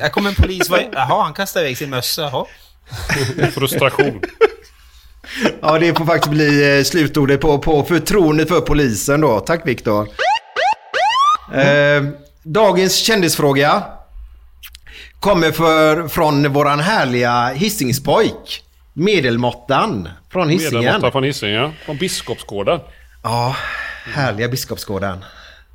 Här 0.00 0.08
kommer 0.08 0.28
en 0.30 0.34
polis, 0.36 0.68
jaha 0.92 1.22
han 1.24 1.32
kastar 1.32 1.60
iväg 1.60 1.78
sin 1.78 1.90
mössa, 1.90 2.22
jaha. 2.22 2.46
Frustration. 3.52 4.20
Ja, 5.62 5.78
det 5.78 5.98
får 5.98 6.04
faktiskt 6.06 6.30
bli 6.30 6.78
eh, 6.78 6.84
slutordet 6.84 7.40
på, 7.40 7.58
på 7.58 7.84
förtroendet 7.84 8.48
för 8.48 8.60
polisen 8.60 9.20
då. 9.20 9.40
Tack 9.40 9.66
Viktor. 9.66 10.08
Eh, 11.54 12.02
dagens 12.42 12.96
kändisfråga 12.96 13.82
kommer 15.22 15.52
för, 15.52 16.08
från 16.08 16.52
våran 16.52 16.80
härliga 16.80 17.48
Hisingspojk. 17.48 18.64
Medelmåttan 18.92 20.08
från 20.32 20.48
Hisingen. 20.48 20.84
Medelmåtta 20.84 21.12
från 21.12 21.24
Hisingen, 21.24 21.54
ja. 21.54 21.70
Från 21.84 21.96
Biskopsgården. 21.96 22.80
Ja, 23.22 23.56
härliga 24.14 24.48
Biskopsgården. 24.48 25.24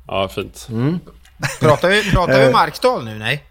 Ja, 0.06 0.28
fint. 0.28 0.68
Pratar 1.60 1.88
vi, 1.88 2.10
pratar 2.10 2.38
vi 2.38 2.44
Eh. 2.44 2.52
Markdal 2.52 3.04
nu? 3.04 3.14
Nej. 3.18 3.44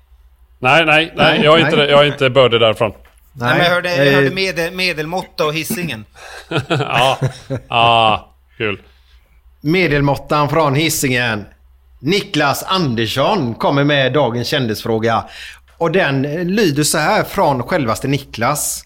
Nej, 0.59 0.85
nej, 0.85 1.13
nej. 1.15 1.37
Nej, 1.37 1.45
Jag 1.45 1.59
är 1.59 1.65
inte, 1.65 1.77
nej. 1.77 1.89
jag 1.89 1.99
är 1.99 2.05
inte 2.05 2.29
bördig 2.29 2.59
därifrån. 2.59 2.91
Nej, 3.33 3.57
men 3.57 3.65
jag 3.65 3.73
hörde, 3.73 3.95
jag 3.95 4.07
eh, 4.07 4.13
hörde 4.13 4.29
medel, 4.29 4.73
medelmåtta 4.73 5.45
och 5.45 5.53
hissingen. 5.53 6.05
ja, 6.69 7.19
ja, 7.69 8.33
kul. 8.57 8.81
Medelmåttan 9.61 10.49
från 10.49 10.75
Hisingen. 10.75 11.45
Niklas 11.99 12.63
Andersson 12.63 13.55
kommer 13.55 13.83
med 13.83 14.13
dagens 14.13 14.47
kändisfråga. 14.47 15.23
Och 15.77 15.91
den 15.91 16.21
lyder 16.55 16.83
så 16.83 16.97
här 16.97 17.23
från 17.23 17.63
självaste 17.63 18.07
Niklas. 18.07 18.83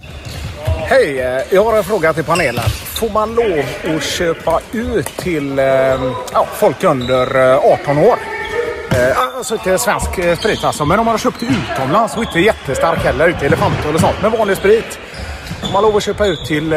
Hej, 0.65 1.19
eh, 1.19 1.41
jag 1.49 1.63
har 1.63 1.77
en 1.77 1.83
fråga 1.83 2.13
till 2.13 2.23
panelen. 2.23 2.63
Får 2.69 3.09
man 3.09 3.35
lov 3.35 3.63
att 3.95 4.03
köpa 4.03 4.61
ut 4.71 5.05
till 5.05 5.59
eh, 5.59 5.65
ja, 6.33 6.47
folk 6.53 6.83
under 6.83 7.51
eh, 7.53 7.57
18 7.57 7.97
år? 7.97 8.15
Alltså 9.15 9.53
inte 9.53 9.77
svensk 9.77 10.39
sprit 10.39 10.63
alltså, 10.63 10.85
men 10.85 10.99
om 10.99 11.05
man 11.05 11.13
har 11.13 11.19
köpt 11.19 11.43
utomlands 11.43 12.17
och 12.17 12.23
inte 12.23 12.39
jättestark 12.39 12.99
heller, 12.99 13.29
inte 13.29 13.45
elefant 13.45 13.85
eller 13.89 13.99
sånt, 13.99 14.15
men 14.21 14.31
vanlig 14.31 14.57
sprit. 14.57 14.99
Får 15.61 15.73
man 15.73 15.83
lov 15.83 15.95
att 15.95 16.03
köpa 16.03 16.25
ut 16.25 16.45
till 16.45 16.73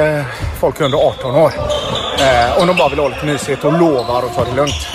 folk 0.61 0.81
under 0.81 0.99
18 0.99 1.35
år? 1.35 1.53
Om 2.61 2.67
de 2.67 2.77
bara 2.77 2.89
vill 2.89 2.99
ha 2.99 3.09
lite 3.09 3.27
mysigt 3.27 3.65
och 3.65 3.73
lovar 3.73 4.23
att 4.23 4.35
ta 4.35 4.45
det 4.45 4.57
lugnt. 4.57 4.87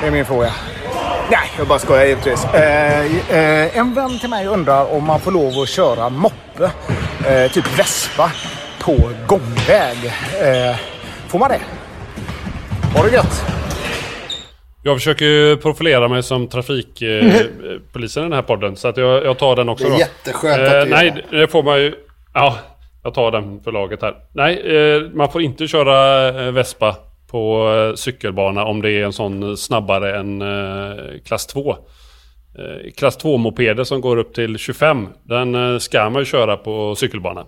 Det 0.00 0.06
är 0.06 0.10
min 0.10 0.26
fråga. 0.26 0.52
Nej, 1.30 1.50
jag 1.58 1.66
bara 1.66 1.78
skojar 1.78 2.04
givetvis. 2.04 2.44
Eh, 2.44 3.04
eh, 3.36 3.78
en 3.78 3.94
vän 3.94 4.18
till 4.18 4.28
mig 4.30 4.46
undrar 4.46 4.92
om 4.92 5.04
man 5.04 5.20
får 5.20 5.30
lov 5.32 5.62
att 5.62 5.68
köra 5.68 6.08
moppe, 6.08 6.70
eh, 7.28 7.50
typ 7.52 7.78
vespa, 7.78 8.30
på 8.80 8.96
gångväg. 9.26 9.96
Eh, 10.42 10.76
får 11.28 11.38
man 11.38 11.48
det? 11.50 11.60
Ha 12.98 13.04
det 13.06 13.10
gött! 13.14 13.44
Jag 14.82 14.96
försöker 14.96 15.56
profilera 15.56 16.08
mig 16.08 16.22
som 16.22 16.48
trafikpolisen 16.48 18.22
i 18.22 18.26
den 18.26 18.32
här 18.32 18.42
podden. 18.42 18.76
Så 18.76 18.88
att 18.88 18.96
jag, 18.96 19.24
jag 19.24 19.38
tar 19.38 19.56
den 19.56 19.68
också 19.68 19.84
Det 19.84 19.90
är 19.90 19.92
då. 19.92 19.98
jätteskönt 19.98 20.60
att 20.62 20.84
du 20.84 20.90
Nej, 20.90 21.24
det 21.30 21.48
får 21.48 21.62
man 21.62 21.78
ju... 21.80 21.94
Ja, 22.34 22.56
Jag 23.04 23.14
tar 23.14 23.30
den 23.30 23.60
för 23.64 23.72
laget 23.72 24.02
här. 24.02 24.14
Nej, 24.32 24.76
eh, 24.96 25.02
man 25.14 25.32
får 25.32 25.42
inte 25.42 25.68
köra 25.68 26.28
eh, 26.28 26.52
Vespa 26.52 26.96
på 27.30 27.72
eh, 27.74 27.94
cykelbana 27.94 28.64
om 28.64 28.82
det 28.82 28.90
är 28.90 29.04
en 29.04 29.12
sån 29.12 29.56
snabbare 29.56 30.18
än 30.18 30.42
eh, 30.42 31.20
klass 31.24 31.46
2. 31.46 31.70
Eh, 32.58 32.92
klass 32.96 33.18
2-mopeder 33.18 33.84
som 33.84 34.00
går 34.00 34.16
upp 34.16 34.34
till 34.34 34.58
25, 34.58 35.08
den 35.22 35.54
eh, 35.54 35.78
ska 35.78 36.10
man 36.10 36.22
ju 36.22 36.26
köra 36.26 36.56
på 36.56 36.94
cykelbana. 36.94 37.40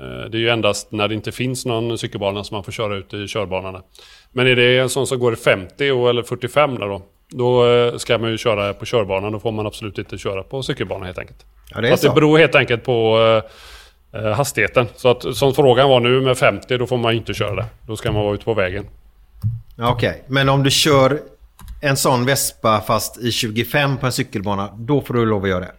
Eh, 0.00 0.30
det 0.30 0.38
är 0.38 0.40
ju 0.40 0.48
endast 0.48 0.92
när 0.92 1.08
det 1.08 1.14
inte 1.14 1.32
finns 1.32 1.66
någon 1.66 1.98
cykelbana 1.98 2.44
som 2.44 2.54
man 2.54 2.64
får 2.64 2.72
köra 2.72 2.96
ut 2.96 3.14
i 3.14 3.26
körbanorna. 3.28 3.82
Men 4.32 4.46
är 4.46 4.56
det 4.56 4.78
en 4.78 4.88
sån 4.88 5.06
som 5.06 5.18
går 5.18 5.32
i 5.32 5.36
50 5.36 5.90
och, 5.90 6.10
eller 6.10 6.22
45 6.22 6.78
där 6.78 6.88
då, 6.88 7.02
då 7.30 7.66
eh, 7.70 7.96
ska 7.96 8.18
man 8.18 8.30
ju 8.30 8.38
köra 8.38 8.74
på 8.74 8.84
körbanan. 8.84 9.32
Då 9.32 9.40
får 9.40 9.52
man 9.52 9.66
absolut 9.66 9.98
inte 9.98 10.18
köra 10.18 10.42
på 10.42 10.62
cykelbana 10.62 11.06
helt 11.06 11.18
enkelt. 11.18 11.46
Ja, 11.74 11.80
det 11.80 11.88
är 11.88 11.90
Fast 11.90 12.02
det 12.02 12.08
så. 12.08 12.14
beror 12.14 12.38
helt 12.38 12.54
enkelt 12.54 12.84
på 12.84 13.18
eh, 14.12 14.20
eh, 14.20 14.32
hastigheten. 14.32 14.86
Så 14.96 15.08
att 15.08 15.36
som 15.36 15.54
frågan 15.54 15.88
var 15.88 16.00
nu 16.00 16.20
med 16.20 16.38
50, 16.38 16.78
då 16.78 16.86
får 16.86 16.96
man 16.96 17.14
inte 17.14 17.34
köra 17.34 17.54
det. 17.54 17.64
Då 17.86 17.96
ska 17.96 18.12
man 18.12 18.24
vara 18.24 18.34
ute 18.34 18.44
på 18.44 18.54
vägen. 18.54 18.86
Ja, 19.78 19.90
Okej, 19.92 20.22
men 20.26 20.48
om 20.48 20.62
du 20.62 20.70
kör 20.70 21.20
en 21.80 21.96
sån 21.96 22.24
Vespa 22.26 22.80
fast 22.80 23.18
i 23.18 23.32
25 23.32 23.96
på 23.96 24.06
en 24.06 24.12
cykelbana, 24.12 24.68
då 24.78 25.00
får 25.00 25.14
du 25.14 25.26
lov 25.26 25.42
att 25.42 25.48
göra 25.48 25.60
det. 25.60 25.72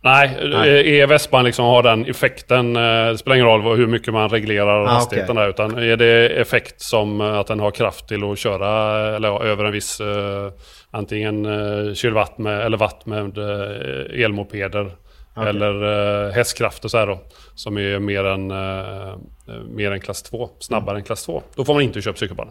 Nej, 0.00 0.38
Nej. 0.50 1.00
är 1.00 1.06
vespan 1.06 1.44
liksom 1.44 1.64
har 1.64 1.82
den 1.82 2.06
effekten, 2.06 2.76
eh, 2.76 2.82
det 2.82 3.18
spelar 3.18 3.36
ingen 3.36 3.46
roll 3.46 3.76
hur 3.76 3.86
mycket 3.86 4.14
man 4.14 4.28
reglerar 4.28 4.84
Ah, 4.84 4.88
hastigheten 4.88 5.36
där. 5.36 5.48
Utan 5.48 5.78
är 5.78 5.96
det 5.96 6.28
effekt 6.28 6.80
som 6.80 7.20
eh, 7.20 7.38
att 7.38 7.46
den 7.46 7.60
har 7.60 7.70
kraft 7.70 8.08
till 8.08 8.24
att 8.24 8.38
köra 8.38 8.98
eller 9.16 9.28
ja, 9.28 9.42
över 9.42 9.64
en 9.64 9.72
viss 9.72 10.00
eh, 10.00 10.50
antingen 10.90 11.46
eh, 11.46 11.94
kilowatt 11.94 12.38
med, 12.38 12.66
eller 12.66 12.76
watt 12.76 13.06
med 13.06 13.38
eh, 13.38 14.24
elmopeder. 14.24 14.90
Okej. 15.36 15.48
Eller 15.48 16.26
eh, 16.26 16.32
hästkrafter 16.32 16.88
så 16.88 16.98
här 16.98 17.06
då. 17.06 17.20
Som 17.54 17.78
är 17.78 17.98
mer 17.98 18.24
än, 18.24 18.50
eh, 18.50 19.14
mer 19.70 19.90
än 19.92 20.00
klass 20.00 20.22
2. 20.22 20.50
Snabbare 20.58 20.96
än 20.96 21.04
klass 21.04 21.24
2. 21.24 21.42
Då 21.54 21.64
får 21.64 21.74
man 21.74 21.82
inte 21.82 22.02
köpa 22.02 22.18
cykelbana. 22.18 22.50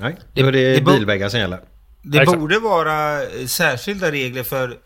Nej, 0.00 0.16
det, 0.34 0.40
är 0.40 0.52
det 0.52 0.74
det 0.74 0.80
bo- 0.84 0.92
bilvägar 0.92 1.28
som 1.28 1.40
gäller. 1.40 1.60
Det 2.02 2.18
Exakt. 2.18 2.38
borde 2.38 2.58
vara 2.58 3.20
särskilda 3.46 4.10
regler 4.10 4.42
för 4.42 4.76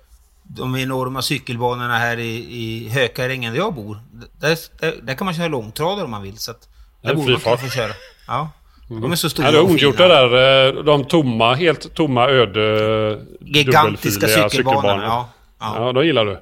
de 0.42 0.76
enorma 0.76 1.22
cykelbanorna 1.22 1.98
här 1.98 2.18
i, 2.18 2.36
i 2.36 2.88
Hökarängen 2.88 3.52
där 3.52 3.60
jag 3.60 3.74
bor. 3.74 3.98
Där, 4.40 4.58
där, 4.80 4.94
där 5.02 5.14
kan 5.14 5.24
man 5.24 5.34
köra 5.34 5.48
långtradare 5.48 6.04
om 6.04 6.10
man 6.10 6.22
vill. 6.22 6.38
Så 6.38 6.50
att 6.50 6.68
Ja, 7.00 7.08
där 7.08 7.16
borde 7.16 7.32
man 7.32 7.40
kunna 7.40 7.56
få 7.56 7.68
köra. 7.68 7.92
Ja. 8.26 8.50
De 8.88 9.12
är 9.12 9.16
så 9.16 9.30
stora 9.30 9.46
Ja, 9.52 9.62
det 9.96 10.08
där. 10.08 10.68
eh, 10.78 10.84
De 10.84 11.04
tomma, 11.04 11.54
helt 11.54 11.94
tomma 11.94 12.26
öde... 12.28 12.60
Gigantiska 13.40 14.20
dubbelfiliga 14.20 14.50
cykelbanorna, 14.50 15.04
ja. 15.04 15.28
Ja, 15.60 15.92
de 15.92 16.06
gillar 16.06 16.24
du. 16.24 16.40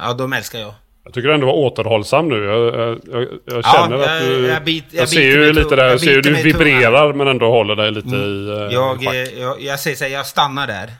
Ja, 0.00 0.12
de 0.14 0.32
älskar 0.32 0.58
jag. 0.58 0.74
Jag 1.04 1.12
tycker 1.14 1.28
ändå 1.28 1.46
var 1.46 1.52
återhållsam 1.54 2.28
nu. 2.28 2.44
Jag, 2.44 2.74
jag, 2.74 3.00
jag, 3.12 3.22
jag 3.22 3.38
Ja, 3.44 3.62
känner 3.62 3.96
jag- 3.98 4.16
att 4.16 4.22
du... 4.22 4.46
jag 4.46 4.64
bit- 4.64 4.84
jag 4.92 5.08
ser 5.08 5.20
ju 5.20 5.52
lite 5.52 5.76
där, 5.76 5.84
jag 5.84 5.92
jag 5.92 6.00
ser 6.00 6.10
ju 6.10 6.16
biter 6.16 6.30
du 6.30 6.52
tungan. 6.52 6.64
vibrerar 6.64 7.12
men 7.12 7.28
ändå 7.28 7.50
håller 7.50 7.76
dig 7.76 7.90
lite 7.90 8.08
i... 8.16 8.48
eh, 8.48 8.74
Jag, 8.74 9.06
eh, 9.06 9.14
jag, 9.40 9.60
jag 9.62 9.80
säger 9.80 9.96
så 9.96 10.04
här, 10.04 10.10
jag 10.10 10.26
stannar 10.26 10.66
där. 10.66 10.90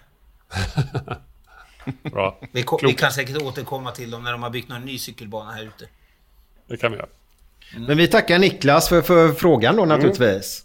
Bra. 2.12 2.38
Vi, 2.52 2.62
ko- 2.62 2.78
vi 2.82 2.92
kan 2.92 3.12
säkert 3.12 3.42
återkomma 3.42 3.90
till 3.90 4.10
dem 4.10 4.24
när 4.24 4.32
de 4.32 4.42
har 4.42 4.50
byggt 4.50 4.68
någon 4.68 4.80
ny 4.84 4.98
cykelbana 4.98 5.50
här 5.52 5.62
ute. 5.62 5.84
Det 6.68 6.76
kan 6.76 6.92
vi 6.92 6.98
göra. 6.98 7.08
Men 7.86 7.96
vi 7.96 8.06
tackar 8.06 8.38
Niklas 8.38 8.88
för, 8.88 9.02
för 9.02 9.32
frågan 9.32 9.76
då 9.76 9.84
naturligtvis. 9.84 10.64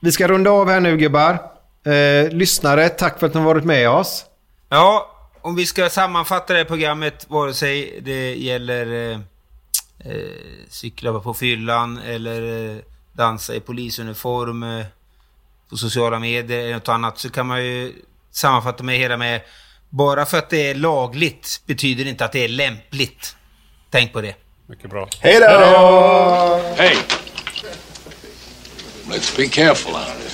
Vi 0.00 0.12
ska 0.12 0.28
runda 0.28 0.50
av 0.50 0.68
här 0.68 0.80
nu 0.80 0.96
gubbar. 0.96 1.38
Eh, 1.86 2.30
lyssnare, 2.30 2.88
tack 2.88 3.18
för 3.20 3.26
att 3.26 3.34
ni 3.34 3.40
har 3.40 3.46
varit 3.46 3.64
med 3.64 3.90
oss. 3.90 4.24
Ja, 4.68 5.11
om 5.42 5.54
vi 5.54 5.66
ska 5.66 5.90
sammanfatta 5.90 6.52
det 6.52 6.58
här 6.58 6.64
programmet, 6.64 7.26
vare 7.28 7.54
sig 7.54 8.00
det 8.02 8.34
gäller 8.34 9.10
eh, 9.10 9.20
eh, 10.04 10.26
cykla 10.68 11.20
på 11.20 11.34
fyllan 11.34 11.98
eller 11.98 12.70
eh, 12.70 12.76
dansa 13.12 13.54
i 13.54 13.60
polisuniform 13.60 14.62
eh, 14.62 14.86
på 15.70 15.76
sociala 15.76 16.18
medier 16.18 16.58
eller 16.58 16.74
något 16.74 16.88
annat, 16.88 17.18
så 17.18 17.30
kan 17.30 17.46
man 17.46 17.64
ju 17.64 17.92
sammanfatta 18.30 18.84
med 18.84 18.98
hela 18.98 19.16
med 19.16 19.40
bara 19.88 20.26
för 20.26 20.38
att 20.38 20.50
det 20.50 20.70
är 20.70 20.74
lagligt 20.74 21.62
betyder 21.66 22.04
det 22.04 22.10
inte 22.10 22.24
att 22.24 22.32
det 22.32 22.44
är 22.44 22.48
lämpligt. 22.48 23.36
Tänk 23.90 24.12
på 24.12 24.20
det. 24.20 24.34
Mycket 24.66 24.90
bra. 24.90 25.08
Hej 25.20 25.40
då! 25.40 25.46
Hey! 26.76 26.96
Let's 29.10 29.36
be 29.36 29.46
careful 29.46 29.92
out 29.92 30.06
there. 30.06 30.32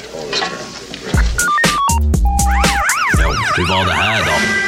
Ja, 3.19 3.35
hur 3.57 3.69
var 3.69 3.87
det 3.87 3.93
här 3.93 4.25
då? 4.25 4.68